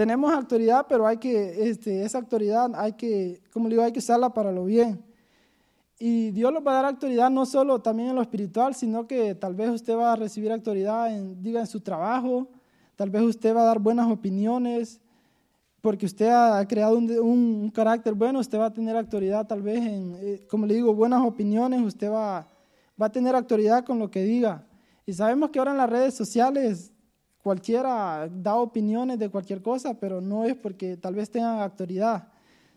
tenemos 0.00 0.32
autoridad, 0.32 0.86
pero 0.88 1.06
hay 1.06 1.18
que, 1.18 1.68
este, 1.68 2.02
esa 2.02 2.16
autoridad 2.16 2.70
hay 2.74 2.94
que, 2.94 3.42
como 3.52 3.68
digo, 3.68 3.82
hay 3.82 3.92
que 3.92 3.98
usarla 3.98 4.32
para 4.32 4.50
lo 4.50 4.64
bien. 4.64 5.04
Y 5.98 6.30
Dios 6.30 6.50
nos 6.54 6.66
va 6.66 6.70
a 6.70 6.74
dar 6.76 6.84
autoridad 6.86 7.28
no 7.28 7.44
solo 7.44 7.82
también 7.82 8.08
en 8.08 8.14
lo 8.14 8.22
espiritual, 8.22 8.74
sino 8.74 9.06
que 9.06 9.34
tal 9.34 9.54
vez 9.54 9.68
usted 9.68 9.94
va 9.94 10.14
a 10.14 10.16
recibir 10.16 10.52
autoridad 10.52 11.14
en, 11.14 11.42
diga, 11.42 11.60
en 11.60 11.66
su 11.66 11.80
trabajo, 11.80 12.48
tal 12.96 13.10
vez 13.10 13.20
usted 13.20 13.54
va 13.54 13.60
a 13.60 13.66
dar 13.66 13.78
buenas 13.78 14.10
opiniones, 14.10 15.02
porque 15.82 16.06
usted 16.06 16.30
ha 16.30 16.66
creado 16.66 16.96
un, 16.96 17.70
carácter 17.70 18.14
bueno, 18.14 18.40
usted 18.40 18.58
va 18.58 18.66
a 18.66 18.72
tener 18.72 18.96
autoridad 18.96 19.46
tal 19.46 19.60
vez 19.60 19.84
en, 19.84 20.16
eh, 20.18 20.46
como 20.48 20.64
le 20.64 20.76
digo, 20.76 20.94
buenas 20.94 21.22
opiniones, 21.22 21.78
usted 21.82 22.10
va, 22.10 22.46
va 22.98 23.04
a 23.04 23.12
tener 23.12 23.36
autoridad 23.36 23.84
con 23.84 23.98
lo 23.98 24.10
que 24.10 24.22
diga. 24.22 24.64
Y 25.04 25.12
sabemos 25.12 25.50
que 25.50 25.58
ahora 25.58 25.72
en 25.72 25.76
las 25.76 25.90
redes 25.90 26.14
sociales 26.14 26.89
cualquiera 27.42 28.28
da 28.30 28.56
opiniones 28.56 29.18
de 29.18 29.28
cualquier 29.28 29.62
cosa, 29.62 29.94
pero 29.94 30.20
no 30.20 30.44
es 30.44 30.54
porque 30.54 30.96
tal 30.96 31.14
vez 31.14 31.30
tengan 31.30 31.60
autoridad, 31.60 32.28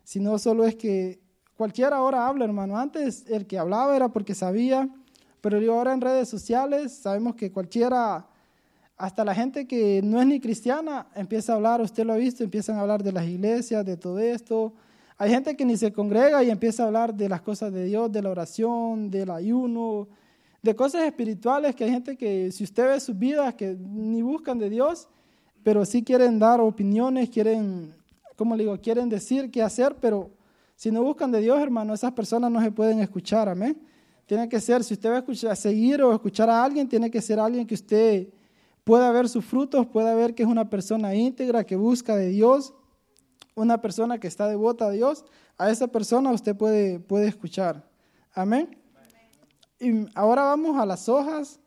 sino 0.03 0.37
solo 0.37 0.65
es 0.65 0.75
que 0.75 1.23
Cualquiera 1.55 1.97
ahora 1.97 2.27
habla, 2.27 2.45
hermano. 2.45 2.77
Antes 2.77 3.25
el 3.29 3.45
que 3.45 3.59
hablaba 3.59 3.95
era 3.95 4.09
porque 4.09 4.33
sabía, 4.33 4.89
pero 5.39 5.59
ahora 5.71 5.93
en 5.93 6.01
redes 6.01 6.27
sociales 6.27 6.91
sabemos 6.91 7.35
que 7.35 7.51
cualquiera, 7.51 8.27
hasta 8.97 9.23
la 9.23 9.35
gente 9.35 9.67
que 9.67 10.01
no 10.03 10.19
es 10.19 10.25
ni 10.25 10.39
cristiana, 10.39 11.07
empieza 11.15 11.53
a 11.53 11.55
hablar, 11.57 11.79
usted 11.79 12.05
lo 12.05 12.13
ha 12.13 12.17
visto, 12.17 12.43
empiezan 12.43 12.77
a 12.77 12.81
hablar 12.81 13.03
de 13.03 13.11
las 13.11 13.25
iglesias, 13.25 13.85
de 13.85 13.97
todo 13.97 14.17
esto. 14.17 14.73
Hay 15.17 15.29
gente 15.29 15.55
que 15.55 15.63
ni 15.63 15.77
se 15.77 15.93
congrega 15.93 16.43
y 16.43 16.49
empieza 16.49 16.83
a 16.83 16.87
hablar 16.87 17.13
de 17.13 17.29
las 17.29 17.41
cosas 17.41 17.71
de 17.71 17.85
Dios, 17.85 18.11
de 18.11 18.23
la 18.23 18.31
oración, 18.31 19.11
del 19.11 19.29
ayuno, 19.29 20.07
de 20.63 20.75
cosas 20.75 21.03
espirituales, 21.03 21.75
que 21.75 21.83
hay 21.83 21.91
gente 21.91 22.15
que 22.15 22.49
si 22.51 22.63
usted 22.63 22.87
ve 22.87 22.99
sus 23.01 23.19
vidas, 23.19 23.53
que 23.53 23.75
ni 23.77 24.21
buscan 24.21 24.57
de 24.57 24.69
Dios, 24.69 25.09
pero 25.61 25.83
sí 25.83 26.01
quieren 26.03 26.39
dar 26.39 26.61
opiniones, 26.61 27.29
quieren, 27.29 27.93
como 28.37 28.55
le 28.55 28.63
digo, 28.63 28.79
quieren 28.79 29.09
decir 29.09 29.51
qué 29.51 29.61
hacer, 29.61 29.97
pero 29.99 30.31
si 30.77 30.89
no 30.89 31.03
buscan 31.03 31.31
de 31.31 31.41
Dios, 31.41 31.59
hermano, 31.59 31.93
esas 31.93 32.13
personas 32.13 32.49
no 32.49 32.61
se 32.61 32.71
pueden 32.71 33.01
escuchar, 33.01 33.49
amén. 33.49 33.77
Tiene 34.25 34.47
que 34.47 34.61
ser, 34.61 34.85
si 34.85 34.93
usted 34.93 35.09
va 35.09 35.15
a, 35.15 35.19
escuchar, 35.19 35.55
seguir 35.57 36.01
o 36.01 36.13
escuchar 36.13 36.49
a 36.49 36.63
alguien, 36.63 36.87
tiene 36.87 37.11
que 37.11 37.21
ser 37.21 37.41
alguien 37.41 37.67
que 37.67 37.75
usted 37.75 38.29
pueda 38.85 39.11
ver 39.11 39.27
sus 39.27 39.43
frutos, 39.43 39.85
pueda 39.85 40.15
ver 40.15 40.33
que 40.33 40.43
es 40.43 40.49
una 40.49 40.69
persona 40.69 41.13
íntegra, 41.13 41.65
que 41.65 41.75
busca 41.75 42.15
de 42.15 42.29
Dios, 42.29 42.73
una 43.53 43.81
persona 43.81 44.17
que 44.17 44.27
está 44.27 44.47
devota 44.47 44.85
a 44.85 44.91
Dios. 44.91 45.25
A 45.57 45.69
esa 45.69 45.87
persona 45.87 46.31
usted 46.31 46.55
puede, 46.55 47.01
puede 47.01 47.27
escuchar. 47.27 47.85
Amén. 48.33 48.82
Ahora 50.15 50.43
vamos 50.43 50.77
a 50.77 50.85
las 50.85 51.09
hojas. 51.09 51.59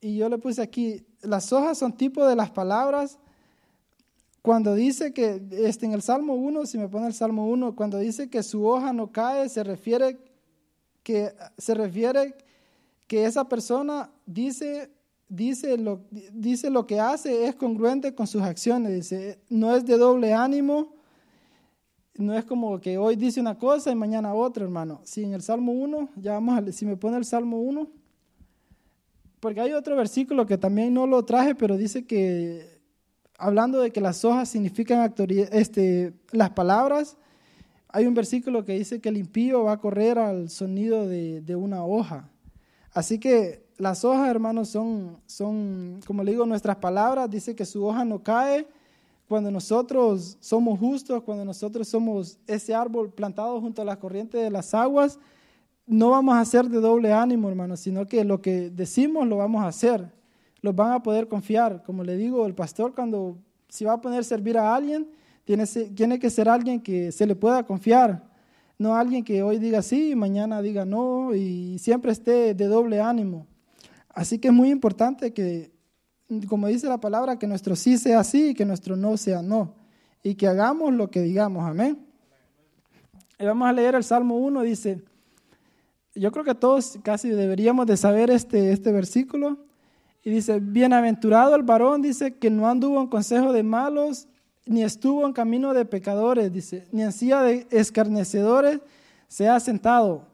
Y 0.00 0.16
yo 0.16 0.28
le 0.28 0.38
puse 0.38 0.60
aquí, 0.60 1.06
las 1.20 1.52
hojas 1.52 1.78
son 1.78 1.96
tipo 1.96 2.26
de 2.26 2.34
las 2.34 2.50
palabras 2.50 3.18
cuando 4.42 4.74
dice 4.74 5.12
que, 5.12 5.40
este, 5.52 5.86
en 5.86 5.92
el 5.92 6.02
Salmo 6.02 6.34
1, 6.34 6.66
si 6.66 6.76
me 6.76 6.88
pone 6.88 7.06
el 7.06 7.14
Salmo 7.14 7.46
1, 7.46 7.76
cuando 7.76 7.98
dice 7.98 8.28
que 8.28 8.42
su 8.42 8.66
hoja 8.66 8.92
no 8.92 9.12
cae, 9.12 9.48
se 9.48 9.62
refiere 9.62 10.18
que, 11.04 11.32
se 11.56 11.74
refiere 11.74 12.34
que 13.06 13.24
esa 13.24 13.48
persona 13.48 14.10
dice, 14.26 14.90
dice, 15.28 15.78
lo, 15.78 16.00
dice 16.32 16.70
lo 16.70 16.88
que 16.88 16.98
hace 16.98 17.46
es 17.46 17.54
congruente 17.54 18.16
con 18.16 18.26
sus 18.26 18.42
acciones, 18.42 18.92
dice, 18.92 19.38
no 19.48 19.76
es 19.76 19.86
de 19.86 19.96
doble 19.96 20.32
ánimo, 20.32 20.92
no 22.16 22.36
es 22.36 22.44
como 22.44 22.80
que 22.80 22.98
hoy 22.98 23.16
dice 23.16 23.40
una 23.40 23.58
cosa 23.58 23.90
y 23.90 23.94
mañana 23.94 24.34
otra, 24.34 24.64
hermano. 24.64 25.00
Si 25.04 25.24
en 25.24 25.32
el 25.34 25.42
Salmo 25.42 25.72
1, 25.72 26.10
ya 26.16 26.32
vamos 26.34 26.74
si 26.74 26.84
me 26.84 26.96
pone 26.96 27.16
el 27.16 27.24
Salmo 27.24 27.60
1, 27.60 27.88
porque 29.40 29.60
hay 29.60 29.72
otro 29.72 29.96
versículo 29.96 30.46
que 30.46 30.58
también 30.58 30.94
no 30.94 31.06
lo 31.06 31.24
traje, 31.24 31.54
pero 31.54 31.76
dice 31.76 32.04
que 32.04 32.80
hablando 33.38 33.80
de 33.80 33.90
que 33.90 34.00
las 34.00 34.24
hojas 34.24 34.48
significan 34.48 35.12
este, 35.50 36.14
las 36.30 36.50
palabras, 36.50 37.16
hay 37.88 38.06
un 38.06 38.14
versículo 38.14 38.64
que 38.64 38.74
dice 38.74 39.00
que 39.00 39.08
el 39.08 39.16
impío 39.16 39.64
va 39.64 39.72
a 39.72 39.80
correr 39.80 40.18
al 40.18 40.48
sonido 40.48 41.08
de, 41.08 41.56
una 41.56 41.84
hoja. 41.84 42.30
Así 42.92 43.18
que 43.18 43.66
las 43.78 44.04
hojas, 44.04 44.28
hermanos, 44.28 44.68
son, 44.68 45.18
son, 45.26 46.00
como 46.06 46.22
le 46.22 46.32
digo, 46.32 46.46
nuestras 46.46 46.76
palabras. 46.76 47.28
Dice 47.28 47.54
que 47.54 47.66
su 47.66 47.84
hoja 47.84 48.04
no 48.04 48.22
cae 48.22 48.66
cuando 49.32 49.50
nosotros 49.50 50.36
somos 50.40 50.78
justos, 50.78 51.22
cuando 51.22 51.42
nosotros 51.42 51.88
somos 51.88 52.38
ese 52.46 52.74
árbol 52.74 53.10
plantado 53.10 53.58
junto 53.62 53.80
a 53.80 53.84
la 53.86 53.98
corriente 53.98 54.36
de 54.36 54.50
las 54.50 54.74
aguas. 54.74 55.18
No 55.86 56.10
vamos 56.10 56.36
a 56.36 56.44
ser 56.44 56.68
de 56.68 56.78
doble 56.80 57.14
ánimo, 57.14 57.48
hermanos, 57.48 57.80
sino 57.80 58.06
que 58.06 58.24
lo 58.24 58.42
que 58.42 58.68
decimos 58.68 59.26
lo 59.26 59.38
vamos 59.38 59.64
a 59.64 59.68
hacer 59.68 60.12
los 60.60 60.76
van 60.76 60.92
a 60.92 61.02
poder 61.02 61.28
confiar. 61.28 61.82
Como 61.82 62.04
le 62.04 62.14
digo, 62.18 62.44
el 62.44 62.54
pastor 62.54 62.94
cuando 62.94 63.38
si 63.70 63.86
va 63.86 63.94
a 63.94 64.00
poner 64.02 64.20
a 64.20 64.22
servir 64.22 64.58
a 64.58 64.74
alguien, 64.74 65.08
tiene, 65.44 65.64
tiene 65.66 66.18
que 66.18 66.28
ser 66.28 66.46
alguien 66.46 66.78
que 66.78 67.10
se 67.10 67.24
le 67.24 67.34
pueda 67.34 67.64
confiar. 67.64 68.22
No 68.76 68.94
alguien 68.94 69.24
que 69.24 69.42
hoy 69.42 69.58
diga 69.58 69.80
sí 69.80 70.10
y 70.10 70.14
mañana 70.14 70.60
diga 70.60 70.84
no 70.84 71.34
y 71.34 71.78
siempre 71.78 72.12
esté 72.12 72.52
de 72.52 72.66
doble 72.66 73.00
ánimo. 73.00 73.46
Así 74.10 74.38
que 74.38 74.48
es 74.48 74.54
muy 74.54 74.70
importante 74.70 75.32
que, 75.32 75.71
como 76.48 76.68
dice 76.68 76.88
la 76.88 76.98
palabra, 76.98 77.38
que 77.38 77.46
nuestro 77.46 77.76
sí 77.76 77.98
sea 77.98 78.24
sí 78.24 78.50
y 78.50 78.54
que 78.54 78.64
nuestro 78.64 78.96
no 78.96 79.16
sea 79.16 79.42
no. 79.42 79.74
Y 80.22 80.34
que 80.34 80.46
hagamos 80.46 80.92
lo 80.92 81.10
que 81.10 81.20
digamos. 81.20 81.64
Amén. 81.68 82.06
Y 83.38 83.44
vamos 83.44 83.68
a 83.68 83.72
leer 83.72 83.94
el 83.94 84.04
Salmo 84.04 84.36
1, 84.36 84.62
dice, 84.62 85.02
yo 86.14 86.30
creo 86.30 86.44
que 86.44 86.54
todos 86.54 86.98
casi 87.02 87.30
deberíamos 87.30 87.86
de 87.86 87.96
saber 87.96 88.30
este, 88.30 88.72
este 88.72 88.92
versículo. 88.92 89.58
Y 90.22 90.30
dice, 90.30 90.60
bienaventurado 90.60 91.54
el 91.56 91.62
varón, 91.62 92.02
dice, 92.02 92.34
que 92.34 92.50
no 92.50 92.68
anduvo 92.68 93.00
en 93.00 93.08
consejo 93.08 93.52
de 93.52 93.62
malos, 93.62 94.28
ni 94.66 94.84
estuvo 94.84 95.26
en 95.26 95.32
camino 95.32 95.74
de 95.74 95.84
pecadores, 95.84 96.52
dice, 96.52 96.86
ni 96.92 97.02
en 97.02 97.12
silla 97.12 97.42
de 97.42 97.66
escarnecedores 97.70 98.80
se 99.26 99.48
ha 99.48 99.58
sentado. 99.58 100.28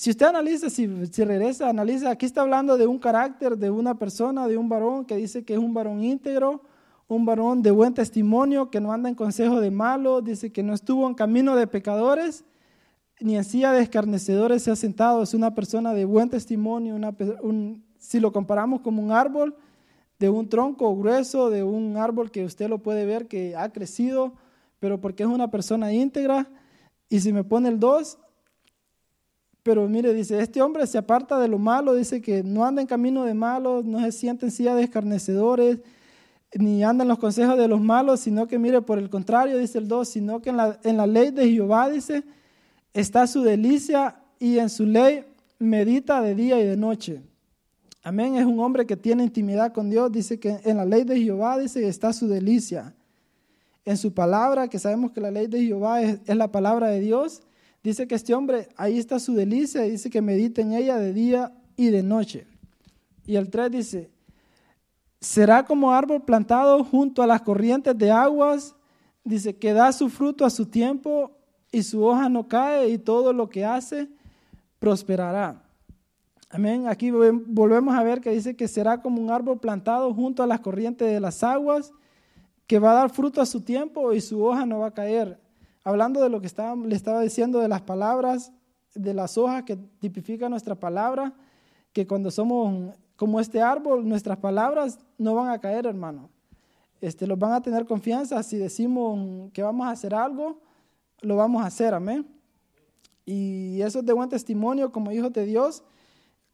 Si 0.00 0.08
usted 0.08 0.24
analiza, 0.24 0.70
si, 0.70 0.88
si 1.12 1.24
regresa, 1.24 1.68
analiza, 1.68 2.10
aquí 2.10 2.24
está 2.24 2.40
hablando 2.40 2.78
de 2.78 2.86
un 2.86 2.98
carácter, 2.98 3.58
de 3.58 3.68
una 3.68 3.98
persona, 3.98 4.48
de 4.48 4.56
un 4.56 4.66
varón 4.66 5.04
que 5.04 5.14
dice 5.16 5.44
que 5.44 5.52
es 5.52 5.58
un 5.58 5.74
varón 5.74 6.02
íntegro, 6.02 6.62
un 7.06 7.26
varón 7.26 7.60
de 7.60 7.70
buen 7.70 7.92
testimonio, 7.92 8.70
que 8.70 8.80
no 8.80 8.94
anda 8.94 9.10
en 9.10 9.14
consejo 9.14 9.60
de 9.60 9.70
malos, 9.70 10.24
dice 10.24 10.50
que 10.50 10.62
no 10.62 10.72
estuvo 10.72 11.06
en 11.06 11.12
camino 11.12 11.54
de 11.54 11.66
pecadores, 11.66 12.46
ni 13.20 13.36
en 13.36 13.44
silla 13.44 13.72
de 13.72 13.82
escarnecedores 13.82 14.62
se 14.62 14.70
ha 14.70 14.76
sentado, 14.76 15.22
es 15.22 15.34
una 15.34 15.54
persona 15.54 15.92
de 15.92 16.06
buen 16.06 16.30
testimonio, 16.30 16.94
una, 16.94 17.14
un, 17.42 17.84
si 17.98 18.20
lo 18.20 18.32
comparamos 18.32 18.80
como 18.80 19.02
un 19.02 19.12
árbol, 19.12 19.54
de 20.18 20.30
un 20.30 20.48
tronco 20.48 20.96
grueso, 20.96 21.50
de 21.50 21.62
un 21.62 21.98
árbol 21.98 22.30
que 22.30 22.46
usted 22.46 22.70
lo 22.70 22.78
puede 22.78 23.04
ver 23.04 23.28
que 23.28 23.54
ha 23.54 23.68
crecido, 23.70 24.32
pero 24.78 24.98
porque 24.98 25.24
es 25.24 25.28
una 25.28 25.50
persona 25.50 25.92
íntegra. 25.92 26.48
Y 27.10 27.20
si 27.20 27.34
me 27.34 27.44
pone 27.44 27.68
el 27.68 27.78
2, 27.78 28.18
pero 29.70 29.88
mire, 29.88 30.12
dice, 30.12 30.40
este 30.40 30.60
hombre 30.60 30.84
se 30.88 30.98
aparta 30.98 31.38
de 31.38 31.46
lo 31.46 31.56
malo, 31.56 31.94
dice 31.94 32.20
que 32.20 32.42
no 32.42 32.64
anda 32.64 32.82
en 32.82 32.88
camino 32.88 33.24
de 33.24 33.34
malos, 33.34 33.84
no 33.84 34.00
se 34.00 34.10
siente 34.10 34.46
en 34.46 34.50
silla 34.50 34.74
de 34.74 34.82
escarnecedores, 34.82 35.78
ni 36.54 36.82
anda 36.82 37.04
en 37.04 37.08
los 37.08 37.20
consejos 37.20 37.56
de 37.56 37.68
los 37.68 37.80
malos, 37.80 38.18
sino 38.18 38.48
que 38.48 38.58
mire, 38.58 38.82
por 38.82 38.98
el 38.98 39.08
contrario, 39.08 39.58
dice 39.58 39.78
el 39.78 39.86
2, 39.86 40.08
sino 40.08 40.42
que 40.42 40.50
en 40.50 40.56
la, 40.56 40.80
en 40.82 40.96
la 40.96 41.06
ley 41.06 41.30
de 41.30 41.48
Jehová, 41.48 41.88
dice, 41.88 42.24
está 42.94 43.28
su 43.28 43.42
delicia 43.42 44.16
y 44.40 44.58
en 44.58 44.68
su 44.68 44.86
ley 44.86 45.24
medita 45.60 46.20
de 46.20 46.34
día 46.34 46.58
y 46.58 46.66
de 46.66 46.76
noche. 46.76 47.22
Amén, 48.02 48.34
es 48.34 48.44
un 48.44 48.58
hombre 48.58 48.86
que 48.86 48.96
tiene 48.96 49.22
intimidad 49.22 49.72
con 49.72 49.88
Dios. 49.88 50.10
Dice 50.10 50.40
que 50.40 50.58
en 50.64 50.78
la 50.78 50.84
ley 50.84 51.04
de 51.04 51.16
Jehová 51.16 51.60
dice 51.60 51.86
está 51.86 52.12
su 52.12 52.26
delicia. 52.26 52.92
En 53.84 53.96
su 53.96 54.12
palabra, 54.12 54.66
que 54.66 54.80
sabemos 54.80 55.12
que 55.12 55.20
la 55.20 55.30
ley 55.30 55.46
de 55.46 55.64
Jehová 55.64 56.02
es, 56.02 56.18
la 56.26 56.50
palabra 56.50 56.88
de 56.88 56.98
Dios, 56.98 57.42
Dice 57.82 58.06
que 58.06 58.14
este 58.14 58.34
hombre, 58.34 58.68
ahí 58.76 58.98
está 58.98 59.18
su 59.18 59.34
delicia, 59.34 59.82
dice 59.82 60.10
que 60.10 60.20
medita 60.20 60.60
en 60.60 60.72
ella 60.72 60.96
de 60.98 61.12
día 61.12 61.52
y 61.76 61.88
de 61.88 62.02
noche. 62.02 62.46
Y 63.26 63.36
el 63.36 63.48
3 63.48 63.70
dice, 63.70 64.10
será 65.20 65.64
como 65.64 65.92
árbol 65.92 66.22
plantado 66.22 66.84
junto 66.84 67.22
a 67.22 67.26
las 67.26 67.42
corrientes 67.42 67.96
de 67.96 68.10
aguas, 68.10 68.74
dice 69.24 69.56
que 69.56 69.72
da 69.72 69.92
su 69.92 70.08
fruto 70.08 70.44
a 70.44 70.50
su 70.50 70.66
tiempo 70.66 71.32
y 71.72 71.82
su 71.82 72.04
hoja 72.04 72.28
no 72.28 72.48
cae 72.48 72.88
y 72.88 72.98
todo 72.98 73.32
lo 73.32 73.48
que 73.48 73.64
hace 73.64 74.08
prosperará. 74.78 75.62
Amén. 76.50 76.88
Aquí 76.88 77.10
volvemos 77.12 77.94
a 77.94 78.02
ver 78.02 78.20
que 78.20 78.30
dice 78.30 78.56
que 78.56 78.66
será 78.66 79.00
como 79.00 79.22
un 79.22 79.30
árbol 79.30 79.60
plantado 79.60 80.12
junto 80.12 80.42
a 80.42 80.46
las 80.46 80.60
corrientes 80.60 81.10
de 81.10 81.20
las 81.20 81.44
aguas, 81.44 81.92
que 82.66 82.78
va 82.78 82.90
a 82.90 82.94
dar 82.94 83.10
fruto 83.10 83.40
a 83.40 83.46
su 83.46 83.60
tiempo 83.60 84.12
y 84.12 84.20
su 84.20 84.44
hoja 84.44 84.66
no 84.66 84.80
va 84.80 84.88
a 84.88 84.94
caer. 84.94 85.38
Hablando 85.84 86.20
de 86.22 86.28
lo 86.28 86.40
que 86.40 86.46
estaba, 86.46 86.76
le 86.76 86.94
estaba 86.94 87.20
diciendo 87.22 87.58
de 87.60 87.68
las 87.68 87.82
palabras, 87.82 88.52
de 88.94 89.14
las 89.14 89.38
hojas 89.38 89.64
que 89.64 89.76
tipifica 89.76 90.48
nuestra 90.48 90.74
palabra, 90.74 91.34
que 91.92 92.06
cuando 92.06 92.30
somos 92.30 92.94
como 93.16 93.40
este 93.40 93.60
árbol, 93.60 94.08
nuestras 94.08 94.38
palabras 94.38 94.98
no 95.18 95.34
van 95.34 95.50
a 95.50 95.58
caer, 95.58 95.86
hermano. 95.86 96.30
Este, 97.00 97.26
los 97.26 97.38
van 97.38 97.52
a 97.52 97.62
tener 97.62 97.86
confianza. 97.86 98.42
Si 98.42 98.56
decimos 98.56 99.50
que 99.52 99.62
vamos 99.62 99.86
a 99.86 99.90
hacer 99.90 100.14
algo, 100.14 100.60
lo 101.20 101.36
vamos 101.36 101.62
a 101.62 101.66
hacer, 101.66 101.94
amén. 101.94 102.26
Y 103.24 103.80
eso 103.82 104.00
es 104.00 104.06
de 104.06 104.12
buen 104.12 104.28
testimonio 104.28 104.92
como 104.92 105.12
hijos 105.12 105.32
de 105.32 105.44
Dios 105.44 105.82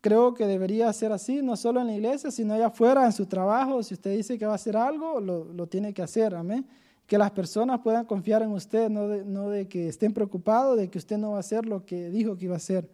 creo 0.07 0.35
que 0.35 0.47
debería 0.47 0.93
ser 0.93 1.11
así, 1.11 1.43
no 1.43 1.57
solo 1.57 1.81
en 1.81 1.89
la 1.89 1.95
iglesia, 1.95 2.31
sino 2.31 2.55
allá 2.55 2.69
afuera, 2.69 3.05
en 3.07 3.13
su 3.13 3.27
trabajo. 3.27 3.83
Si 3.83 3.95
usted 3.95 4.17
dice 4.17 4.39
que 4.39 4.47
va 4.47 4.53
a 4.53 4.55
hacer 4.55 4.77
algo, 4.77 5.21
lo, 5.21 5.67
tiene 5.67 5.93
que 5.93 6.01
hacer, 6.01 6.33
amén. 6.33 6.65
Que 7.07 7.19
las 7.19 7.31
personas 7.31 7.81
puedan 7.81 8.05
confiar 8.05 8.43
en 8.43 8.51
usted, 8.51 8.89
no 8.91 9.49
de, 9.51 9.69
que 9.69 9.89
estén 9.89 10.13
preocupados 10.13 10.77
de 10.77 10.89
que 10.89 10.99
usted 10.99 11.19
no 11.19 11.33
va 11.33 11.37
a 11.37 11.41
hacer 11.41 11.67
lo 11.67 11.85
que 11.85 12.11
dijo 12.11 12.37
que 12.37 12.47
iba 12.47 12.55
a 12.55 12.59
hacer. 12.59 12.89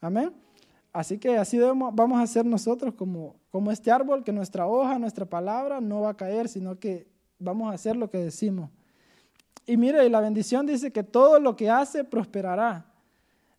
Amén. 0.00 0.32
Así 0.92 1.18
que 1.18 1.36
así 1.36 1.58
vamos 1.58 2.18
a 2.18 2.22
hacer 2.22 2.44
nosotros 2.44 2.94
como, 2.94 3.36
como 3.50 3.70
este 3.72 3.90
árbol, 3.90 4.22
que 4.22 4.32
nuestra 4.32 4.66
hoja, 4.66 4.98
nuestra 4.98 5.24
palabra 5.24 5.80
no 5.80 6.02
va 6.02 6.10
a 6.10 6.16
caer, 6.16 6.48
sino 6.48 6.78
que 6.78 7.06
vamos 7.38 7.70
a 7.70 7.74
hacer 7.74 7.96
lo 7.96 8.10
que 8.10 8.18
decimos. 8.18 8.70
Y 9.66 9.76
mire, 9.76 10.04
y 10.04 10.08
la 10.08 10.20
bendición 10.20 10.66
dice 10.66 10.92
que 10.92 11.02
todo 11.02 11.40
lo 11.40 11.56
que 11.56 11.70
hace 11.70 12.04
prosperará. 12.04 12.86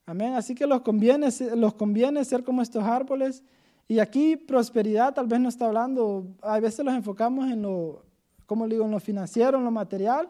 Amén. 0.06 0.34
Así 0.36 0.54
que 0.56 0.68
los 0.68 0.82
conviene, 0.82 1.30
los 1.56 1.74
conviene 1.74 2.24
ser 2.24 2.44
como 2.44 2.62
estos 2.62 2.84
árboles. 2.84 3.44
Y 3.88 4.00
aquí 4.00 4.38
prosperidad 4.38 5.14
tal 5.14 5.28
vez 5.28 5.40
no 5.40 5.50
está 5.50 5.66
hablando, 5.66 6.28
a 6.42 6.60
veces 6.60 6.86
los 6.86 6.94
enfocamos 6.94 7.52
en 7.52 7.62
lo, 7.64 8.05
como 8.46 8.68
digo, 8.68 8.86
en 8.86 8.92
lo 8.92 9.00
financiero, 9.00 9.58
en 9.58 9.64
lo 9.64 9.72
material, 9.72 10.30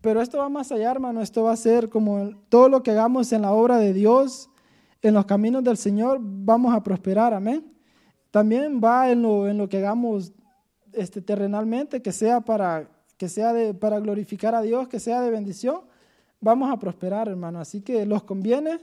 pero 0.00 0.20
esto 0.20 0.38
va 0.38 0.48
más 0.48 0.70
allá, 0.72 0.90
hermano, 0.90 1.20
esto 1.20 1.44
va 1.44 1.52
a 1.52 1.56
ser 1.56 1.88
como 1.88 2.30
todo 2.48 2.68
lo 2.68 2.82
que 2.82 2.92
hagamos 2.92 3.32
en 3.32 3.42
la 3.42 3.52
obra 3.52 3.78
de 3.78 3.92
Dios, 3.92 4.50
en 5.02 5.14
los 5.14 5.26
caminos 5.26 5.64
del 5.64 5.76
Señor, 5.76 6.18
vamos 6.20 6.74
a 6.74 6.82
prosperar, 6.82 7.34
amén. 7.34 7.72
También 8.30 8.80
va 8.82 9.10
en 9.10 9.22
lo, 9.22 9.48
en 9.48 9.58
lo 9.58 9.68
que 9.68 9.78
hagamos 9.78 10.32
este, 10.92 11.20
terrenalmente, 11.20 12.02
que 12.02 12.12
sea, 12.12 12.40
para, 12.40 12.88
que 13.16 13.28
sea 13.28 13.52
de, 13.52 13.74
para 13.74 13.98
glorificar 13.98 14.54
a 14.54 14.62
Dios, 14.62 14.88
que 14.88 15.00
sea 15.00 15.20
de 15.20 15.30
bendición, 15.30 15.80
vamos 16.40 16.70
a 16.70 16.78
prosperar, 16.78 17.28
hermano. 17.28 17.60
Así 17.60 17.82
que 17.82 18.06
los 18.06 18.22
conviene 18.22 18.80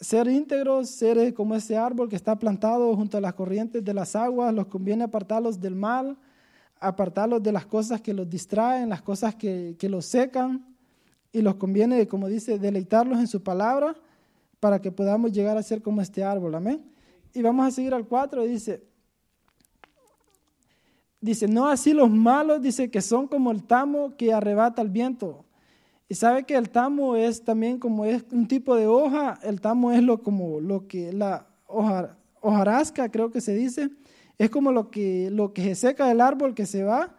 ser 0.00 0.28
íntegros, 0.28 0.90
ser 0.90 1.18
eh, 1.18 1.34
como 1.34 1.54
ese 1.54 1.76
árbol 1.76 2.08
que 2.08 2.16
está 2.16 2.38
plantado 2.38 2.94
junto 2.94 3.18
a 3.18 3.20
las 3.20 3.34
corrientes 3.34 3.84
de 3.84 3.94
las 3.94 4.14
aguas, 4.14 4.54
los 4.54 4.66
conviene 4.66 5.04
apartarlos 5.04 5.60
del 5.60 5.74
mal, 5.74 6.16
apartarlos 6.80 7.42
de 7.42 7.52
las 7.52 7.66
cosas 7.66 8.00
que 8.00 8.14
los 8.14 8.28
distraen, 8.28 8.88
las 8.88 9.02
cosas 9.02 9.34
que, 9.34 9.76
que 9.78 9.88
los 9.88 10.06
secan, 10.06 10.64
y 11.32 11.42
los 11.42 11.56
conviene, 11.56 12.06
como 12.08 12.28
dice, 12.28 12.58
deleitarlos 12.58 13.18
en 13.18 13.26
su 13.26 13.42
palabra 13.42 13.94
para 14.60 14.80
que 14.80 14.90
podamos 14.90 15.32
llegar 15.32 15.56
a 15.56 15.62
ser 15.62 15.82
como 15.82 16.00
este 16.00 16.24
árbol. 16.24 16.54
Amén. 16.54 16.84
Y 17.34 17.42
vamos 17.42 17.66
a 17.66 17.70
seguir 17.70 17.94
al 17.94 18.06
4, 18.06 18.44
dice, 18.44 18.82
dice, 21.20 21.46
no 21.46 21.66
así 21.66 21.92
los 21.92 22.10
malos, 22.10 22.62
dice 22.62 22.90
que 22.90 23.02
son 23.02 23.28
como 23.28 23.50
el 23.50 23.62
tamo 23.64 24.16
que 24.16 24.32
arrebata 24.32 24.82
el 24.82 24.88
viento. 24.88 25.44
Y 26.08 26.14
sabe 26.14 26.44
que 26.44 26.56
el 26.56 26.70
tamo 26.70 27.16
es 27.16 27.44
también 27.44 27.78
como 27.78 28.06
es 28.06 28.24
un 28.32 28.48
tipo 28.48 28.74
de 28.74 28.86
hoja, 28.86 29.38
el 29.42 29.60
tamo 29.60 29.92
es 29.92 30.02
lo 30.02 30.22
como 30.22 30.58
lo 30.58 30.88
que 30.88 31.12
la 31.12 31.46
hoja, 31.66 32.16
hojarasca 32.40 33.10
creo 33.10 33.30
que 33.30 33.42
se 33.42 33.54
dice, 33.54 33.90
es 34.38 34.50
como 34.50 34.72
lo 34.72 34.90
que, 34.90 35.30
lo 35.30 35.52
que 35.52 35.62
se 35.62 35.74
seca 35.74 36.06
del 36.06 36.20
árbol 36.20 36.54
que 36.54 36.66
se 36.66 36.84
va. 36.84 37.14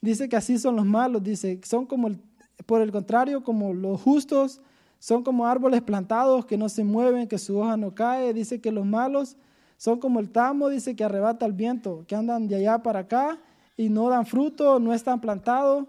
Dice 0.00 0.28
que 0.28 0.36
así 0.36 0.58
son 0.58 0.76
los 0.76 0.86
malos, 0.86 1.22
dice, 1.22 1.60
son 1.64 1.84
como, 1.84 2.10
por 2.64 2.80
el 2.80 2.92
contrario, 2.92 3.42
como 3.42 3.74
los 3.74 4.00
justos, 4.00 4.60
son 4.98 5.22
como 5.22 5.46
árboles 5.46 5.82
plantados 5.82 6.46
que 6.46 6.56
no 6.56 6.68
se 6.68 6.84
mueven, 6.84 7.26
que 7.26 7.38
su 7.38 7.58
hoja 7.58 7.76
no 7.76 7.94
cae. 7.94 8.32
Dice 8.32 8.60
que 8.60 8.70
los 8.70 8.86
malos 8.86 9.36
son 9.76 9.98
como 9.98 10.20
el 10.20 10.30
tamo, 10.30 10.68
dice 10.68 10.94
que 10.94 11.04
arrebata 11.04 11.44
el 11.44 11.52
viento, 11.52 12.04
que 12.06 12.14
andan 12.14 12.48
de 12.48 12.56
allá 12.56 12.82
para 12.82 13.00
acá 13.00 13.38
y 13.76 13.88
no 13.88 14.08
dan 14.08 14.26
fruto, 14.26 14.78
no 14.78 14.94
están 14.94 15.20
plantados 15.20 15.86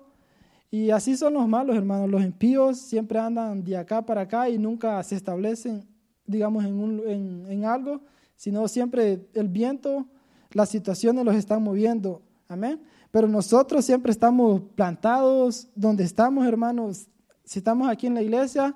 y 0.73 0.89
así 0.89 1.17
son 1.17 1.33
los 1.33 1.45
malos, 1.49 1.75
hermanos. 1.75 2.09
Los 2.09 2.23
impíos 2.23 2.77
siempre 2.77 3.19
andan 3.19 3.61
de 3.61 3.75
acá 3.75 4.05
para 4.05 4.21
acá 4.21 4.49
y 4.49 4.57
nunca 4.57 5.03
se 5.03 5.15
establecen, 5.15 5.85
digamos, 6.25 6.63
en, 6.63 6.79
un, 6.79 7.45
en, 7.49 7.65
algo, 7.65 8.01
sino 8.37 8.65
siempre 8.69 9.27
el 9.33 9.49
viento, 9.49 10.07
las 10.53 10.69
situaciones 10.69 11.25
los 11.25 11.35
están 11.35 11.63
moviendo. 11.63 12.21
Amén. 12.47 12.81
Pero 13.11 13.27
nosotros 13.27 13.85
siempre 13.85 14.11
estamos 14.11 14.61
plantados 14.75 15.67
donde 15.75 16.03
estamos, 16.03 16.45
hermanos. 16.45 17.07
Si 17.43 17.59
estamos 17.59 17.89
aquí 17.89 18.07
en 18.07 18.13
la 18.13 18.21
iglesia, 18.21 18.75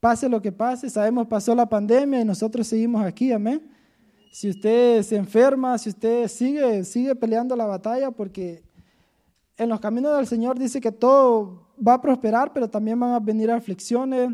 pase 0.00 0.28
lo 0.28 0.40
que 0.42 0.50
pase, 0.50 0.90
sabemos 0.90 1.26
pasó 1.26 1.54
la 1.54 1.68
pandemia 1.68 2.20
y 2.20 2.24
nosotros 2.24 2.66
seguimos 2.66 3.04
aquí, 3.04 3.32
amén. 3.32 3.70
Si 4.32 4.48
usted 4.48 5.02
se 5.02 5.16
enferma, 5.16 5.76
si 5.78 5.90
usted 5.90 6.28
sigue, 6.28 6.84
sigue 6.84 7.14
peleando 7.14 7.54
la 7.56 7.66
batalla 7.66 8.10
porque 8.10 8.62
en 9.56 9.68
los 9.68 9.80
caminos 9.80 10.16
del 10.16 10.26
Señor 10.26 10.58
dice 10.58 10.80
que 10.80 10.92
todo 10.92 11.68
va 11.86 11.94
a 11.94 12.00
prosperar, 12.00 12.52
pero 12.52 12.68
también 12.68 12.98
van 12.98 13.12
a 13.12 13.20
venir 13.20 13.50
aflicciones, 13.50 14.30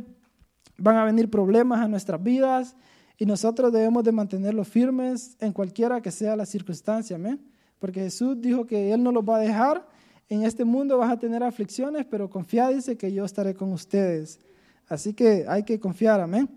van 0.78 0.96
a 0.96 1.04
venir 1.04 1.30
problemas 1.30 1.80
a 1.80 1.88
nuestras 1.88 2.22
vidas 2.22 2.76
y 3.18 3.26
nosotros 3.26 3.72
debemos 3.72 4.04
de 4.04 4.12
mantenerlos 4.12 4.68
firmes 4.68 5.36
en 5.40 5.52
cualquiera 5.52 6.00
que 6.00 6.10
sea 6.10 6.36
la 6.36 6.44
circunstancia, 6.44 7.16
amén. 7.16 7.40
Porque 7.78 8.00
Jesús 8.00 8.40
dijo 8.40 8.66
que 8.66 8.92
Él 8.92 9.02
no 9.02 9.12
los 9.12 9.24
va 9.24 9.36
a 9.36 9.40
dejar. 9.40 9.86
En 10.28 10.42
este 10.42 10.64
mundo 10.64 10.98
vas 10.98 11.10
a 11.10 11.18
tener 11.18 11.42
aflicciones, 11.42 12.04
pero 12.04 12.28
confía, 12.28 12.70
que 12.98 13.12
yo 13.12 13.24
estaré 13.24 13.54
con 13.54 13.72
ustedes. 13.72 14.40
Así 14.88 15.14
que 15.14 15.46
hay 15.48 15.62
que 15.62 15.80
confiar, 15.80 16.20
amén. 16.20 16.48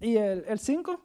Y 0.00 0.16
el 0.16 0.58
5, 0.58 1.00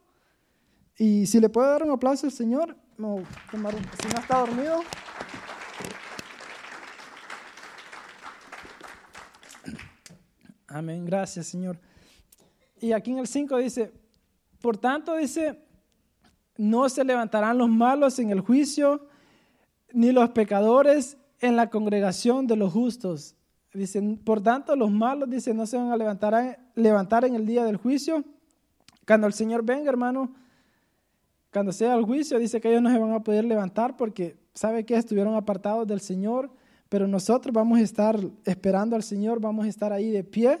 y 0.98 1.26
si 1.26 1.40
le 1.40 1.48
puede 1.48 1.68
dar 1.68 1.82
un 1.82 1.90
aplauso 1.90 2.26
al 2.26 2.32
Señor, 2.32 2.76
si 2.96 3.02
no 3.06 4.20
está 4.20 4.38
dormido. 4.38 4.80
Amén, 10.68 11.04
gracias 11.04 11.46
Señor. 11.46 11.78
Y 12.80 12.92
aquí 12.92 13.12
en 13.12 13.18
el 13.18 13.26
5 13.26 13.56
dice, 13.58 13.92
por 14.62 14.78
tanto 14.78 15.16
dice, 15.16 15.58
no 16.56 16.88
se 16.88 17.04
levantarán 17.04 17.58
los 17.58 17.68
malos 17.68 18.18
en 18.18 18.30
el 18.30 18.40
juicio, 18.40 19.06
ni 19.92 20.12
los 20.12 20.30
pecadores 20.30 21.18
en 21.40 21.56
la 21.56 21.68
congregación 21.68 22.46
de 22.46 22.56
los 22.56 22.72
justos. 22.72 23.34
Dicen, 23.74 24.16
por 24.16 24.42
tanto, 24.42 24.76
los 24.76 24.90
malos, 24.90 25.28
dice, 25.28 25.52
no 25.52 25.66
se 25.66 25.76
van 25.76 25.90
a 25.90 25.96
levantar, 25.96 26.58
levantar 26.74 27.24
en 27.24 27.34
el 27.34 27.46
día 27.46 27.64
del 27.64 27.76
juicio. 27.76 28.24
Cuando 29.06 29.26
el 29.26 29.32
Señor 29.32 29.64
venga, 29.64 29.90
hermano, 29.90 30.34
cuando 31.52 31.72
sea 31.72 31.94
el 31.94 32.04
juicio, 32.04 32.38
dice 32.38 32.60
que 32.60 32.70
ellos 32.70 32.82
no 32.82 32.90
se 32.90 32.98
van 32.98 33.12
a 33.12 33.22
poder 33.22 33.44
levantar 33.44 33.96
porque 33.96 34.36
sabe 34.54 34.86
que 34.86 34.94
estuvieron 34.94 35.34
apartados 35.34 35.86
del 35.86 36.00
Señor 36.00 36.50
pero 36.92 37.08
nosotros 37.08 37.54
vamos 37.54 37.78
a 37.78 37.80
estar 37.80 38.20
esperando 38.44 38.94
al 38.94 39.02
Señor, 39.02 39.40
vamos 39.40 39.64
a 39.64 39.68
estar 39.70 39.94
ahí 39.94 40.10
de 40.10 40.22
pie, 40.22 40.58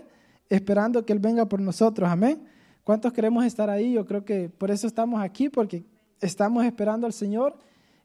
esperando 0.48 1.04
que 1.04 1.12
Él 1.12 1.18
venga 1.18 1.44
por 1.44 1.60
nosotros. 1.60 2.08
Amén. 2.08 2.42
¿Cuántos 2.84 3.12
queremos 3.12 3.44
estar 3.44 3.70
ahí? 3.70 3.92
Yo 3.92 4.04
creo 4.04 4.24
que 4.24 4.48
por 4.48 4.70
eso 4.70 4.86
estamos 4.86 5.22
aquí, 5.22 5.48
porque 5.48 5.84
estamos 6.20 6.64
esperando 6.64 7.06
al 7.06 7.12
Señor 7.12 7.56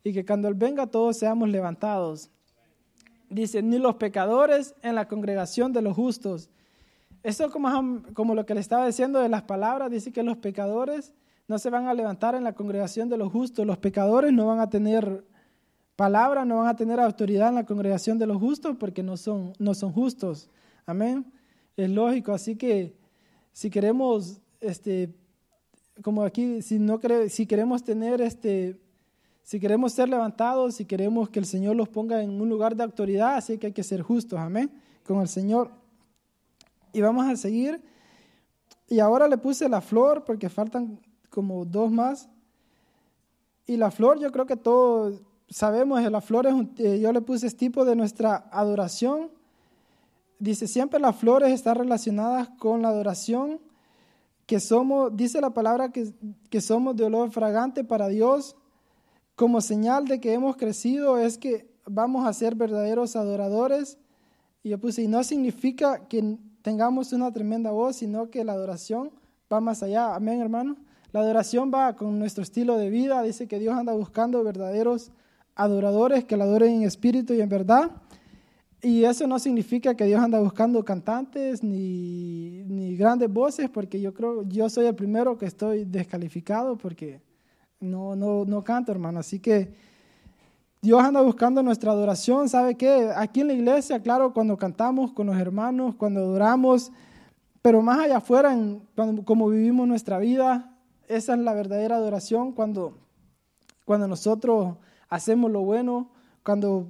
y 0.03 0.13
que 0.13 0.25
cuando 0.25 0.47
Él 0.47 0.53
venga 0.53 0.87
todos 0.87 1.17
seamos 1.17 1.49
levantados. 1.49 2.29
Dice, 3.29 3.61
ni 3.61 3.79
los 3.79 3.95
pecadores 3.95 4.75
en 4.81 4.95
la 4.95 5.07
congregación 5.07 5.73
de 5.73 5.81
los 5.81 5.95
justos. 5.95 6.49
Eso 7.23 7.51
como, 7.51 8.03
como 8.13 8.35
lo 8.35 8.45
que 8.45 8.53
le 8.53 8.59
estaba 8.59 8.85
diciendo 8.85 9.19
de 9.19 9.29
las 9.29 9.43
palabras, 9.43 9.91
dice 9.91 10.13
que 10.13 10.23
los 10.23 10.37
pecadores 10.37 11.13
no 11.47 11.57
se 11.57 11.69
van 11.69 11.87
a 11.87 11.93
levantar 11.93 12.35
en 12.35 12.43
la 12.43 12.53
congregación 12.53 13.09
de 13.09 13.17
los 13.17 13.31
justos, 13.31 13.65
los 13.65 13.77
pecadores 13.77 14.31
no 14.31 14.45
van 14.45 14.59
a 14.59 14.69
tener 14.69 15.25
palabra, 15.95 16.45
no 16.45 16.57
van 16.57 16.67
a 16.67 16.75
tener 16.75 16.99
autoridad 16.99 17.49
en 17.49 17.55
la 17.55 17.65
congregación 17.65 18.17
de 18.17 18.27
los 18.27 18.37
justos 18.37 18.77
porque 18.79 19.01
no 19.01 19.17
son, 19.17 19.53
no 19.57 19.73
son 19.73 19.91
justos. 19.91 20.49
Amén. 20.85 21.25
Es 21.75 21.89
lógico, 21.89 22.31
así 22.33 22.55
que 22.55 22.95
si 23.51 23.69
queremos, 23.69 24.39
este, 24.61 25.13
como 26.01 26.23
aquí, 26.23 26.61
si, 26.61 26.79
no 26.79 26.99
si 27.29 27.45
queremos 27.45 27.83
tener, 27.83 28.21
este, 28.21 28.79
si 29.43 29.59
queremos 29.59 29.93
ser 29.93 30.09
levantados, 30.09 30.75
si 30.75 30.85
queremos 30.85 31.29
que 31.29 31.39
el 31.39 31.45
Señor 31.45 31.75
los 31.75 31.89
ponga 31.89 32.21
en 32.21 32.41
un 32.41 32.49
lugar 32.49 32.75
de 32.75 32.83
autoridad, 32.83 33.35
así 33.35 33.57
que 33.57 33.67
hay 33.67 33.73
que 33.73 33.83
ser 33.83 34.01
justos, 34.01 34.39
amén, 34.39 34.71
con 35.05 35.21
el 35.21 35.27
Señor. 35.27 35.71
Y 36.93 37.01
vamos 37.01 37.25
a 37.27 37.35
seguir 37.35 37.81
Y 38.89 38.99
ahora 38.99 39.27
le 39.27 39.37
puse 39.37 39.69
la 39.69 39.81
flor 39.81 40.23
porque 40.23 40.49
faltan 40.49 40.99
como 41.29 41.65
dos 41.65 41.91
más. 41.91 42.29
Y 43.65 43.77
la 43.77 43.91
flor, 43.91 44.19
yo 44.19 44.31
creo 44.31 44.45
que 44.45 44.55
todos 44.55 45.21
sabemos, 45.49 46.01
la 46.01 46.21
flor 46.21 46.47
es 46.47 46.55
eh, 46.79 46.99
yo 46.99 47.11
le 47.11 47.21
puse 47.21 47.47
este 47.47 47.59
tipo 47.59 47.85
de 47.85 47.95
nuestra 47.95 48.49
adoración. 48.51 49.29
Dice, 50.39 50.67
siempre 50.67 50.99
las 50.99 51.15
flores 51.15 51.51
están 51.51 51.75
relacionadas 51.75 52.49
con 52.59 52.81
la 52.81 52.89
adoración, 52.89 53.59
que 54.47 54.59
somos, 54.61 55.15
dice 55.15 55.41
la 55.41 55.51
palabra 55.51 55.91
que, 55.91 56.11
que 56.49 56.61
somos 56.61 56.95
de 56.95 57.03
olor 57.03 57.29
fragante 57.29 57.83
para 57.83 58.07
Dios. 58.07 58.55
Como 59.35 59.61
señal 59.61 60.07
de 60.07 60.19
que 60.19 60.33
hemos 60.33 60.55
crecido 60.55 61.19
es 61.19 61.37
que 61.37 61.69
vamos 61.85 62.25
a 62.25 62.33
ser 62.33 62.55
verdaderos 62.55 63.15
adoradores. 63.15 63.97
Y 64.63 64.69
yo 64.69 64.79
puse, 64.79 65.03
y 65.03 65.07
no 65.07 65.23
significa 65.23 66.07
que 66.07 66.37
tengamos 66.61 67.11
una 67.11 67.31
tremenda 67.31 67.71
voz, 67.71 67.97
sino 67.97 68.29
que 68.29 68.45
la 68.45 68.53
adoración 68.53 69.11
va 69.51 69.59
más 69.59 69.83
allá. 69.83 70.15
Amén, 70.15 70.39
hermano. 70.39 70.77
La 71.11 71.19
adoración 71.19 71.69
va 71.73 71.95
con 71.97 72.17
nuestro 72.17 72.41
estilo 72.41 72.77
de 72.77 72.89
vida. 72.89 73.21
Dice 73.23 73.47
que 73.47 73.59
Dios 73.59 73.75
anda 73.75 73.93
buscando 73.93 74.43
verdaderos 74.45 75.11
adoradores 75.55 76.23
que 76.23 76.37
la 76.37 76.45
adoren 76.45 76.75
en 76.75 76.83
espíritu 76.83 77.33
y 77.33 77.41
en 77.41 77.49
verdad. 77.49 77.91
Y 78.81 79.03
eso 79.03 79.25
no 79.25 79.39
significa 79.39 79.95
que 79.95 80.05
Dios 80.05 80.21
anda 80.21 80.39
buscando 80.39 80.85
cantantes 80.85 81.63
ni, 81.63 82.63
ni, 82.67 82.95
grandes 82.95 83.31
voces, 83.31 83.69
porque 83.69 83.99
yo 83.99 84.13
creo, 84.13 84.43
yo 84.43 84.69
soy 84.69 84.85
el 84.85 84.95
primero 84.95 85.37
que 85.37 85.47
estoy 85.47 85.83
descalificado 85.83 86.77
porque 86.77 87.19
no, 87.79 88.15
no, 88.15 88.45
no 88.45 88.63
canto, 88.63 88.91
hermano. 88.91 89.19
Así 89.19 89.39
que 89.39 89.73
Dios 90.81 91.03
anda 91.03 91.21
buscando 91.21 91.63
nuestra 91.63 91.91
adoración. 91.91 92.49
¿Sabe 92.49 92.75
qué? 92.75 93.11
Aquí 93.15 93.41
en 93.41 93.47
la 93.47 93.53
iglesia, 93.53 94.01
claro, 94.01 94.31
cuando 94.31 94.57
cantamos 94.57 95.11
con 95.11 95.27
los 95.27 95.37
hermanos, 95.37 95.95
cuando 95.95 96.19
adoramos, 96.19 96.91
pero 97.61 97.81
más 97.81 97.99
allá 97.99 98.17
afuera, 98.17 98.53
en, 98.53 98.81
cuando, 98.95 99.25
como 99.25 99.49
vivimos 99.49 99.87
nuestra 99.87 100.19
vida, 100.19 100.77
esa 101.07 101.33
es 101.33 101.39
la 101.39 101.53
verdadera 101.53 101.95
adoración 101.95 102.51
cuando, 102.51 102.97
cuando 103.85 104.07
nosotros 104.07 104.75
hacemos 105.09 105.51
lo 105.51 105.61
bueno, 105.61 106.11
cuando 106.43 106.87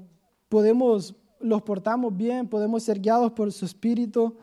podemos, 0.50 1.16
los 1.40 1.62
portamos 1.62 2.16
bien, 2.16 2.48
podemos 2.48 2.84
ser 2.84 3.00
guiados 3.00 3.32
por 3.32 3.52
su 3.52 3.66
espíritu. 3.66 4.36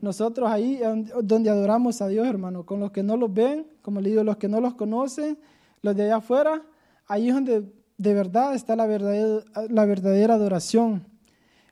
Nosotros 0.00 0.48
ahí 0.50 0.80
donde 1.22 1.50
adoramos 1.50 2.00
a 2.00 2.08
Dios, 2.08 2.26
hermano, 2.26 2.64
con 2.64 2.80
los 2.80 2.90
que 2.92 3.02
no 3.02 3.16
los 3.16 3.32
ven, 3.32 3.66
como 3.82 4.00
le 4.00 4.10
digo, 4.10 4.22
los 4.22 4.36
que 4.36 4.48
no 4.48 4.60
los 4.60 4.74
conocen, 4.74 5.38
los 5.82 5.96
de 5.96 6.04
allá 6.04 6.16
afuera, 6.16 6.62
ahí 7.06 7.28
es 7.28 7.34
donde 7.34 7.72
de 7.96 8.14
verdad 8.14 8.54
está 8.54 8.76
la 8.76 8.86
verdadera, 8.86 9.42
la 9.68 9.84
verdadera 9.84 10.34
adoración. 10.34 11.04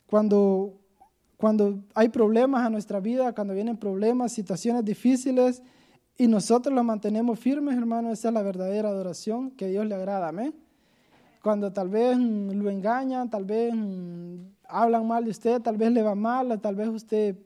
Cuando, 0.06 0.74
cuando 1.36 1.84
hay 1.94 2.08
problemas 2.08 2.66
en 2.66 2.72
nuestra 2.72 3.00
vida, 3.00 3.32
cuando 3.32 3.54
vienen 3.54 3.76
problemas, 3.76 4.32
situaciones 4.32 4.84
difíciles, 4.84 5.62
y 6.18 6.26
nosotros 6.28 6.74
lo 6.74 6.82
mantenemos 6.82 7.38
firmes, 7.38 7.76
hermano, 7.76 8.10
esa 8.10 8.28
es 8.28 8.34
la 8.34 8.42
verdadera 8.42 8.88
adoración 8.88 9.50
que 9.50 9.68
Dios 9.68 9.86
le 9.86 9.94
agrada, 9.94 10.28
amén. 10.28 10.54
Cuando 11.42 11.72
tal 11.72 11.88
vez 11.90 12.16
lo 12.18 12.70
engañan, 12.70 13.30
tal 13.30 13.44
vez 13.44 13.72
hablan 14.68 15.06
mal 15.06 15.24
de 15.24 15.30
usted, 15.30 15.60
tal 15.60 15.76
vez 15.76 15.90
le 15.92 16.02
va 16.02 16.14
mal, 16.14 16.60
tal 16.60 16.74
vez 16.74 16.88
usted, 16.88 17.36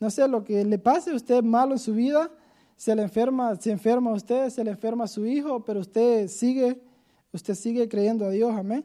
no 0.00 0.10
sé, 0.10 0.26
lo 0.28 0.44
que 0.44 0.64
le 0.64 0.78
pase 0.78 1.10
a 1.10 1.14
usted 1.14 1.42
malo 1.42 1.72
en 1.72 1.78
su 1.78 1.94
vida, 1.94 2.30
se 2.76 2.94
le 2.96 3.02
enferma, 3.02 3.54
se 3.56 3.70
enferma 3.70 4.10
a 4.10 4.14
usted, 4.14 4.50
se 4.50 4.64
le 4.64 4.70
enferma 4.70 5.04
a 5.04 5.08
su 5.08 5.24
hijo, 5.26 5.64
pero 5.64 5.80
usted 5.80 6.28
sigue, 6.28 6.80
usted 7.32 7.54
sigue 7.54 7.88
creyendo 7.88 8.24
a 8.24 8.30
Dios, 8.30 8.52
amén. 8.56 8.84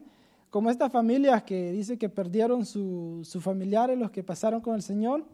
Como 0.50 0.70
estas 0.70 0.90
familias 0.90 1.42
que 1.42 1.72
dice 1.72 1.98
que 1.98 2.08
perdieron 2.08 2.64
sus 2.64 3.38
familiares, 3.40 3.98
los 3.98 4.10
que 4.10 4.22
pasaron 4.22 4.60
con 4.60 4.74
el 4.74 4.82
Señor, 4.82 5.24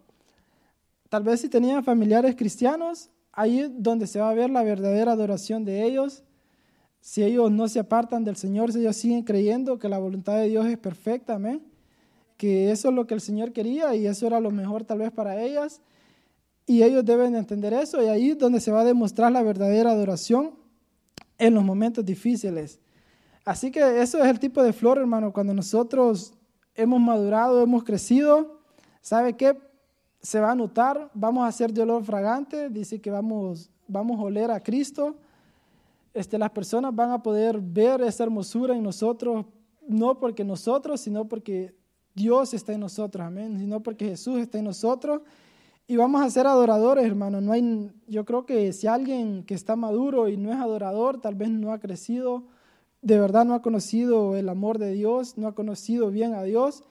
tal 1.08 1.22
vez 1.22 1.40
si 1.40 1.48
tenían 1.48 1.84
familiares 1.84 2.34
cristianos, 2.34 3.10
ahí 3.30 3.70
donde 3.70 4.06
se 4.06 4.18
va 4.18 4.30
a 4.30 4.34
ver 4.34 4.50
la 4.50 4.62
verdadera 4.62 5.12
adoración 5.12 5.64
de 5.64 5.84
ellos. 5.84 6.24
Si 7.00 7.22
ellos 7.22 7.50
no 7.50 7.68
se 7.68 7.80
apartan 7.80 8.24
del 8.24 8.36
Señor, 8.36 8.72
si 8.72 8.80
ellos 8.80 8.96
siguen 8.96 9.22
creyendo 9.22 9.78
que 9.78 9.88
la 9.88 9.98
voluntad 9.98 10.36
de 10.36 10.48
Dios 10.48 10.66
es 10.66 10.78
perfecta, 10.78 11.34
amén. 11.34 11.62
Que 12.36 12.70
eso 12.70 12.88
es 12.88 12.94
lo 12.94 13.06
que 13.06 13.14
el 13.14 13.20
Señor 13.20 13.52
quería 13.52 13.94
y 13.94 14.06
eso 14.06 14.26
era 14.26 14.40
lo 14.40 14.50
mejor 14.50 14.84
tal 14.84 14.98
vez 14.98 15.12
para 15.12 15.40
ellas. 15.42 15.80
Y 16.66 16.82
ellos 16.82 17.04
deben 17.04 17.34
entender 17.34 17.72
eso 17.72 18.02
y 18.02 18.06
ahí 18.06 18.30
es 18.30 18.38
donde 18.38 18.60
se 18.60 18.72
va 18.72 18.80
a 18.80 18.84
demostrar 18.84 19.30
la 19.30 19.42
verdadera 19.42 19.90
adoración 19.90 20.52
en 21.38 21.54
los 21.54 21.64
momentos 21.64 22.04
difíciles. 22.04 22.80
Así 23.44 23.70
que 23.70 24.00
eso 24.00 24.22
es 24.22 24.26
el 24.26 24.38
tipo 24.38 24.62
de 24.62 24.72
flor, 24.72 24.98
hermano, 24.98 25.32
cuando 25.32 25.52
nosotros 25.52 26.32
hemos 26.74 27.00
madurado, 27.00 27.62
hemos 27.62 27.84
crecido, 27.84 28.60
¿sabe 29.02 29.34
qué? 29.34 29.56
se 30.24 30.40
va 30.40 30.52
a 30.52 30.54
notar, 30.54 31.10
vamos 31.12 31.44
a 31.44 31.48
hacer 31.48 31.70
de 31.70 31.82
olor 31.82 32.02
fragante, 32.02 32.70
dice 32.70 32.98
que 32.98 33.10
vamos, 33.10 33.70
vamos 33.86 34.18
a 34.18 34.22
oler 34.22 34.50
a 34.50 34.58
Cristo. 34.58 35.16
Este, 36.14 36.38
las 36.38 36.50
personas 36.50 36.94
van 36.94 37.10
a 37.10 37.22
poder 37.22 37.60
ver 37.60 38.00
esa 38.00 38.24
hermosura 38.24 38.74
en 38.74 38.82
nosotros, 38.82 39.44
no 39.86 40.18
porque 40.18 40.42
nosotros, 40.42 41.02
sino 41.02 41.28
porque 41.28 41.74
Dios 42.14 42.54
está 42.54 42.72
en 42.72 42.80
nosotros, 42.80 43.26
amén, 43.26 43.58
sino 43.58 43.82
porque 43.82 44.10
Jesús 44.10 44.38
está 44.38 44.58
en 44.58 44.64
nosotros. 44.64 45.22
Y 45.86 45.96
vamos 45.96 46.22
a 46.22 46.30
ser 46.30 46.46
adoradores, 46.46 47.04
hermano. 47.04 47.40
No 47.40 47.52
hay, 47.52 47.90
yo 48.06 48.24
creo 48.24 48.46
que 48.46 48.72
si 48.72 48.86
alguien 48.86 49.42
que 49.44 49.54
está 49.54 49.76
maduro 49.76 50.28
y 50.28 50.36
no 50.36 50.50
es 50.50 50.58
adorador, 50.58 51.20
tal 51.20 51.34
vez 51.34 51.50
no 51.50 51.72
ha 51.72 51.78
crecido, 51.78 52.44
de 53.02 53.18
verdad 53.18 53.44
no 53.44 53.54
ha 53.54 53.60
conocido 53.60 54.36
el 54.36 54.48
amor 54.48 54.78
de 54.78 54.92
Dios, 54.92 55.36
no 55.36 55.48
ha 55.48 55.54
conocido 55.54 56.10
bien 56.10 56.32
a 56.32 56.42
Dios, 56.42 56.84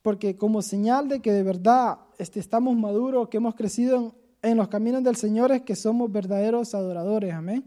porque 0.00 0.38
como 0.38 0.62
señal 0.62 1.08
de 1.08 1.20
que 1.20 1.32
de 1.32 1.42
verdad 1.42 1.98
este, 2.18 2.40
estamos 2.40 2.74
maduros, 2.76 3.28
que 3.28 3.36
hemos 3.36 3.54
crecido 3.54 4.14
en, 4.40 4.56
los 4.56 4.68
caminos 4.68 5.02
del 5.02 5.16
Señor, 5.16 5.52
es 5.52 5.62
que 5.62 5.76
somos 5.76 6.10
verdaderos 6.10 6.74
adoradores, 6.74 7.34
amén. 7.34 7.64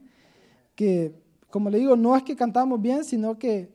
Que, 0.74 1.14
como 1.50 1.70
le 1.70 1.78
digo, 1.78 1.96
no 1.96 2.16
es 2.16 2.24
que 2.24 2.36
cantamos 2.36 2.82
bien, 2.82 3.04
sino 3.04 3.38
que 3.38 3.70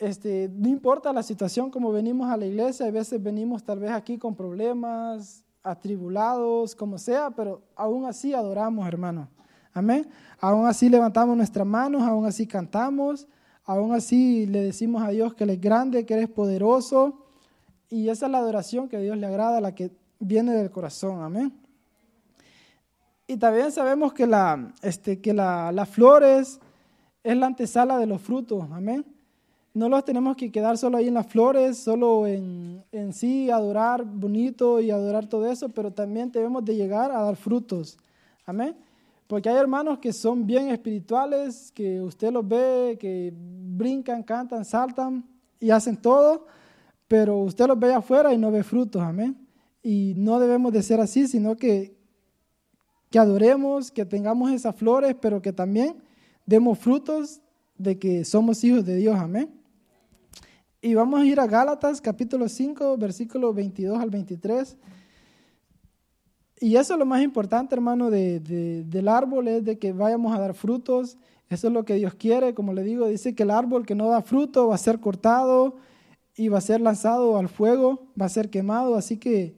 este, 0.00 0.50
no 0.54 0.68
importa 0.68 1.12
la 1.12 1.22
situación 1.22 1.70
como 1.70 1.92
venimos 1.92 2.30
a 2.30 2.36
la 2.36 2.46
iglesia, 2.46 2.86
a 2.86 2.90
veces 2.90 3.22
venimos 3.22 3.62
tal 3.62 3.78
vez 3.78 3.90
aquí 3.90 4.16
con 4.16 4.34
problemas, 4.34 5.44
atribulados, 5.62 6.74
como 6.74 6.96
sea, 6.96 7.30
pero 7.30 7.60
aún 7.76 8.06
así 8.06 8.32
adoramos, 8.32 8.88
hermano. 8.88 9.28
Amén. 9.74 10.08
Aún 10.40 10.66
así 10.66 10.88
levantamos 10.88 11.36
nuestras 11.36 11.66
manos, 11.66 12.02
aún 12.02 12.24
así 12.24 12.46
cantamos, 12.46 13.28
aún 13.64 13.92
así 13.92 14.46
le 14.46 14.62
decimos 14.62 15.02
a 15.02 15.10
Dios 15.10 15.34
que 15.34 15.44
Él 15.44 15.50
es 15.50 15.60
grande, 15.60 16.06
que 16.06 16.14
Él 16.14 16.20
es 16.20 16.30
poderoso, 16.30 17.26
y 17.90 18.08
esa 18.08 18.24
es 18.24 18.32
la 18.32 18.38
adoración 18.38 18.88
que 18.88 18.96
a 18.96 19.00
Dios 19.00 19.18
le 19.18 19.26
agrada, 19.26 19.60
la 19.60 19.74
que 19.74 19.90
viene 20.18 20.52
del 20.52 20.70
corazón. 20.70 21.20
Amén. 21.22 21.52
Y 23.26 23.36
también 23.36 23.70
sabemos 23.70 24.14
que, 24.14 24.26
la, 24.26 24.72
este, 24.80 25.20
que 25.20 25.34
la, 25.34 25.70
las 25.72 25.90
flores 25.90 26.58
es 27.22 27.36
la 27.36 27.46
antesala 27.46 27.98
de 27.98 28.06
los 28.06 28.22
frutos. 28.22 28.64
Amén. 28.72 29.04
No 29.80 29.88
los 29.88 30.04
tenemos 30.04 30.36
que 30.36 30.52
quedar 30.52 30.76
solo 30.76 30.98
ahí 30.98 31.08
en 31.08 31.14
las 31.14 31.26
flores, 31.26 31.78
solo 31.78 32.26
en, 32.26 32.84
en 32.92 33.14
sí, 33.14 33.50
adorar 33.50 34.04
bonito 34.04 34.78
y 34.78 34.90
adorar 34.90 35.26
todo 35.26 35.50
eso, 35.50 35.70
pero 35.70 35.90
también 35.90 36.30
debemos 36.30 36.62
de 36.66 36.76
llegar 36.76 37.10
a 37.10 37.22
dar 37.22 37.34
frutos. 37.34 37.96
Amén. 38.44 38.76
Porque 39.26 39.48
hay 39.48 39.56
hermanos 39.56 39.98
que 39.98 40.12
son 40.12 40.46
bien 40.46 40.68
espirituales, 40.68 41.72
que 41.72 41.98
usted 42.02 42.30
los 42.30 42.46
ve, 42.46 42.98
que 43.00 43.32
brincan, 43.34 44.22
cantan, 44.22 44.66
saltan 44.66 45.24
y 45.58 45.70
hacen 45.70 45.96
todo, 45.96 46.44
pero 47.08 47.38
usted 47.38 47.66
los 47.66 47.78
ve 47.78 47.94
afuera 47.94 48.34
y 48.34 48.36
no 48.36 48.50
ve 48.50 48.62
frutos, 48.62 49.00
amén. 49.00 49.34
Y 49.82 50.12
no 50.14 50.38
debemos 50.40 50.74
de 50.74 50.82
ser 50.82 51.00
así, 51.00 51.26
sino 51.26 51.56
que, 51.56 51.96
que 53.08 53.18
adoremos, 53.18 53.90
que 53.90 54.04
tengamos 54.04 54.50
esas 54.50 54.76
flores, 54.76 55.16
pero 55.18 55.40
que 55.40 55.54
también 55.54 56.02
demos 56.44 56.78
frutos 56.78 57.40
de 57.78 57.98
que 57.98 58.26
somos 58.26 58.62
hijos 58.62 58.84
de 58.84 58.96
Dios, 58.96 59.18
amén. 59.18 59.58
Y 60.82 60.94
vamos 60.94 61.20
a 61.20 61.26
ir 61.26 61.38
a 61.38 61.46
Gálatas 61.46 62.00
capítulo 62.00 62.48
5, 62.48 62.96
versículo 62.96 63.52
22 63.52 64.00
al 64.00 64.08
23. 64.08 64.78
Y 66.58 66.76
eso 66.76 66.94
es 66.94 66.98
lo 66.98 67.04
más 67.04 67.20
importante, 67.20 67.74
hermano, 67.74 68.08
de, 68.08 68.40
del 68.40 69.08
árbol, 69.08 69.48
es 69.48 69.62
de 69.62 69.78
que 69.78 69.92
vayamos 69.92 70.34
a 70.34 70.40
dar 70.40 70.54
frutos. 70.54 71.18
Eso 71.50 71.68
es 71.68 71.74
lo 71.74 71.84
que 71.84 71.96
Dios 71.96 72.14
quiere, 72.14 72.54
como 72.54 72.72
le 72.72 72.82
digo, 72.82 73.08
dice 73.08 73.34
que 73.34 73.42
el 73.42 73.50
árbol 73.50 73.84
que 73.84 73.94
no 73.94 74.08
da 74.08 74.22
fruto 74.22 74.68
va 74.68 74.74
a 74.74 74.78
ser 74.78 75.00
cortado 75.00 75.76
y 76.34 76.48
va 76.48 76.58
a 76.58 76.62
ser 76.62 76.80
lanzado 76.80 77.36
al 77.36 77.50
fuego, 77.50 78.06
va 78.18 78.24
a 78.24 78.30
ser 78.30 78.48
quemado. 78.48 78.94
Así 78.94 79.18
que 79.18 79.54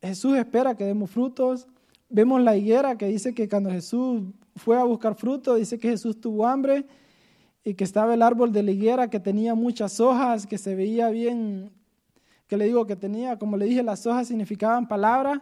Jesús 0.00 0.36
espera 0.36 0.76
que 0.76 0.84
demos 0.84 1.10
frutos. 1.10 1.66
Vemos 2.08 2.40
la 2.42 2.56
higuera 2.56 2.96
que 2.96 3.08
dice 3.08 3.34
que 3.34 3.48
cuando 3.48 3.70
Jesús 3.70 4.22
fue 4.54 4.78
a 4.78 4.84
buscar 4.84 5.16
fruto, 5.16 5.56
dice 5.56 5.80
que 5.80 5.88
Jesús 5.88 6.20
tuvo 6.20 6.46
hambre 6.46 6.86
y 7.64 7.74
que 7.74 7.84
estaba 7.84 8.14
el 8.14 8.22
árbol 8.22 8.52
de 8.52 8.62
la 8.62 8.72
higuera 8.72 9.08
que 9.08 9.20
tenía 9.20 9.54
muchas 9.54 10.00
hojas, 10.00 10.46
que 10.46 10.58
se 10.58 10.74
veía 10.74 11.10
bien, 11.10 11.70
que 12.46 12.56
le 12.56 12.66
digo 12.66 12.86
que 12.86 12.96
tenía, 12.96 13.38
como 13.38 13.56
le 13.56 13.66
dije, 13.66 13.82
las 13.82 14.06
hojas 14.06 14.28
significaban 14.28 14.88
palabras, 14.88 15.40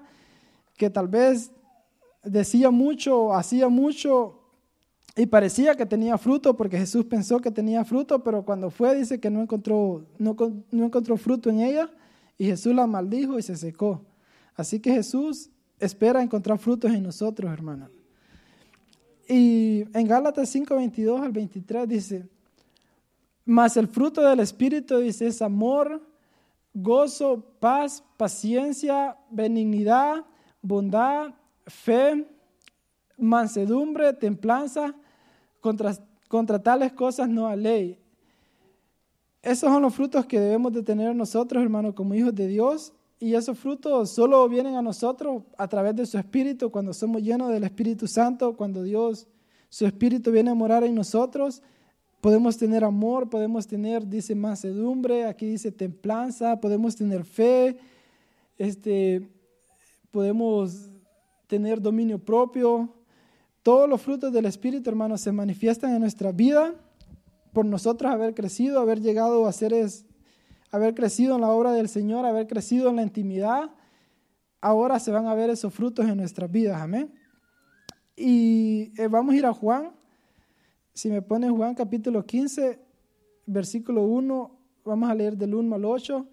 que 0.76 0.90
tal 0.90 1.08
vez 1.08 1.50
decía 2.22 2.70
mucho, 2.70 3.34
hacía 3.34 3.68
mucho, 3.68 4.40
y 5.16 5.26
parecía 5.26 5.74
que 5.74 5.86
tenía 5.86 6.16
fruto 6.18 6.56
porque 6.56 6.78
Jesús 6.78 7.04
pensó 7.04 7.40
que 7.40 7.50
tenía 7.50 7.84
fruto, 7.84 8.22
pero 8.22 8.44
cuando 8.44 8.70
fue 8.70 8.94
dice 8.94 9.18
que 9.18 9.30
no 9.30 9.42
encontró, 9.42 10.06
no, 10.18 10.36
no 10.70 10.84
encontró 10.84 11.16
fruto 11.16 11.50
en 11.50 11.60
ella 11.60 11.90
y 12.38 12.46
Jesús 12.46 12.74
la 12.74 12.86
maldijo 12.86 13.38
y 13.38 13.42
se 13.42 13.56
secó. 13.56 14.02
Así 14.54 14.78
que 14.78 14.92
Jesús 14.92 15.50
espera 15.78 16.22
encontrar 16.22 16.58
frutos 16.58 16.92
en 16.92 17.02
nosotros, 17.02 17.52
hermano. 17.52 17.88
Y 19.30 19.84
en 19.96 20.08
Gálatas 20.08 20.48
5, 20.48 20.74
22 20.74 21.20
al 21.20 21.30
23 21.30 21.88
dice, 21.88 22.28
mas 23.44 23.76
el 23.76 23.86
fruto 23.86 24.22
del 24.22 24.40
Espíritu, 24.40 24.98
dice, 24.98 25.28
es 25.28 25.40
amor, 25.40 26.04
gozo, 26.74 27.40
paz, 27.60 28.02
paciencia, 28.16 29.16
benignidad, 29.30 30.24
bondad, 30.60 31.32
fe, 31.64 32.26
mansedumbre, 33.16 34.12
templanza. 34.14 34.96
Contra, 35.60 35.94
contra 36.26 36.60
tales 36.60 36.92
cosas 36.92 37.28
no 37.28 37.46
hay 37.46 37.60
ley. 37.60 37.98
Esos 39.42 39.70
son 39.70 39.82
los 39.82 39.94
frutos 39.94 40.26
que 40.26 40.40
debemos 40.40 40.72
de 40.72 40.82
tener 40.82 41.14
nosotros, 41.14 41.62
hermanos, 41.62 41.94
como 41.94 42.14
hijos 42.14 42.34
de 42.34 42.48
Dios. 42.48 42.92
Y 43.22 43.34
esos 43.34 43.58
frutos 43.58 44.08
solo 44.08 44.48
vienen 44.48 44.76
a 44.76 44.82
nosotros 44.82 45.42
a 45.58 45.68
través 45.68 45.94
de 45.94 46.06
su 46.06 46.16
Espíritu, 46.16 46.70
cuando 46.70 46.94
somos 46.94 47.22
llenos 47.22 47.50
del 47.50 47.64
Espíritu 47.64 48.06
Santo, 48.06 48.56
cuando 48.56 48.82
Dios, 48.82 49.28
su 49.68 49.84
Espíritu 49.84 50.32
viene 50.32 50.50
a 50.50 50.54
morar 50.54 50.84
en 50.84 50.94
nosotros. 50.94 51.60
Podemos 52.22 52.56
tener 52.56 52.82
amor, 52.82 53.28
podemos 53.28 53.66
tener, 53.66 54.06
dice, 54.06 54.34
mansedumbre, 54.34 55.26
aquí 55.26 55.44
dice 55.44 55.70
templanza, 55.70 56.60
podemos 56.60 56.96
tener 56.96 57.26
fe, 57.26 57.76
este, 58.56 59.28
podemos 60.10 60.88
tener 61.46 61.82
dominio 61.82 62.18
propio. 62.18 62.88
Todos 63.62 63.86
los 63.86 64.00
frutos 64.00 64.32
del 64.32 64.46
Espíritu, 64.46 64.88
hermanos, 64.88 65.20
se 65.20 65.30
manifiestan 65.30 65.94
en 65.94 66.00
nuestra 66.00 66.32
vida 66.32 66.74
por 67.52 67.66
nosotros 67.66 68.10
haber 68.10 68.34
crecido, 68.34 68.80
haber 68.80 69.02
llegado 69.02 69.46
a 69.46 69.52
ser, 69.52 69.74
haber 70.70 70.94
crecido 70.94 71.34
en 71.34 71.40
la 71.40 71.48
obra 71.48 71.72
del 71.72 71.88
Señor, 71.88 72.24
haber 72.24 72.46
crecido 72.46 72.90
en 72.90 72.96
la 72.96 73.02
intimidad. 73.02 73.70
Ahora 74.60 74.98
se 74.98 75.10
van 75.10 75.26
a 75.26 75.34
ver 75.34 75.50
esos 75.50 75.72
frutos 75.72 76.06
en 76.06 76.16
nuestras 76.16 76.50
vidas, 76.50 76.80
amén. 76.80 77.12
Y 78.16 78.92
eh, 79.00 79.08
vamos 79.08 79.34
a 79.34 79.38
ir 79.38 79.46
a 79.46 79.52
Juan. 79.52 79.92
Si 80.92 81.08
me 81.08 81.22
pone 81.22 81.48
Juan 81.48 81.74
capítulo 81.74 82.24
15, 82.24 82.78
versículo 83.46 84.04
1, 84.04 84.58
vamos 84.84 85.10
a 85.10 85.14
leer 85.14 85.36
del 85.36 85.54
1 85.54 85.74
al 85.74 85.84
8. 85.84 86.26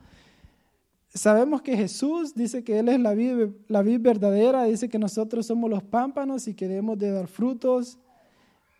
Sabemos 1.13 1.61
que 1.61 1.75
Jesús 1.75 2.35
dice 2.35 2.63
que 2.63 2.79
Él 2.79 2.89
es 2.89 2.99
la 2.99 3.13
vid, 3.13 3.49
la 3.67 3.81
verdadera, 3.81 4.65
dice 4.65 4.89
que 4.89 4.99
nosotros 4.99 5.47
somos 5.47 5.69
los 5.69 5.81
pámpanos 5.83 6.47
y 6.47 6.53
que 6.53 6.67
debemos 6.67 6.97
de 6.99 7.11
dar 7.11 7.27
frutos. 7.27 7.97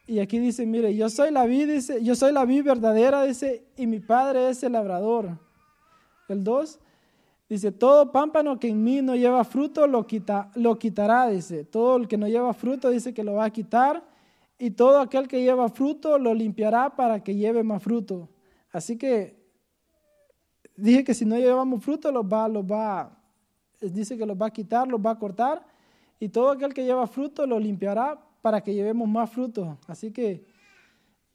Y 0.06 0.20
aquí 0.20 0.40
dice, 0.40 0.66
mire, 0.66 0.96
yo 0.96 1.10
soy 1.10 1.32
la 1.32 1.46
vid, 1.46 1.68
dice, 1.68 2.04
yo 2.04 2.16
soy 2.16 2.32
la 2.32 2.46
vid 2.46 2.64
verdadera, 2.64 3.24
dice, 3.24 3.66
y 3.76 3.88
mi 3.88 4.00
padre 4.00 4.50
es 4.50 4.62
el 4.64 4.74
labrador. 4.74 5.47
El 6.28 6.44
2 6.44 6.80
dice, 7.50 7.72
todo 7.72 8.12
pámpano 8.12 8.60
que 8.60 8.68
en 8.68 8.84
mí 8.84 9.02
no 9.02 9.16
lleva 9.16 9.44
fruto 9.44 9.88
lo, 9.88 10.06
quita, 10.06 10.52
lo 10.56 10.78
quitará, 10.78 11.30
dice. 11.30 11.64
Todo 11.64 11.98
el 11.98 12.08
que 12.08 12.18
no 12.18 12.28
lleva 12.28 12.54
fruto 12.54 12.90
dice 12.90 13.14
que 13.14 13.24
lo 13.24 13.34
va 13.34 13.46
a 13.46 13.50
quitar, 13.50 14.04
y 14.60 14.72
todo 14.72 15.00
aquel 15.00 15.28
que 15.28 15.42
lleva 15.42 15.70
fruto 15.70 16.18
lo 16.18 16.34
limpiará 16.34 16.96
para 16.96 17.24
que 17.24 17.36
lleve 17.36 17.64
más 17.64 17.82
fruto. 17.84 18.28
Así 18.72 18.98
que 18.98 19.38
dije 20.76 21.04
que 21.04 21.14
si 21.14 21.26
no 21.26 21.38
llevamos 21.38 21.84
fruto, 21.84 22.12
los 22.12 22.26
va, 22.26 22.48
los 22.48 22.66
va, 22.66 23.18
dice 23.80 24.18
que 24.18 24.26
los 24.26 24.36
va 24.36 24.48
a 24.48 24.52
quitar, 24.52 24.88
los 24.88 25.00
va 25.00 25.12
a 25.12 25.20
cortar, 25.20 25.66
y 26.20 26.30
todo 26.30 26.50
aquel 26.50 26.74
que 26.74 26.84
lleva 26.84 27.06
fruto 27.06 27.46
lo 27.46 27.60
limpiará 27.60 28.20
para 28.42 28.62
que 28.62 28.74
llevemos 28.74 29.08
más 29.08 29.30
fruto. 29.30 29.78
Así 29.88 30.12
que 30.12 30.47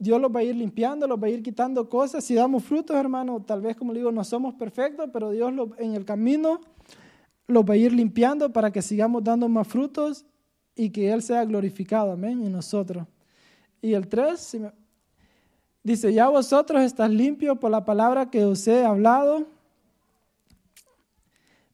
Dios 0.03 0.21
los 0.21 0.35
va 0.35 0.41
a 0.41 0.43
ir 0.43 0.57
limpiando, 0.57 1.07
los 1.07 1.23
va 1.23 1.29
a 1.29 1.31
ir 1.31 1.43
quitando 1.43 1.89
cosas. 1.89 2.25
Si 2.25 2.35
damos 2.35 2.65
frutos, 2.65 2.97
hermano, 2.97 3.41
tal 3.41 3.61
vez 3.61 3.77
como 3.77 3.95
digo, 3.95 4.11
no 4.11 4.25
somos 4.25 4.55
perfectos, 4.55 5.09
pero 5.13 5.31
Dios 5.31 5.53
en 5.79 5.95
el 5.95 6.05
camino 6.05 6.61
los 7.47 7.65
va 7.65 7.75
a 7.75 7.77
ir 7.77 7.93
limpiando 7.93 8.53
para 8.53 8.73
que 8.73 8.83
sigamos 8.83 9.23
dando 9.23 9.49
más 9.49 9.69
frutos 9.69 10.25
y 10.75 10.91
que 10.91 11.13
Él 11.13 11.23
sea 11.23 11.45
glorificado, 11.45 12.13
amén, 12.13 12.43
en 12.45 12.51
nosotros. 12.51 13.07
Y 13.81 13.93
el 13.93 14.09
3, 14.09 14.57
Dice, 15.85 16.13
ya 16.13 16.29
vosotros 16.29 16.83
estás 16.83 17.11
limpios 17.11 17.59
por 17.59 17.71
la 17.71 17.85
palabra 17.85 18.31
que 18.31 18.45
os 18.45 18.67
he 18.69 18.85
hablado. 18.85 19.47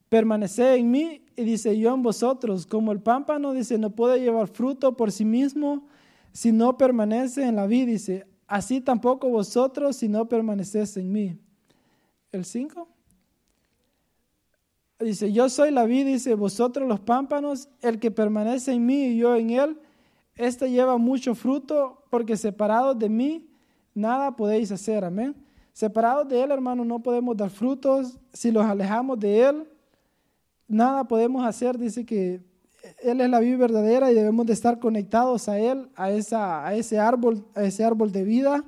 Permaneced 0.09 0.77
en 0.77 0.91
mí 0.91 1.23
y 1.37 1.45
dice 1.45 1.79
yo 1.79 1.95
en 1.95 2.03
vosotros. 2.03 2.67
Como 2.67 2.93
el 2.93 3.01
pámpano, 3.01 3.53
dice, 3.53 3.77
no 3.77 3.91
puede 3.91 4.21
llevar 4.21 4.49
fruto 4.49 4.97
por 4.97 5.13
sí 5.13 5.27
mismo 5.27 5.87
si 6.33 6.53
no 6.53 6.77
permanece 6.77 7.45
en 7.45 7.57
la 7.57 7.67
vid. 7.67 7.87
Dice, 7.87 8.27
así 8.47 8.81
tampoco 8.81 9.29
vosotros 9.29 9.97
si 9.97 10.09
no 10.09 10.29
permanecéis 10.29 10.97
en 10.97 11.13
mí. 11.13 11.39
El 12.33 12.45
5. 12.45 12.89
Dice, 15.01 15.33
yo 15.33 15.49
soy 15.49 15.71
la 15.71 15.85
vid, 15.85 16.07
dice, 16.07 16.35
vosotros 16.35 16.89
los 16.89 16.99
pámpanos, 17.01 17.69
el 17.83 18.01
que 18.01 18.11
permanece 18.11 18.73
en 18.73 18.85
mí 18.85 19.05
y 19.07 19.19
yo 19.19 19.37
en 19.37 19.51
él, 19.51 19.81
este 20.35 20.71
lleva 20.71 20.97
mucho 20.99 21.35
fruto, 21.37 22.05
porque 22.11 22.37
separados 22.37 22.99
de 22.99 23.09
mí 23.09 23.49
nada 23.95 24.35
podéis 24.35 24.73
hacer, 24.73 25.05
amén. 25.05 25.37
Separados 25.79 26.29
de 26.29 26.43
Él, 26.43 26.51
hermano, 26.51 26.85
no 26.85 27.01
podemos 27.01 27.37
dar 27.37 27.51
frutos. 27.51 28.19
Si 28.33 28.51
los 28.51 28.65
alejamos 28.65 29.17
de 29.21 29.43
Él, 29.43 29.69
nada 30.67 31.07
podemos 31.07 31.47
hacer. 31.47 31.79
Dice 31.79 32.05
que 32.05 32.43
Él 33.03 33.21
es 33.21 33.31
la 33.31 33.41
vida 33.41 33.57
verdadera 33.57 34.11
y 34.11 34.15
debemos 34.15 34.47
de 34.47 34.53
estar 34.53 34.79
conectados 34.79 35.49
a 35.49 35.59
Él, 35.59 35.89
a, 35.97 36.11
esa, 36.11 36.67
a, 36.67 36.75
ese, 36.75 36.99
árbol, 36.99 37.45
a 37.55 37.65
ese 37.65 37.85
árbol 37.85 38.13
de 38.13 38.25
vida, 38.25 38.65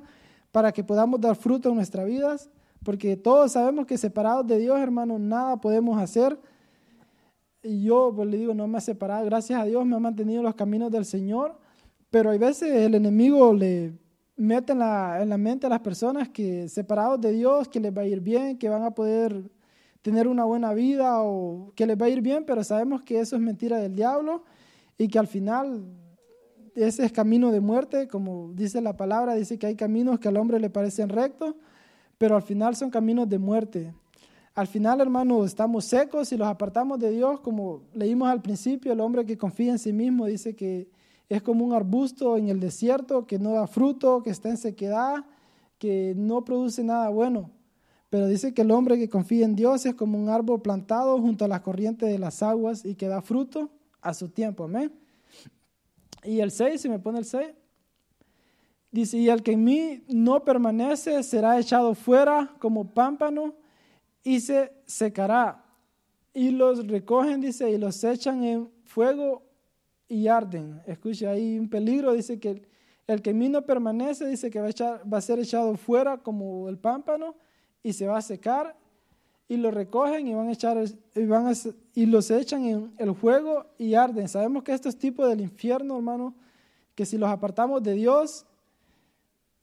para 0.51 0.71
que 0.71 0.83
podamos 0.83 1.19
dar 1.21 1.35
fruto 1.35 1.69
en 1.69 1.75
nuestras 1.75 2.05
vidas. 2.05 2.49
Porque 2.83 3.15
todos 3.15 3.51
sabemos 3.51 3.85
que 3.85 3.97
separados 3.97 4.47
de 4.47 4.57
Dios, 4.57 4.79
hermano, 4.79 5.19
nada 5.19 5.57
podemos 5.57 6.01
hacer. 6.01 6.37
Y 7.63 7.83
yo 7.83 8.11
pues, 8.15 8.27
le 8.27 8.37
digo, 8.37 8.53
no 8.53 8.67
me 8.67 8.77
ha 8.77 8.81
separado. 8.81 9.23
Gracias 9.25 9.59
a 9.59 9.65
Dios 9.65 9.85
me 9.85 9.95
ha 9.95 9.99
mantenido 9.99 10.41
los 10.41 10.55
caminos 10.55 10.91
del 10.91 11.05
Señor. 11.05 11.57
Pero 12.09 12.31
hay 12.31 12.37
veces 12.37 12.69
el 12.71 12.95
enemigo 12.95 13.53
le, 13.53 13.93
mete 14.35 14.73
en 14.73 14.79
la, 14.79 15.21
en 15.21 15.29
la 15.29 15.37
mente 15.37 15.67
a 15.67 15.69
las 15.69 15.79
personas 15.79 16.29
que 16.29 16.67
separados 16.67 17.21
de 17.21 17.31
Dios, 17.31 17.67
que 17.67 17.79
les 17.79 17.95
va 17.95 18.01
a 18.01 18.05
ir 18.05 18.19
bien, 18.19 18.57
que 18.57 18.67
van 18.69 18.83
a 18.83 18.91
poder 18.91 19.43
tener 20.01 20.27
una 20.27 20.45
buena 20.45 20.73
vida 20.73 21.21
o 21.21 21.71
que 21.75 21.85
les 21.85 21.99
va 21.99 22.05
a 22.05 22.09
ir 22.09 22.21
bien, 22.21 22.43
pero 22.45 22.63
sabemos 22.63 23.03
que 23.03 23.19
eso 23.19 23.35
es 23.35 23.41
mentira 23.41 23.77
del 23.77 23.95
diablo 23.95 24.43
y 24.97 25.07
que 25.07 25.19
al 25.19 25.27
final 25.27 25.85
ese 26.75 27.05
es 27.05 27.11
camino 27.11 27.51
de 27.51 27.59
muerte, 27.59 28.07
como 28.07 28.51
dice 28.53 28.81
la 28.81 28.95
palabra, 28.95 29.35
dice 29.35 29.59
que 29.59 29.67
hay 29.67 29.75
caminos 29.75 30.19
que 30.19 30.27
al 30.27 30.37
hombre 30.37 30.59
le 30.59 30.69
parecen 30.69 31.09
rectos, 31.09 31.55
pero 32.17 32.35
al 32.35 32.43
final 32.43 32.75
son 32.75 32.89
caminos 32.89 33.27
de 33.27 33.39
muerte. 33.39 33.93
Al 34.53 34.67
final, 34.67 34.99
hermano, 34.99 35.45
estamos 35.45 35.85
secos 35.85 36.31
y 36.31 36.37
los 36.37 36.47
apartamos 36.47 36.99
de 36.99 37.11
Dios, 37.11 37.39
como 37.39 37.83
leímos 37.93 38.29
al 38.29 38.41
principio, 38.41 38.91
el 38.91 38.99
hombre 38.99 39.25
que 39.25 39.37
confía 39.37 39.71
en 39.71 39.79
sí 39.79 39.93
mismo 39.93 40.25
dice 40.25 40.55
que 40.55 40.89
es 41.29 41.41
como 41.41 41.63
un 41.63 41.73
arbusto 41.73 42.37
en 42.37 42.49
el 42.49 42.59
desierto 42.59 43.25
que 43.25 43.39
no 43.39 43.53
da 43.53 43.65
fruto, 43.65 44.21
que 44.21 44.29
está 44.29 44.49
en 44.49 44.57
sequedad, 44.57 45.25
que 45.77 46.13
no 46.17 46.43
produce 46.43 46.83
nada 46.83 47.07
bueno. 47.09 47.49
Pero 48.11 48.27
dice 48.27 48.53
que 48.53 48.63
el 48.63 48.71
hombre 48.71 48.99
que 48.99 49.07
confía 49.07 49.45
en 49.45 49.55
Dios 49.55 49.85
es 49.85 49.95
como 49.95 50.21
un 50.21 50.27
árbol 50.27 50.61
plantado 50.61 51.17
junto 51.17 51.45
a 51.45 51.47
las 51.47 51.61
corrientes 51.61 52.09
de 52.09 52.19
las 52.19 52.43
aguas 52.43 52.83
y 52.83 52.95
que 52.95 53.07
da 53.07 53.21
fruto 53.21 53.71
a 54.01 54.13
su 54.13 54.27
tiempo. 54.27 54.65
Amén. 54.65 54.91
Y 56.25 56.41
el 56.41 56.51
6, 56.51 56.81
si 56.81 56.89
me 56.89 56.99
pone 56.99 57.19
el 57.19 57.25
6, 57.25 57.47
dice, 58.91 59.17
y 59.17 59.29
el 59.29 59.41
que 59.41 59.53
en 59.53 59.63
mí 59.63 60.03
no 60.09 60.43
permanece 60.43 61.23
será 61.23 61.57
echado 61.57 61.95
fuera 61.95 62.53
como 62.59 62.93
pámpano 62.93 63.55
y 64.25 64.41
se 64.41 64.73
secará. 64.85 65.63
Y 66.33 66.51
los 66.51 66.85
recogen, 66.85 67.39
dice, 67.39 67.71
y 67.71 67.77
los 67.77 68.03
echan 68.03 68.43
en 68.43 68.69
fuego 68.83 69.41
y 70.09 70.27
arden. 70.27 70.81
Escucha, 70.85 71.29
hay 71.29 71.57
un 71.57 71.69
peligro, 71.69 72.11
dice 72.11 72.41
que 72.41 72.61
el, 73.07 73.21
que 73.21 73.29
en 73.29 73.37
mí 73.37 73.47
no 73.47 73.65
permanece, 73.65 74.27
dice 74.27 74.51
que 74.51 74.59
va 74.59 74.67
a, 74.67 75.03
va 75.05 75.17
a 75.17 75.21
ser 75.21 75.39
echado 75.39 75.77
fuera 75.77 76.17
como 76.17 76.67
el 76.67 76.77
pámpano 76.77 77.37
y 77.83 77.93
se 77.93 78.07
va 78.07 78.17
a 78.17 78.21
secar 78.21 78.75
y 79.47 79.57
lo 79.57 79.69
recogen 79.69 80.27
y 80.27 80.33
van 80.33 80.47
a 80.47 80.53
echar 80.53 80.81
y, 81.13 81.25
van 81.25 81.53
y 81.93 82.05
los 82.05 82.31
echan 82.31 82.65
en 82.65 82.93
el 82.97 83.13
fuego 83.13 83.65
y 83.77 83.95
arden. 83.95 84.29
Sabemos 84.29 84.63
que 84.63 84.73
estos 84.73 84.95
tipos 84.95 85.27
del 85.27 85.41
infierno, 85.41 85.97
hermano, 85.97 86.33
que 86.95 87.05
si 87.05 87.17
los 87.17 87.29
apartamos 87.29 87.83
de 87.83 87.93
Dios 87.93 88.45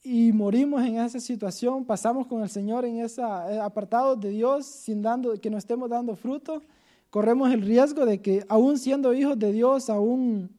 y 0.02 0.32
morimos 0.32 0.84
en 0.84 0.98
esa 0.98 1.20
situación, 1.20 1.84
pasamos 1.84 2.26
con 2.26 2.42
el 2.42 2.50
Señor 2.50 2.84
en 2.84 3.00
esa 3.00 3.50
eh, 3.52 3.58
apartados 3.58 4.20
de 4.20 4.28
Dios 4.30 4.66
sin 4.66 5.00
dando 5.00 5.32
que 5.40 5.50
no 5.50 5.56
estemos 5.56 5.88
dando 5.88 6.16
fruto, 6.16 6.62
corremos 7.10 7.50
el 7.50 7.62
riesgo 7.62 8.04
de 8.04 8.20
que 8.20 8.44
aún 8.48 8.78
siendo 8.78 9.14
hijos 9.14 9.38
de 9.38 9.52
Dios, 9.52 9.88
aún 9.88 10.50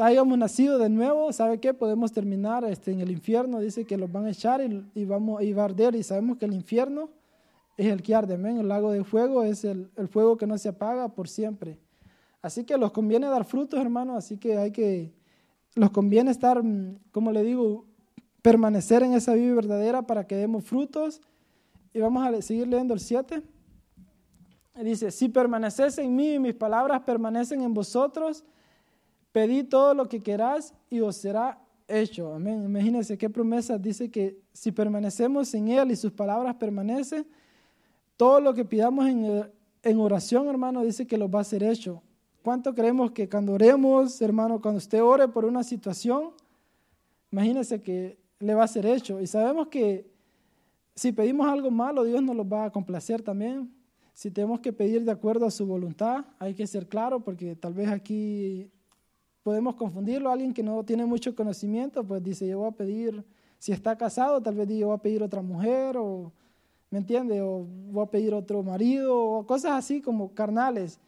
hayamos 0.00 0.38
nacido 0.38 0.78
de 0.78 0.88
nuevo, 0.88 1.32
¿sabe 1.32 1.58
qué? 1.58 1.72
Podemos 1.72 2.12
terminar 2.12 2.64
este, 2.64 2.92
en 2.92 3.00
el 3.00 3.10
infierno, 3.10 3.60
dice 3.60 3.84
que 3.84 3.96
los 3.96 4.10
van 4.10 4.26
a 4.26 4.30
echar 4.30 4.60
y, 4.94 5.04
vamos, 5.04 5.42
y 5.42 5.52
va 5.52 5.62
a 5.62 5.64
arder, 5.66 5.94
y 5.94 6.02
sabemos 6.02 6.38
que 6.38 6.44
el 6.44 6.54
infierno 6.54 7.10
es 7.76 7.86
el 7.86 8.02
que 8.02 8.14
arde, 8.14 8.34
el 8.34 8.68
lago 8.68 8.92
de 8.92 9.02
fuego 9.04 9.42
es 9.42 9.64
el, 9.64 9.90
el, 9.96 10.08
fuego 10.08 10.36
que 10.36 10.46
no 10.46 10.58
se 10.58 10.68
apaga 10.68 11.08
por 11.08 11.28
siempre. 11.28 11.78
Así 12.42 12.64
que 12.64 12.76
los 12.76 12.92
conviene 12.92 13.28
dar 13.28 13.44
frutos, 13.44 13.80
hermano, 13.80 14.16
así 14.16 14.36
que 14.36 14.58
hay 14.58 14.72
que, 14.72 15.12
los 15.74 15.90
conviene 15.90 16.30
estar, 16.30 16.62
como 17.12 17.32
le 17.32 17.42
digo, 17.42 17.86
permanecer 18.42 19.02
en 19.04 19.14
esa 19.14 19.34
vida 19.34 19.54
verdadera 19.54 20.02
para 20.02 20.26
que 20.26 20.36
demos 20.36 20.64
frutos. 20.64 21.20
Y 21.94 22.00
vamos 22.00 22.26
a 22.26 22.42
seguir 22.42 22.66
leyendo 22.66 22.94
el 22.94 23.00
7. 23.00 23.42
dice, 24.82 25.10
si 25.10 25.28
permaneces 25.28 25.98
en 25.98 26.14
mí 26.14 26.34
y 26.34 26.38
mis 26.38 26.54
palabras 26.54 27.02
permanecen 27.02 27.62
en 27.62 27.72
vosotros, 27.72 28.44
pedid 29.32 29.68
todo 29.68 29.94
lo 29.94 30.08
que 30.08 30.22
queráis 30.22 30.72
y 30.90 31.00
os 31.00 31.16
será 31.16 31.58
hecho. 31.88 32.34
Amén. 32.34 32.64
Imagínense 32.64 33.18
qué 33.18 33.28
promesa 33.28 33.78
dice 33.78 34.10
que 34.10 34.38
si 34.52 34.72
permanecemos 34.72 35.52
en 35.54 35.68
Él 35.68 35.90
y 35.90 35.96
sus 35.96 36.12
palabras 36.12 36.54
permanecen, 36.56 37.26
todo 38.16 38.40
lo 38.40 38.54
que 38.54 38.64
pidamos 38.64 39.08
en, 39.08 39.98
oración, 39.98 40.48
hermano, 40.48 40.82
dice 40.82 41.06
que 41.06 41.18
lo 41.18 41.30
va 41.30 41.40
a 41.40 41.44
ser 41.44 41.62
hecho. 41.62 42.02
¿Cuánto 42.42 42.74
creemos 42.74 43.12
que 43.12 43.28
cuando 43.28 43.52
oremos, 43.52 44.20
hermano, 44.20 44.60
cuando 44.60 44.78
usted 44.78 45.02
ore 45.02 45.28
por 45.28 45.44
una 45.44 45.62
situación, 45.62 46.30
imagínese 47.30 47.82
que 47.82 48.18
le 48.38 48.54
va 48.54 48.64
a 48.64 48.68
ser 48.68 48.86
hecho? 48.86 49.20
Y 49.20 49.26
sabemos 49.26 49.68
que 49.68 50.10
si 50.94 51.12
pedimos 51.12 51.46
algo 51.48 51.70
malo, 51.70 52.04
Dios 52.04 52.22
nos 52.22 52.36
lo 52.36 52.48
va 52.48 52.66
a 52.66 52.70
complacer 52.70 53.22
también. 53.22 53.72
Si 54.12 54.30
tenemos 54.30 54.60
que 54.60 54.72
pedir 54.72 55.04
de 55.04 55.10
acuerdo 55.10 55.46
a 55.46 55.50
su 55.50 55.66
voluntad, 55.66 56.26
hay 56.38 56.54
que 56.54 56.66
ser 56.66 56.86
claro 56.86 57.20
porque 57.20 57.56
tal 57.56 57.72
vez 57.72 57.88
aquí 57.88 58.70
podemos 59.42 59.74
confundirlo. 59.74 60.30
Alguien 60.30 60.52
que 60.52 60.62
no 60.62 60.82
tiene 60.84 61.04
mucho 61.06 61.34
conocimiento, 61.34 62.04
pues 62.04 62.22
dice, 62.22 62.46
yo 62.46 62.60
voy 62.60 62.68
a 62.68 62.72
pedir, 62.72 63.24
si 63.58 63.72
está 63.72 63.96
casado, 63.96 64.40
tal 64.40 64.54
vez 64.54 64.68
yo 64.68 64.88
voy 64.88 64.96
a 64.96 65.02
pedir 65.02 65.22
otra 65.22 65.42
mujer, 65.42 65.96
o, 65.96 66.32
¿me 66.90 66.98
entiende? 66.98 67.40
O 67.42 67.66
voy 67.90 68.04
a 68.04 68.10
pedir 68.10 68.34
otro 68.34 68.62
marido, 68.62 69.18
o 69.18 69.46
cosas 69.46 69.72
así 69.72 70.00
como 70.00 70.34
carnales. 70.34 71.00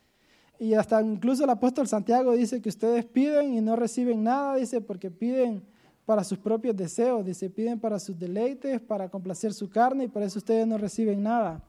Y 0.59 0.75
hasta 0.75 1.03
incluso 1.03 1.45
el 1.45 1.51
apóstol 1.51 1.89
Santiago 1.89 2.33
dice 2.33 2.63
que 2.63 2.69
ustedes 2.69 3.05
piden 3.05 3.55
y 3.55 3.61
no 3.61 3.77
reciben 3.77 4.23
nada, 4.23 4.57
dice, 4.57 4.81
porque 4.81 5.11
piden 5.11 5.63
para 6.07 6.23
sus 6.23 6.39
propios 6.39 6.77
deseos, 6.77 7.25
dice, 7.25 7.51
piden 7.51 7.81
para 7.81 7.99
sus 7.99 8.19
deleites, 8.19 8.81
para 8.81 9.09
complacer 9.09 9.53
su 9.53 9.69
carne 9.71 10.05
y 10.05 10.09
por 10.09 10.23
eso 10.23 10.39
ustedes 10.39 10.67
no 10.67 10.79
reciben 10.79 11.23
nada. 11.23 11.63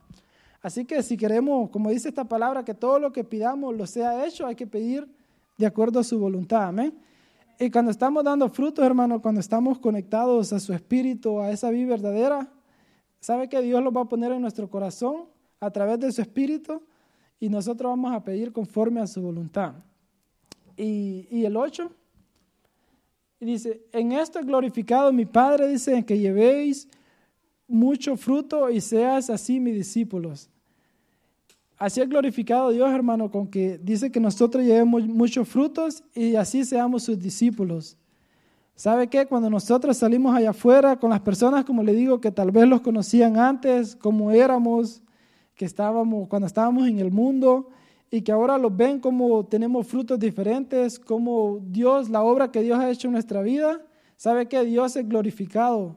Así 0.62 0.84
que 0.84 1.02
si 1.02 1.16
queremos, 1.16 1.70
como 1.70 1.90
dice 1.90 2.08
esta 2.08 2.24
palabra, 2.24 2.64
que 2.64 2.74
todo 2.74 2.98
lo 2.98 3.12
que 3.12 3.24
pidamos 3.24 3.74
lo 3.74 3.86
sea 3.86 4.26
hecho, 4.26 4.46
hay 4.46 4.54
que 4.54 4.66
pedir 4.66 5.08
de 5.56 5.66
acuerdo 5.66 6.00
a 6.00 6.04
su 6.04 6.18
voluntad, 6.18 6.64
amén. 6.64 6.94
Y 7.58 7.70
cuando 7.70 7.90
estamos 7.90 8.22
dando 8.22 8.48
frutos, 8.48 8.84
hermano, 8.84 9.22
cuando 9.22 9.40
estamos 9.40 9.78
conectados 9.78 10.52
a 10.52 10.60
su 10.60 10.72
espíritu, 10.72 11.40
a 11.40 11.50
esa 11.50 11.70
vida 11.70 11.88
verdadera, 11.88 12.52
¿sabe 13.20 13.48
que 13.48 13.62
Dios 13.62 13.82
lo 13.82 13.92
va 13.92 14.02
a 14.02 14.08
poner 14.08 14.32
en 14.32 14.42
nuestro 14.42 14.68
corazón 14.68 15.24
a 15.60 15.70
través 15.70 15.98
de 16.00 16.12
su 16.12 16.20
espíritu? 16.20 16.82
Y 17.40 17.48
nosotros 17.48 17.90
vamos 17.90 18.12
a 18.12 18.22
pedir 18.22 18.52
conforme 18.52 19.00
a 19.00 19.06
su 19.06 19.22
voluntad. 19.22 19.74
Y, 20.76 21.26
y 21.30 21.44
el 21.46 21.56
8 21.56 21.90
y 23.40 23.44
dice, 23.44 23.82
en 23.92 24.12
esto 24.12 24.40
glorificado 24.40 25.12
mi 25.12 25.26
Padre, 25.26 25.68
dice, 25.68 26.04
que 26.04 26.18
llevéis 26.18 26.88
mucho 27.68 28.16
fruto 28.16 28.70
y 28.70 28.80
seas 28.80 29.28
así 29.28 29.60
mis 29.60 29.74
discípulos. 29.74 30.48
Así 31.78 32.00
ha 32.00 32.06
glorificado 32.06 32.70
Dios, 32.70 32.90
hermano, 32.90 33.30
con 33.30 33.48
que 33.48 33.78
dice 33.78 34.10
que 34.10 34.18
nosotros 34.18 34.64
llevemos 34.64 35.06
muchos 35.06 35.46
frutos 35.46 36.02
y 36.14 36.34
así 36.34 36.64
seamos 36.64 37.02
sus 37.02 37.18
discípulos. 37.18 37.98
¿Sabe 38.74 39.08
qué? 39.08 39.26
Cuando 39.26 39.50
nosotros 39.50 39.96
salimos 39.96 40.34
allá 40.34 40.50
afuera 40.50 40.96
con 40.96 41.10
las 41.10 41.20
personas, 41.20 41.64
como 41.64 41.82
le 41.82 41.92
digo, 41.92 42.20
que 42.20 42.30
tal 42.30 42.50
vez 42.50 42.66
los 42.66 42.80
conocían 42.80 43.38
antes, 43.38 43.94
como 43.94 44.30
éramos, 44.30 45.02
que 45.54 45.66
estábamos, 45.66 46.28
cuando 46.28 46.46
estábamos 46.46 46.86
en 46.88 46.98
el 46.98 47.10
mundo, 47.10 47.68
y 48.10 48.22
que 48.22 48.32
ahora 48.32 48.56
los 48.56 48.74
ven 48.74 49.00
como 49.00 49.44
tenemos 49.44 49.86
frutos 49.86 50.18
diferentes, 50.18 50.98
como 50.98 51.60
Dios, 51.62 52.08
la 52.08 52.22
obra 52.22 52.50
que 52.50 52.62
Dios 52.62 52.78
ha 52.78 52.90
hecho 52.90 53.08
en 53.08 53.12
nuestra 53.12 53.42
vida, 53.42 53.80
sabe 54.16 54.46
que 54.46 54.64
Dios 54.64 54.96
es 54.96 55.06
glorificado, 55.06 55.96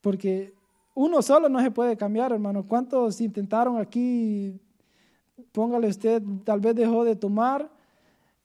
porque 0.00 0.54
uno 0.94 1.22
solo 1.22 1.48
no 1.48 1.60
se 1.60 1.70
puede 1.70 1.96
cambiar, 1.96 2.32
hermano. 2.32 2.66
¿Cuántos 2.66 3.20
intentaron 3.20 3.78
aquí? 3.78 4.60
Póngale 5.52 5.88
usted, 5.88 6.22
tal 6.44 6.60
vez 6.60 6.74
dejó 6.74 7.04
de 7.04 7.16
tomar. 7.16 7.70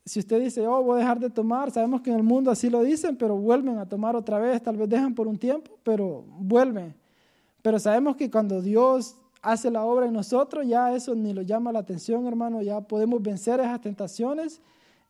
Si 0.06 0.20
usted 0.20 0.40
dice, 0.42 0.68
oh, 0.68 0.82
voy 0.82 0.96
a 0.96 1.00
dejar 1.00 1.20
de 1.20 1.30
tomar, 1.30 1.72
sabemos 1.72 2.02
que 2.02 2.10
en 2.10 2.18
el 2.18 2.24
mundo 2.24 2.50
así 2.50 2.70
lo 2.70 2.82
dicen, 2.82 3.16
pero 3.16 3.36
vuelven 3.38 3.78
a 3.78 3.88
tomar 3.88 4.16
otra 4.16 4.40
vez, 4.40 4.62
tal 4.64 4.76
vez 4.78 4.90
dejan 4.90 5.14
por 5.14 5.28
un 5.28 5.38
tiempo, 5.38 5.78
pero 5.84 6.24
vuelven. 6.40 6.96
Pero 7.62 7.78
sabemos 7.80 8.16
que 8.16 8.32
cuando 8.32 8.62
Dios 8.62 9.16
hace 9.42 9.70
la 9.70 9.84
obra 9.86 10.08
en 10.08 10.14
nosotros, 10.14 10.66
ya 10.68 10.96
eso 10.96 11.14
ni 11.14 11.34
lo 11.34 11.42
llama 11.42 11.72
la 11.72 11.80
atención, 11.80 12.26
hermano, 12.26 12.62
ya 12.62 12.82
podemos 12.82 13.22
vencer 13.22 13.60
esas 13.60 13.82
tentaciones 13.82 14.62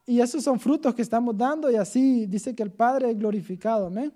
y 0.05 0.19
esos 0.19 0.43
son 0.43 0.59
frutos 0.59 0.93
que 0.93 1.01
estamos 1.01 1.37
dando 1.37 1.69
y 1.71 1.75
así 1.75 2.25
dice 2.25 2.55
que 2.55 2.63
el 2.63 2.71
Padre 2.71 3.11
es 3.11 3.17
glorificado, 3.17 3.87
amén. 3.87 4.11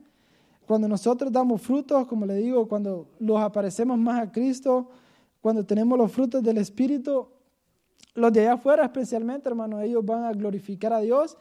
Cuando 0.66 0.88
nosotros 0.88 1.32
damos 1.32 1.62
frutos, 1.62 2.08
como 2.08 2.26
le 2.26 2.36
digo, 2.36 2.68
cuando 2.68 3.08
los 3.20 3.40
aparecemos 3.40 3.98
más 3.98 4.22
a 4.22 4.32
Cristo, 4.32 4.90
cuando 5.42 5.66
tenemos 5.66 5.98
los 5.98 6.12
frutos 6.12 6.42
del 6.42 6.58
Espíritu, 6.58 7.28
los 8.16 8.32
de 8.32 8.42
allá 8.42 8.54
afuera 8.54 8.86
especialmente, 8.86 9.50
hermano, 9.50 9.82
ellos 9.82 10.06
van 10.06 10.24
a 10.24 10.32
glorificar 10.32 10.94
a 10.94 11.00
Dios 11.00 11.38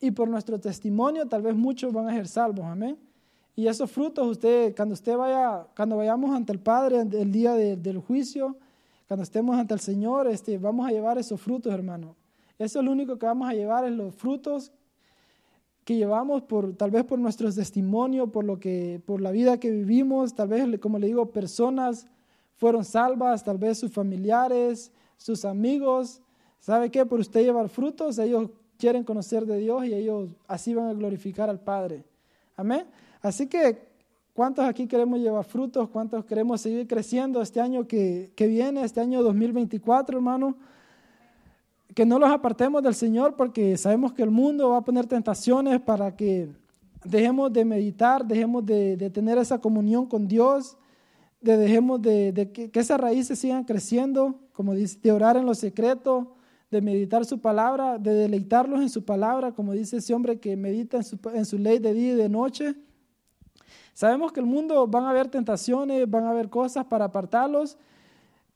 y 0.00 0.10
por 0.10 0.28
nuestro 0.28 0.58
testimonio 0.60 1.26
tal 1.26 1.42
vez 1.42 1.54
muchos 1.54 1.92
van 1.92 2.08
a 2.08 2.12
ser 2.12 2.28
salvos, 2.28 2.64
amén. 2.64 2.98
Y 3.56 3.68
esos 3.68 3.90
frutos, 3.90 4.26
usted, 4.26 4.74
cuando 4.74 4.94
usted 4.94 5.16
vaya, 5.16 5.66
cuando 5.76 5.96
vayamos 5.96 6.34
ante 6.34 6.52
el 6.52 6.58
Padre 6.58 7.00
el 7.00 7.30
día 7.30 7.54
del 7.54 7.98
juicio, 7.98 8.56
cuando 9.06 9.22
estemos 9.22 9.56
ante 9.56 9.74
el 9.74 9.80
Señor, 9.80 10.26
este, 10.26 10.58
vamos 10.58 10.88
a 10.88 10.90
llevar 10.90 11.18
esos 11.18 11.40
frutos, 11.40 11.72
hermano. 11.72 12.16
Eso 12.58 12.80
es 12.80 12.84
lo 12.84 12.90
único 12.90 13.18
que 13.18 13.26
vamos 13.26 13.48
a 13.48 13.52
llevar, 13.52 13.84
es 13.84 13.92
los 13.92 14.14
frutos 14.14 14.72
que 15.84 15.96
llevamos 15.96 16.42
por, 16.42 16.74
tal 16.74 16.90
vez 16.90 17.04
por 17.04 17.18
nuestro 17.18 17.52
testimonio, 17.52 18.32
por 18.32 18.44
lo 18.44 18.58
que, 18.58 19.00
por 19.04 19.20
la 19.20 19.30
vida 19.30 19.60
que 19.60 19.70
vivimos, 19.70 20.34
tal 20.34 20.48
vez, 20.48 20.80
como 20.80 20.98
le 20.98 21.08
digo, 21.08 21.30
personas 21.30 22.06
fueron 22.56 22.84
salvas, 22.84 23.44
tal 23.44 23.58
vez 23.58 23.78
sus 23.78 23.92
familiares, 23.92 24.90
sus 25.16 25.44
amigos. 25.44 26.20
¿Sabe 26.60 26.90
qué? 26.90 27.04
Por 27.04 27.20
usted 27.20 27.42
llevar 27.42 27.68
frutos, 27.68 28.18
ellos 28.18 28.50
quieren 28.78 29.04
conocer 29.04 29.46
de 29.46 29.58
Dios 29.58 29.86
y 29.86 29.94
ellos 29.94 30.30
así 30.46 30.74
van 30.74 30.88
a 30.88 30.92
glorificar 30.94 31.48
al 31.48 31.60
Padre. 31.60 32.04
Amén. 32.56 32.86
Así 33.22 33.46
que, 33.46 33.88
¿cuántos 34.32 34.64
aquí 34.64 34.86
queremos 34.86 35.18
llevar 35.18 35.44
frutos? 35.44 35.88
¿Cuántos 35.88 36.24
queremos 36.24 36.60
seguir 36.60 36.86
creciendo 36.86 37.40
este 37.40 37.60
año 37.60 37.86
que, 37.86 38.32
viene, 38.36 38.84
este 38.84 39.00
año 39.00 39.22
2024, 39.22 40.18
hermano? 40.18 40.56
Que 41.94 42.04
no 42.04 42.18
los 42.18 42.30
apartemos 42.30 42.82
del 42.82 42.94
Señor 42.94 43.36
porque 43.36 43.76
sabemos 43.76 44.12
que 44.12 44.22
el 44.22 44.30
mundo 44.30 44.70
va 44.70 44.78
a 44.78 44.84
poner 44.84 45.06
tentaciones 45.06 45.80
para 45.80 46.14
que 46.14 46.50
dejemos 47.04 47.52
de 47.52 47.64
meditar, 47.64 48.24
dejemos 48.24 48.64
de, 48.64 49.10
tener 49.10 49.38
esa 49.38 49.60
comunión 49.60 50.06
con 50.06 50.26
Dios, 50.26 50.76
de 51.44 51.58
dejemos 51.58 52.00
de, 52.00 52.50
que, 52.52 52.80
esas 52.80 52.98
raíces 52.98 53.38
sigan 53.38 53.64
creciendo, 53.64 54.40
como 54.52 54.74
dice, 54.74 54.98
de 55.02 55.12
orar 55.12 55.36
en 55.36 55.44
lo 55.44 55.54
secreto, 55.54 56.34
de 56.70 56.80
meditar 56.80 57.24
su 57.24 57.40
palabra, 57.40 57.98
de 57.98 58.14
deleitarlos 58.14 58.80
en 58.80 58.88
su 58.88 59.04
palabra, 59.04 59.52
como 59.52 59.72
dice 59.72 59.98
ese 59.98 60.14
hombre 60.14 60.40
que 60.40 60.56
medita 60.56 60.96
en 60.96 61.04
su, 61.04 61.18
en 61.32 61.44
su 61.44 61.58
ley 61.58 61.78
de 61.78 61.92
día 61.92 62.12
y 62.14 62.16
de 62.16 62.28
noche. 62.28 62.74
Sabemos 63.92 64.32
que 64.32 64.40
el 64.40 64.46
mundo 64.46 64.86
van 64.86 65.04
a 65.04 65.10
haber 65.10 65.28
tentaciones, 65.28 66.10
van 66.10 66.24
a 66.24 66.30
haber 66.30 66.48
cosas 66.48 66.86
para 66.86 67.04
apartarlos, 67.04 67.76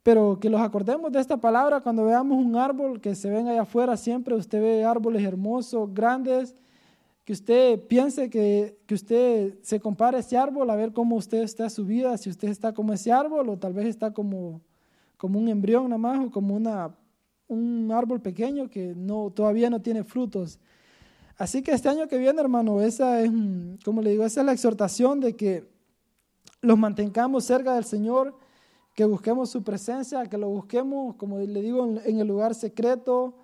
pero 0.03 0.39
que 0.41 0.49
los 0.49 0.61
acordemos 0.61 1.13
de 1.13 1.21
esta 1.21 1.37
palabra 1.37 1.81
cuando 1.81 2.07
veamos 2.07 2.43
un 2.43 2.57
árbol 2.57 3.01
que 3.01 3.15
se 3.15 3.29
ven 3.29 3.49
allá 3.49 3.63
afuera, 3.63 3.97
siempre 3.97 4.35
usted 4.35 4.61
ve 4.61 4.85
árboles 4.85 5.23
hermosos, 5.23 5.93
grandes, 5.93 6.57
que 7.29 7.35
usted 7.35 7.87
piense 7.89 8.31
que, 8.31 8.79
que 8.87 8.95
usted 8.95 9.59
se 9.61 9.79
compare 9.79 10.17
a 10.17 10.21
ese 10.21 10.35
árbol 10.39 10.71
a 10.71 10.77
ver 10.77 10.95
cómo 10.95 11.15
usted 11.15 11.43
está 11.43 11.69
su 11.69 11.85
vida, 11.85 12.17
si 12.17 12.31
usted 12.31 12.49
está 12.49 12.73
como 12.73 12.95
ese 12.95 13.13
árbol 13.13 13.51
o 13.51 13.59
tal 13.59 13.75
vez 13.75 13.85
está 13.85 14.15
como, 14.15 14.63
como 15.19 15.39
un 15.39 15.47
embrión 15.47 15.91
nada 15.91 15.99
más 15.99 16.27
o 16.27 16.31
como 16.31 16.57
una, 16.57 16.97
un 17.47 17.93
árbol 17.93 18.23
pequeño 18.23 18.71
que 18.71 18.95
no, 18.97 19.31
todavía 19.31 19.69
no 19.69 19.83
tiene 19.83 20.05
frutos. 20.05 20.59
Así 21.37 21.61
que 21.61 21.73
este 21.73 21.91
año 21.91 22.09
que 22.09 22.17
viene, 22.17 22.41
hermano, 22.41 22.81
esa 22.81 23.21
es, 23.21 23.31
como 23.85 24.01
le 24.01 24.13
digo, 24.13 24.25
esa 24.25 24.41
es 24.41 24.47
la 24.47 24.53
exhortación 24.53 25.21
de 25.21 25.37
que 25.37 25.69
los 26.63 26.79
mantengamos 26.79 27.45
cerca 27.45 27.75
del 27.75 27.85
Señor, 27.85 28.39
que 28.95 29.05
busquemos 29.05 29.51
su 29.51 29.63
presencia, 29.63 30.25
que 30.25 30.39
lo 30.39 30.49
busquemos, 30.49 31.15
como 31.17 31.41
le 31.41 31.61
digo, 31.61 32.01
en 32.07 32.21
el 32.21 32.27
lugar 32.27 32.55
secreto, 32.55 33.35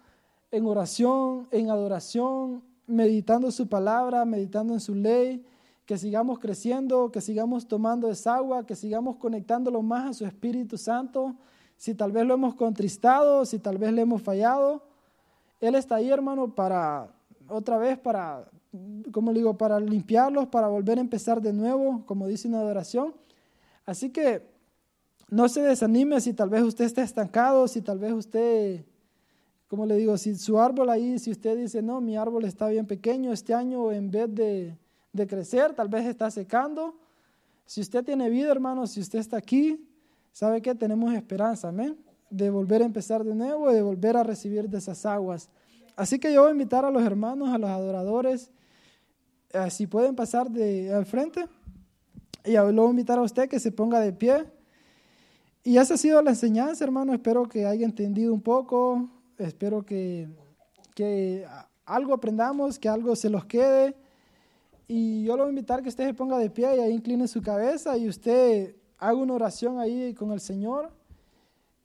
en 0.50 0.64
oración, 0.64 1.48
en 1.50 1.68
adoración, 1.68 2.62
meditando 2.86 3.50
su 3.50 3.68
palabra, 3.68 4.24
meditando 4.24 4.74
en 4.74 4.80
su 4.80 4.94
ley, 4.94 5.44
que 5.86 5.98
sigamos 5.98 6.38
creciendo, 6.38 7.10
que 7.12 7.20
sigamos 7.20 7.68
tomando 7.68 8.10
esa 8.10 8.36
agua, 8.36 8.66
que 8.66 8.74
sigamos 8.74 9.16
conectándolo 9.16 9.82
más 9.82 10.10
a 10.10 10.14
su 10.14 10.26
Espíritu 10.26 10.78
Santo. 10.78 11.34
Si 11.76 11.94
tal 11.94 12.12
vez 12.12 12.24
lo 12.24 12.34
hemos 12.34 12.54
contristado, 12.54 13.44
si 13.44 13.58
tal 13.58 13.78
vez 13.78 13.92
le 13.92 14.02
hemos 14.02 14.22
fallado, 14.22 14.82
Él 15.60 15.74
está 15.74 15.96
ahí, 15.96 16.10
hermano, 16.10 16.54
para 16.54 17.08
otra 17.48 17.76
vez 17.76 17.98
para, 17.98 18.48
como 19.12 19.32
digo, 19.32 19.58
para 19.58 19.78
limpiarlos, 19.80 20.48
para 20.48 20.68
volver 20.68 20.98
a 20.98 21.02
empezar 21.02 21.42
de 21.42 21.52
nuevo, 21.52 22.04
como 22.06 22.26
dice 22.26 22.48
una 22.48 22.60
adoración. 22.60 23.14
Así 23.84 24.10
que 24.10 24.42
no 25.28 25.48
se 25.48 25.60
desanime 25.60 26.20
si 26.20 26.32
tal 26.32 26.48
vez 26.48 26.62
usted 26.62 26.84
está 26.84 27.02
estancado, 27.02 27.68
si 27.68 27.82
tal 27.82 27.98
vez 27.98 28.12
usted, 28.12 28.84
como 29.74 29.86
le 29.86 29.96
digo, 29.96 30.16
si 30.16 30.36
su 30.36 30.60
árbol 30.60 30.88
ahí, 30.88 31.18
si 31.18 31.32
usted 31.32 31.58
dice, 31.58 31.82
no, 31.82 32.00
mi 32.00 32.16
árbol 32.16 32.44
está 32.44 32.68
bien 32.68 32.86
pequeño 32.86 33.32
este 33.32 33.54
año, 33.54 33.90
en 33.90 34.08
vez 34.08 34.32
de, 34.32 34.78
crecer, 35.26 35.74
tal 35.74 35.88
vez 35.88 36.06
está 36.06 36.30
secando. 36.30 36.94
Si 37.66 37.80
usted 37.80 38.04
tiene 38.04 38.30
vida, 38.30 38.52
hermano, 38.52 38.86
si 38.86 39.00
usted 39.00 39.18
está 39.18 39.36
aquí, 39.36 39.84
sabe 40.30 40.62
que 40.62 40.76
tenemos 40.76 41.12
esperanza, 41.12 41.70
amén. 41.70 41.98
de 42.30 42.50
volver 42.50 42.82
a 42.82 42.84
empezar 42.84 43.24
de 43.24 43.34
nuevo 43.34 43.68
y 43.72 43.74
de 43.74 43.82
volver 43.82 44.16
a 44.16 44.22
recibir 44.22 44.68
de 44.68 44.78
esas 44.78 45.04
aguas. 45.04 45.50
Así 45.96 46.20
que 46.20 46.32
yo 46.32 46.42
voy 46.42 46.50
a 46.50 46.52
invitar 46.52 46.84
a 46.84 46.90
los 46.92 47.02
hermanos, 47.02 47.48
a 47.48 47.58
los 47.58 47.70
adoradores, 47.70 48.52
eh, 49.52 49.70
si 49.72 49.88
pueden 49.88 50.14
pasar 50.14 50.52
de 50.52 50.94
al 50.94 51.04
frente, 51.04 51.46
y 52.44 52.52
luego 52.52 52.82
voy 52.82 52.86
a 52.86 52.90
invitar 52.90 53.18
a 53.18 53.22
usted 53.22 53.48
que 53.48 53.58
se 53.58 53.72
ponga 53.72 53.98
de 53.98 54.12
pie. 54.12 54.44
Y 55.64 55.78
esa 55.78 55.94
ha 55.94 55.96
sido 55.96 56.22
la 56.22 56.30
enseñanza, 56.30 56.84
hermano. 56.84 57.12
Espero 57.12 57.48
que 57.48 57.66
haya 57.66 57.84
entendido 57.84 58.32
un 58.32 58.40
poco. 58.40 59.10
Espero 59.38 59.84
que, 59.84 60.28
que 60.94 61.46
algo 61.84 62.14
aprendamos, 62.14 62.78
que 62.78 62.88
algo 62.88 63.16
se 63.16 63.28
los 63.28 63.44
quede. 63.44 63.96
Y 64.86 65.24
yo 65.24 65.36
lo 65.36 65.44
voy 65.44 65.48
a 65.48 65.50
invitar 65.50 65.82
que 65.82 65.88
usted 65.88 66.06
se 66.06 66.14
ponga 66.14 66.38
de 66.38 66.50
pie 66.50 66.76
y 66.76 66.80
ahí 66.80 66.92
incline 66.92 67.26
su 67.26 67.40
cabeza 67.42 67.96
y 67.96 68.08
usted 68.08 68.76
haga 68.98 69.14
una 69.14 69.34
oración 69.34 69.78
ahí 69.78 70.14
con 70.14 70.32
el 70.32 70.40
Señor. 70.40 70.90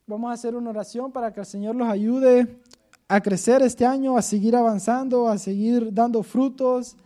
Vamos 0.06 0.30
a 0.30 0.34
hacer 0.34 0.54
una 0.54 0.70
oración 0.70 1.10
para 1.10 1.32
que 1.32 1.40
el 1.40 1.46
Señor 1.46 1.76
los 1.76 1.88
ayude 1.88 2.60
a 3.08 3.20
crecer 3.20 3.62
este 3.62 3.86
año, 3.86 4.16
a 4.16 4.22
seguir 4.22 4.54
avanzando, 4.54 5.28
a 5.28 5.38
seguir 5.38 5.92
dando 5.92 6.22
frutos, 6.22 6.96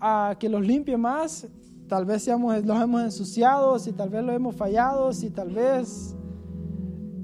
a 0.00 0.36
que 0.38 0.48
los 0.48 0.64
limpie 0.64 0.96
más. 0.96 1.46
Tal 1.88 2.04
vez 2.04 2.22
seamos, 2.22 2.64
los 2.64 2.82
hemos 2.82 3.02
ensuciado, 3.02 3.78
si 3.78 3.92
tal 3.92 4.10
vez 4.10 4.22
lo 4.22 4.32
hemos 4.32 4.54
fallado, 4.54 5.12
si 5.12 5.30
tal 5.30 5.50
vez 5.50 6.14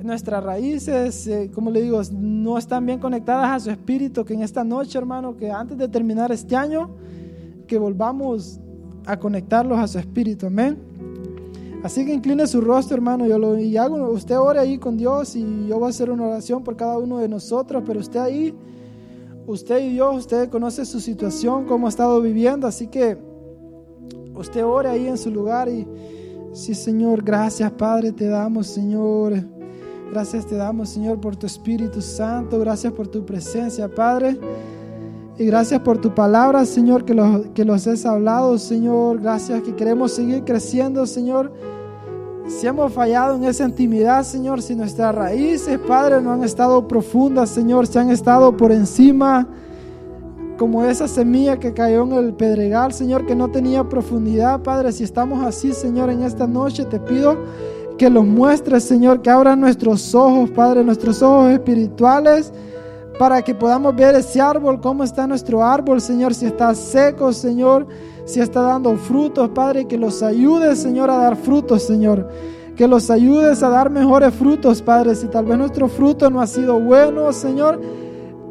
nuestras 0.05 0.42
raíces, 0.42 1.26
eh, 1.26 1.51
como 1.55 1.70
le 1.70 1.82
digo, 1.82 2.01
no 2.12 2.59
están 2.59 2.86
bien 2.86 2.98
conectadas 2.98 3.51
a 3.51 3.61
su 3.61 3.70
espíritu, 3.70 4.24
que 4.24 4.34
en 4.34 4.42
esta 4.42 4.64
noche, 4.64 4.98
hermano, 4.98 5.36
que 5.36 5.51
antes 5.51 5.76
de 5.78 5.88
terminar 5.88 6.32
este 6.32 6.57
año, 6.57 6.90
que 7.66 7.78
volvamos 7.78 8.61
a 9.07 9.18
conectarlos 9.18 9.78
a 9.78 9.86
su 9.86 9.98
espíritu, 9.98 10.46
amén. 10.46 10.78
Así 11.82 12.05
que 12.05 12.12
incline 12.12 12.46
su 12.46 12.61
rostro, 12.61 12.96
hermano, 12.96 13.26
y 13.59 13.76
hago, 13.76 14.11
usted 14.11 14.38
ore 14.38 14.59
ahí 14.59 14.76
con 14.76 14.98
Dios 14.98 15.34
y 15.34 15.66
yo 15.66 15.78
voy 15.78 15.86
a 15.86 15.90
hacer 15.90 16.11
una 16.11 16.24
oración 16.26 16.62
por 16.62 16.76
cada 16.76 16.98
uno 16.98 17.18
de 17.18 17.28
nosotros, 17.28 17.82
pero 17.86 18.01
usted 18.01 18.20
ahí, 18.20 18.55
usted 19.46 19.78
y 19.78 19.96
yo, 19.96 20.12
usted 20.12 20.51
conoce 20.51 20.84
su 20.84 21.01
situación, 21.01 21.64
cómo 21.64 21.86
ha 21.86 21.90
estado 21.90 22.20
viviendo, 22.20 22.66
así 22.66 22.86
que 22.86 23.16
usted 24.34 24.62
ore 24.64 24.90
ahí 24.90 25.07
en 25.07 25.16
su 25.16 25.30
lugar 25.30 25.70
y 25.70 25.86
sí, 26.53 26.74
Señor, 26.74 27.22
gracias, 27.22 27.70
Padre, 27.72 28.12
te 28.12 28.26
damos, 28.26 28.66
Señor. 28.66 29.59
Gracias 30.12 30.44
te 30.44 30.56
damos, 30.56 30.88
Señor, 30.88 31.20
por 31.20 31.36
tu 31.36 31.46
Espíritu 31.46 32.02
Santo. 32.02 32.58
Gracias 32.58 32.92
por 32.92 33.06
tu 33.06 33.24
presencia, 33.24 33.88
Padre. 33.88 34.36
Y 35.38 35.46
gracias 35.46 35.80
por 35.80 35.98
tu 35.98 36.12
palabra, 36.12 36.66
Señor, 36.66 37.04
que 37.04 37.14
los, 37.14 37.46
que 37.54 37.64
los 37.64 37.86
has 37.86 38.04
hablado, 38.04 38.58
Señor. 38.58 39.20
Gracias 39.20 39.62
que 39.62 39.74
queremos 39.76 40.11
seguir 40.12 40.42
creciendo, 40.44 41.06
Señor. 41.06 41.52
Si 42.48 42.66
hemos 42.66 42.92
fallado 42.92 43.36
en 43.36 43.44
esa 43.44 43.64
intimidad, 43.64 44.24
Señor, 44.24 44.61
si 44.61 44.74
nuestras 44.74 45.14
raíces, 45.14 45.78
Padre, 45.78 46.20
no 46.20 46.32
han 46.32 46.42
estado 46.42 46.88
profundas, 46.88 47.48
Señor, 47.48 47.86
si 47.86 47.96
han 47.96 48.11
estado 48.11 48.56
por 48.56 48.72
encima, 48.72 49.46
como 50.58 50.84
esa 50.84 51.06
semilla 51.06 51.58
que 51.58 51.72
cayó 51.72 52.02
en 52.02 52.12
el 52.12 52.34
pedregal, 52.34 52.92
Señor, 52.92 53.24
que 53.24 53.36
no 53.36 53.48
tenía 53.48 53.88
profundidad, 53.88 54.61
Padre, 54.62 54.90
si 54.90 55.04
estamos 55.04 55.42
así, 55.44 55.72
Señor, 55.72 56.11
en 56.11 56.24
esta 56.24 56.48
noche, 56.48 56.84
te 56.84 56.98
pido 56.98 57.38
que 58.01 58.09
los 58.09 58.24
muestres, 58.24 58.84
Señor, 58.84 59.20
que 59.20 59.28
abran 59.28 59.61
nuestros 59.61 60.14
ojos, 60.14 60.48
Padre, 60.48 60.82
nuestros 60.82 61.20
ojos 61.20 61.53
espirituales 61.53 62.51
para 63.18 63.42
que 63.42 63.55
podamos 63.55 63.94
ver 63.94 64.14
ese 64.14 64.40
árbol, 64.40 64.80
cómo 64.80 65.05
está 65.05 65.26
nuestro 65.26 65.62
árbol, 65.62 66.01
Señor, 66.01 66.32
si 66.32 66.46
está 66.46 66.74
seco, 66.74 67.30
Señor, 67.34 67.86
si 68.24 68.40
está 68.40 68.62
dando 68.62 68.96
frutos, 68.96 69.51
Padre, 69.51 69.84
que 69.84 69.98
los 69.98 70.22
ayudes, 70.22 70.78
Señor, 70.78 71.11
a 71.11 71.16
dar 71.18 71.36
frutos, 71.36 71.82
Señor. 71.82 72.26
Que 72.74 72.88
los 72.88 73.11
ayudes 73.11 73.62
a 73.62 73.68
dar 73.68 73.90
mejores 73.90 74.32
frutos, 74.32 74.80
Padre. 74.80 75.14
Si 75.14 75.26
tal 75.26 75.44
vez 75.44 75.59
nuestro 75.59 75.86
fruto 75.86 76.30
no 76.30 76.40
ha 76.40 76.46
sido 76.46 76.80
bueno, 76.80 77.30
Señor, 77.34 77.82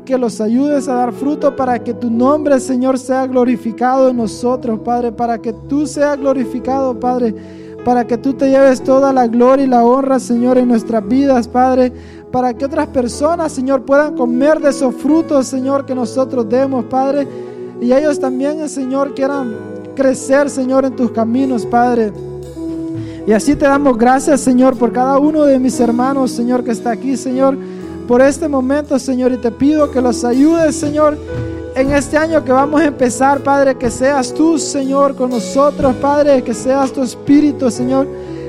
que 0.06 0.16
los 0.20 0.40
ayudes 0.42 0.88
a 0.88 0.94
dar 0.94 1.12
fruto 1.12 1.56
para 1.56 1.80
que 1.80 1.96
tu 1.96 2.12
nombre, 2.12 2.60
Señor, 2.60 3.00
sea 3.00 3.26
glorificado 3.26 4.10
en 4.10 4.18
nosotros, 4.18 4.82
Padre, 4.82 5.12
para 5.12 5.40
que 5.40 5.54
tú 5.54 5.88
seas 5.88 6.20
glorificado, 6.20 7.00
Padre, 7.00 7.34
para 7.90 8.06
que 8.06 8.20
tú 8.20 8.36
te 8.36 8.52
lleves 8.52 8.84
toda 8.84 9.12
la 9.12 9.26
gloria 9.26 9.66
y 9.66 9.68
la 9.68 9.84
honra, 9.84 10.20
Señor, 10.20 10.60
en 10.60 10.68
nuestras 10.68 11.08
vidas, 11.08 11.48
Padre 11.48 11.92
para 12.32 12.54
que 12.54 12.66
otras 12.66 12.86
personas, 12.90 13.52
Señor, 13.52 13.82
puedan 13.82 14.16
comer 14.16 14.60
de 14.60 14.70
esos 14.70 14.94
frutos, 14.94 15.48
Señor, 15.48 15.88
que 15.88 15.96
nosotros 15.96 16.48
demos, 16.48 16.86
Padre. 16.86 17.28
Y 17.82 17.92
ellos 17.92 18.20
también, 18.20 18.70
Señor, 18.70 19.16
quieran 19.16 19.56
crecer, 19.96 20.52
Señor, 20.52 20.86
en 20.86 20.96
tus 20.96 21.10
caminos, 21.10 21.66
Padre. 21.66 22.14
Y 23.26 23.32
así 23.32 23.56
te 23.56 23.66
damos 23.66 23.98
gracias, 23.98 24.42
Señor, 24.42 24.78
por 24.78 24.94
cada 24.94 25.18
uno 25.18 25.44
de 25.46 25.58
mis 25.58 25.80
hermanos, 25.80 26.30
Señor, 26.30 26.64
que 26.64 26.70
está 26.70 26.92
aquí, 26.92 27.18
Señor, 27.18 27.58
por 28.10 28.24
este 28.24 28.48
momento, 28.48 28.98
Señor. 28.98 29.32
Y 29.34 29.38
te 29.38 29.52
pido 29.52 29.92
que 29.92 30.02
los 30.02 30.26
ayudes, 30.26 30.76
Señor, 30.76 31.16
en 31.76 31.92
este 31.92 32.18
año 32.18 32.44
que 32.44 32.52
vamos 32.52 32.82
a 32.82 32.86
empezar, 32.86 33.42
Padre, 33.42 33.76
que 33.76 33.92
seas 33.92 34.34
tú, 34.34 34.58
Señor, 34.58 35.16
con 35.16 35.30
nosotros, 35.30 35.94
Padre, 36.02 36.42
que 36.42 36.56
seas 36.56 36.92
tu 36.92 37.04
Espíritu, 37.04 37.70
Señor 37.70 38.08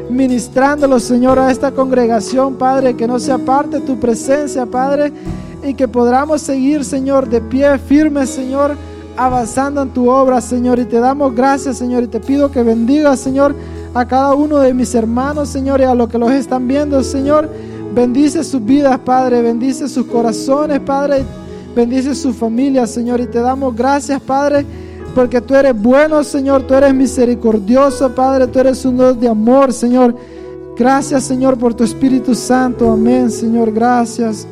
ministrándolo, 0.09 0.99
Señor, 0.99 1.39
a 1.39 1.53
esta 1.53 1.71
congregación, 1.71 2.55
Padre, 2.55 2.97
que 2.97 3.07
no 3.07 3.21
se 3.21 3.31
aparte 3.31 3.81
tu 3.81 4.01
presencia, 4.01 4.67
Padre, 4.67 5.13
y 5.63 5.75
que 5.75 5.87
podamos 5.87 6.41
seguir, 6.41 6.85
Señor, 6.85 7.29
de 7.29 7.41
pie 7.41 7.79
firme, 7.79 8.27
Señor, 8.27 8.75
avanzando 9.17 9.83
en 9.83 9.91
tu 9.91 10.11
obra, 10.11 10.41
Señor. 10.41 10.81
Y 10.81 10.87
te 10.87 10.99
damos 10.99 11.33
gracias, 11.35 11.79
Señor, 11.79 12.03
y 12.03 12.07
te 12.09 12.19
pido 12.19 12.51
que 12.51 12.65
bendiga, 12.65 13.15
Señor, 13.17 13.55
a 13.95 14.05
cada 14.05 14.35
uno 14.35 14.59
de 14.59 14.75
mis 14.75 14.95
hermanos, 14.97 15.49
Señor, 15.51 15.81
y 15.81 15.85
a 15.85 15.95
los 15.95 16.09
que 16.09 16.19
los 16.19 16.33
están 16.33 16.67
viendo, 16.67 17.05
Señor. 17.05 17.49
Bendice 17.95 18.45
sus 18.45 18.65
vidas, 18.65 18.99
Padre, 19.01 19.43
bendice 19.43 19.89
sus 19.89 20.07
corazones, 20.07 20.81
Padre, 20.81 21.25
bendice 21.75 22.15
su 22.15 22.33
familia, 22.33 22.87
Señor, 22.87 23.21
y 23.21 23.27
te 23.27 23.41
damos 23.41 23.75
gracias, 23.75 24.21
Padre 24.21 24.65
porque 25.15 25.41
tú 25.41 25.55
eres 25.55 25.81
bueno, 25.81 26.23
Señor, 26.23 26.63
tú 26.63 26.75
eres 26.75 26.95
misericordioso, 26.95 28.15
Padre, 28.15 28.47
tú 28.47 28.59
eres 28.59 28.85
un 28.85 28.97
Dios 28.97 29.21
de 29.21 29.29
amor, 29.29 29.73
Señor. 29.73 30.15
Gracias, 30.77 31.25
Señor, 31.25 31.59
por 31.59 31.75
tu 31.75 31.85
Espíritu 31.85 32.35
Santo. 32.35 32.91
Amén, 32.91 33.31
Señor, 33.31 33.73
gracias. 33.73 34.47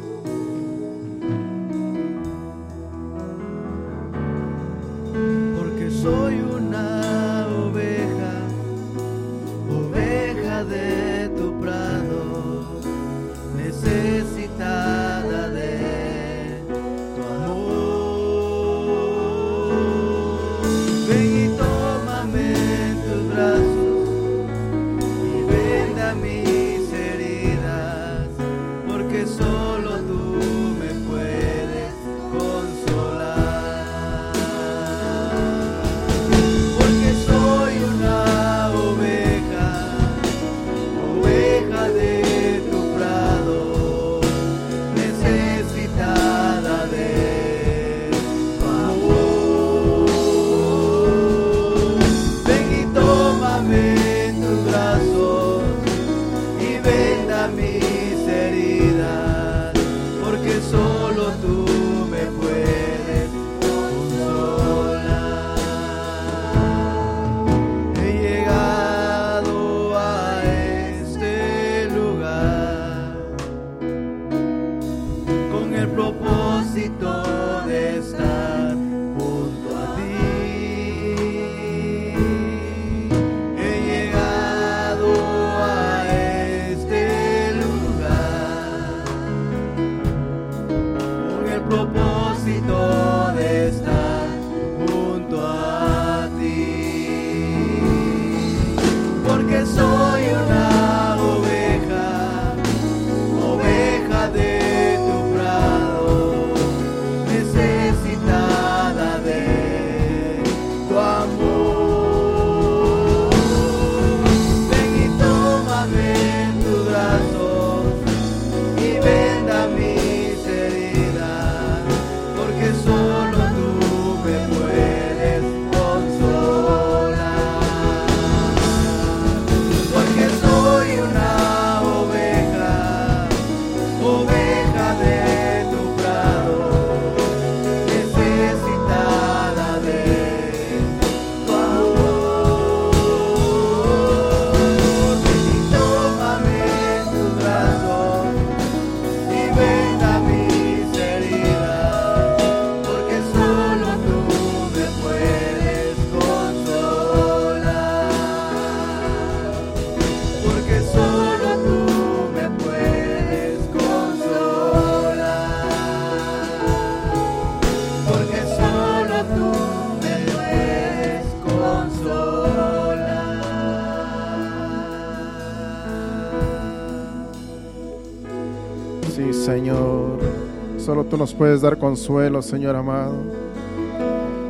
Puedes 181.39 181.61
dar 181.61 181.78
consuelo, 181.78 182.43
Señor 182.43 182.74
amado. 182.74 183.14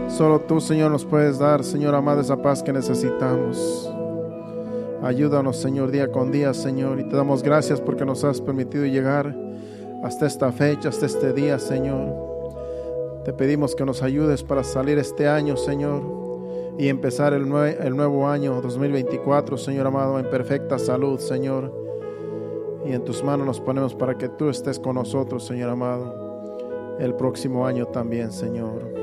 Solo 0.08 0.40
tú, 0.40 0.58
Señor, 0.58 0.90
nos 0.90 1.04
puedes 1.04 1.38
dar, 1.38 1.62
Señor 1.62 1.94
amado, 1.94 2.22
esa 2.22 2.40
paz 2.40 2.62
que 2.62 2.72
necesitamos. 2.72 3.92
Ayúdanos, 5.02 5.58
Señor, 5.58 5.90
día 5.90 6.10
con 6.10 6.32
día, 6.32 6.54
Señor. 6.54 6.98
Y 6.98 7.04
te 7.04 7.14
damos 7.14 7.42
gracias 7.42 7.78
porque 7.78 8.06
nos 8.06 8.24
has 8.24 8.40
permitido 8.40 8.86
llegar 8.86 9.36
hasta 10.02 10.26
esta 10.26 10.50
fecha, 10.50 10.88
hasta 10.88 11.04
este 11.04 11.34
día, 11.34 11.58
Señor. 11.58 13.22
Te 13.24 13.34
pedimos 13.34 13.76
que 13.76 13.84
nos 13.84 14.02
ayudes 14.02 14.42
para 14.42 14.64
salir 14.64 14.98
este 14.98 15.28
año, 15.28 15.58
Señor, 15.58 16.02
y 16.78 16.88
empezar 16.88 17.34
el, 17.34 17.52
el 17.52 17.94
nuevo 17.94 18.26
año 18.26 18.62
2024, 18.62 19.58
Señor 19.58 19.86
amado, 19.86 20.18
en 20.18 20.30
perfecta 20.30 20.78
salud, 20.78 21.18
Señor. 21.20 21.70
Y 22.86 22.92
en 22.92 23.04
tus 23.04 23.22
manos 23.22 23.46
nos 23.46 23.60
ponemos 23.60 23.94
para 23.94 24.16
que 24.16 24.30
tú 24.30 24.48
estés 24.48 24.78
con 24.78 24.94
nosotros, 24.94 25.44
Señor 25.44 25.68
amado, 25.68 26.27
el 26.98 27.14
próximo 27.14 27.66
año 27.66 27.86
también, 27.86 28.32
Señor. 28.32 28.98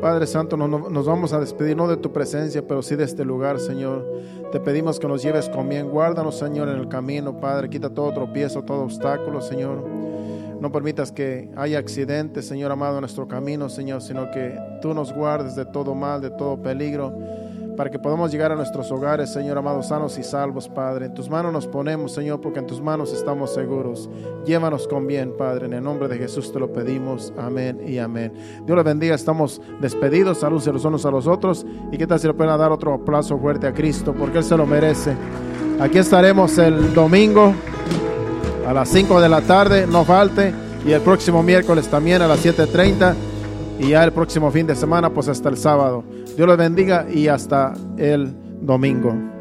Padre 0.00 0.26
Santo, 0.26 0.56
nos 0.56 1.06
vamos 1.06 1.32
a 1.32 1.40
despedir 1.40 1.76
no 1.76 1.88
de 1.88 1.96
tu 1.96 2.12
presencia, 2.12 2.66
pero 2.66 2.82
sí 2.82 2.96
de 2.96 3.04
este 3.04 3.24
lugar, 3.24 3.58
Señor. 3.58 4.06
Te 4.52 4.60
pedimos 4.60 5.00
que 5.00 5.08
nos 5.08 5.22
lleves 5.22 5.48
con 5.48 5.68
bien. 5.68 5.88
Guárdanos, 5.88 6.38
Señor, 6.38 6.68
en 6.68 6.76
el 6.76 6.88
camino, 6.88 7.40
Padre. 7.40 7.70
Quita 7.70 7.88
todo 7.88 8.12
tropiezo, 8.12 8.62
todo 8.62 8.82
obstáculo, 8.82 9.40
Señor. 9.40 9.82
No 10.60 10.70
permitas 10.70 11.12
que 11.12 11.50
haya 11.56 11.78
accidentes, 11.78 12.46
Señor 12.46 12.72
amado, 12.72 12.96
en 12.96 13.00
nuestro 13.00 13.26
camino, 13.26 13.68
Señor, 13.68 14.02
sino 14.02 14.30
que 14.30 14.58
tú 14.82 14.94
nos 14.94 15.12
guardes 15.12 15.56
de 15.56 15.64
todo 15.64 15.94
mal, 15.94 16.20
de 16.20 16.30
todo 16.30 16.60
peligro 16.60 17.14
para 17.76 17.90
que 17.90 17.98
podamos 17.98 18.32
llegar 18.32 18.50
a 18.50 18.56
nuestros 18.56 18.90
hogares, 18.90 19.32
Señor 19.32 19.58
amado, 19.58 19.82
sanos 19.82 20.18
y 20.18 20.24
salvos, 20.24 20.68
Padre. 20.68 21.06
En 21.06 21.14
tus 21.14 21.28
manos 21.28 21.52
nos 21.52 21.66
ponemos, 21.66 22.12
Señor, 22.12 22.40
porque 22.40 22.58
en 22.58 22.66
tus 22.66 22.80
manos 22.80 23.12
estamos 23.12 23.52
seguros. 23.52 24.08
Llévanos 24.44 24.88
con 24.88 25.06
bien, 25.06 25.36
Padre. 25.36 25.66
En 25.66 25.74
el 25.74 25.84
nombre 25.84 26.08
de 26.08 26.16
Jesús 26.16 26.52
te 26.52 26.58
lo 26.58 26.72
pedimos. 26.72 27.32
Amén 27.36 27.80
y 27.86 27.98
amén. 27.98 28.32
Dios 28.64 28.76
les 28.76 28.84
bendiga. 28.84 29.14
Estamos 29.14 29.60
despedidos. 29.80 30.38
Saludos 30.38 30.66
los 30.66 30.84
unos 30.84 31.04
a 31.04 31.10
los 31.10 31.26
otros. 31.26 31.66
Y 31.92 31.98
qué 31.98 32.06
tal 32.06 32.18
si 32.18 32.26
le 32.26 32.34
pueden 32.34 32.56
dar 32.58 32.72
otro 32.72 32.94
aplauso 32.94 33.38
fuerte 33.38 33.66
a 33.66 33.74
Cristo, 33.74 34.14
porque 34.18 34.38
Él 34.38 34.44
se 34.44 34.56
lo 34.56 34.66
merece. 34.66 35.14
Aquí 35.78 35.98
estaremos 35.98 36.56
el 36.58 36.94
domingo 36.94 37.52
a 38.66 38.72
las 38.72 38.88
5 38.88 39.20
de 39.20 39.28
la 39.28 39.42
tarde, 39.42 39.86
no 39.86 40.04
falte. 40.04 40.54
Y 40.86 40.92
el 40.92 41.02
próximo 41.02 41.42
miércoles 41.42 41.88
también 41.88 42.22
a 42.22 42.26
las 42.26 42.44
7.30. 42.44 43.14
Y 43.78 43.90
ya 43.90 44.04
el 44.04 44.12
próximo 44.12 44.50
fin 44.50 44.66
de 44.66 44.74
semana, 44.74 45.10
pues 45.10 45.28
hasta 45.28 45.50
el 45.50 45.58
sábado. 45.58 46.02
Dios 46.36 46.46
los 46.46 46.58
bendiga 46.58 47.06
y 47.10 47.28
hasta 47.28 47.72
el 47.96 48.30
domingo. 48.60 49.35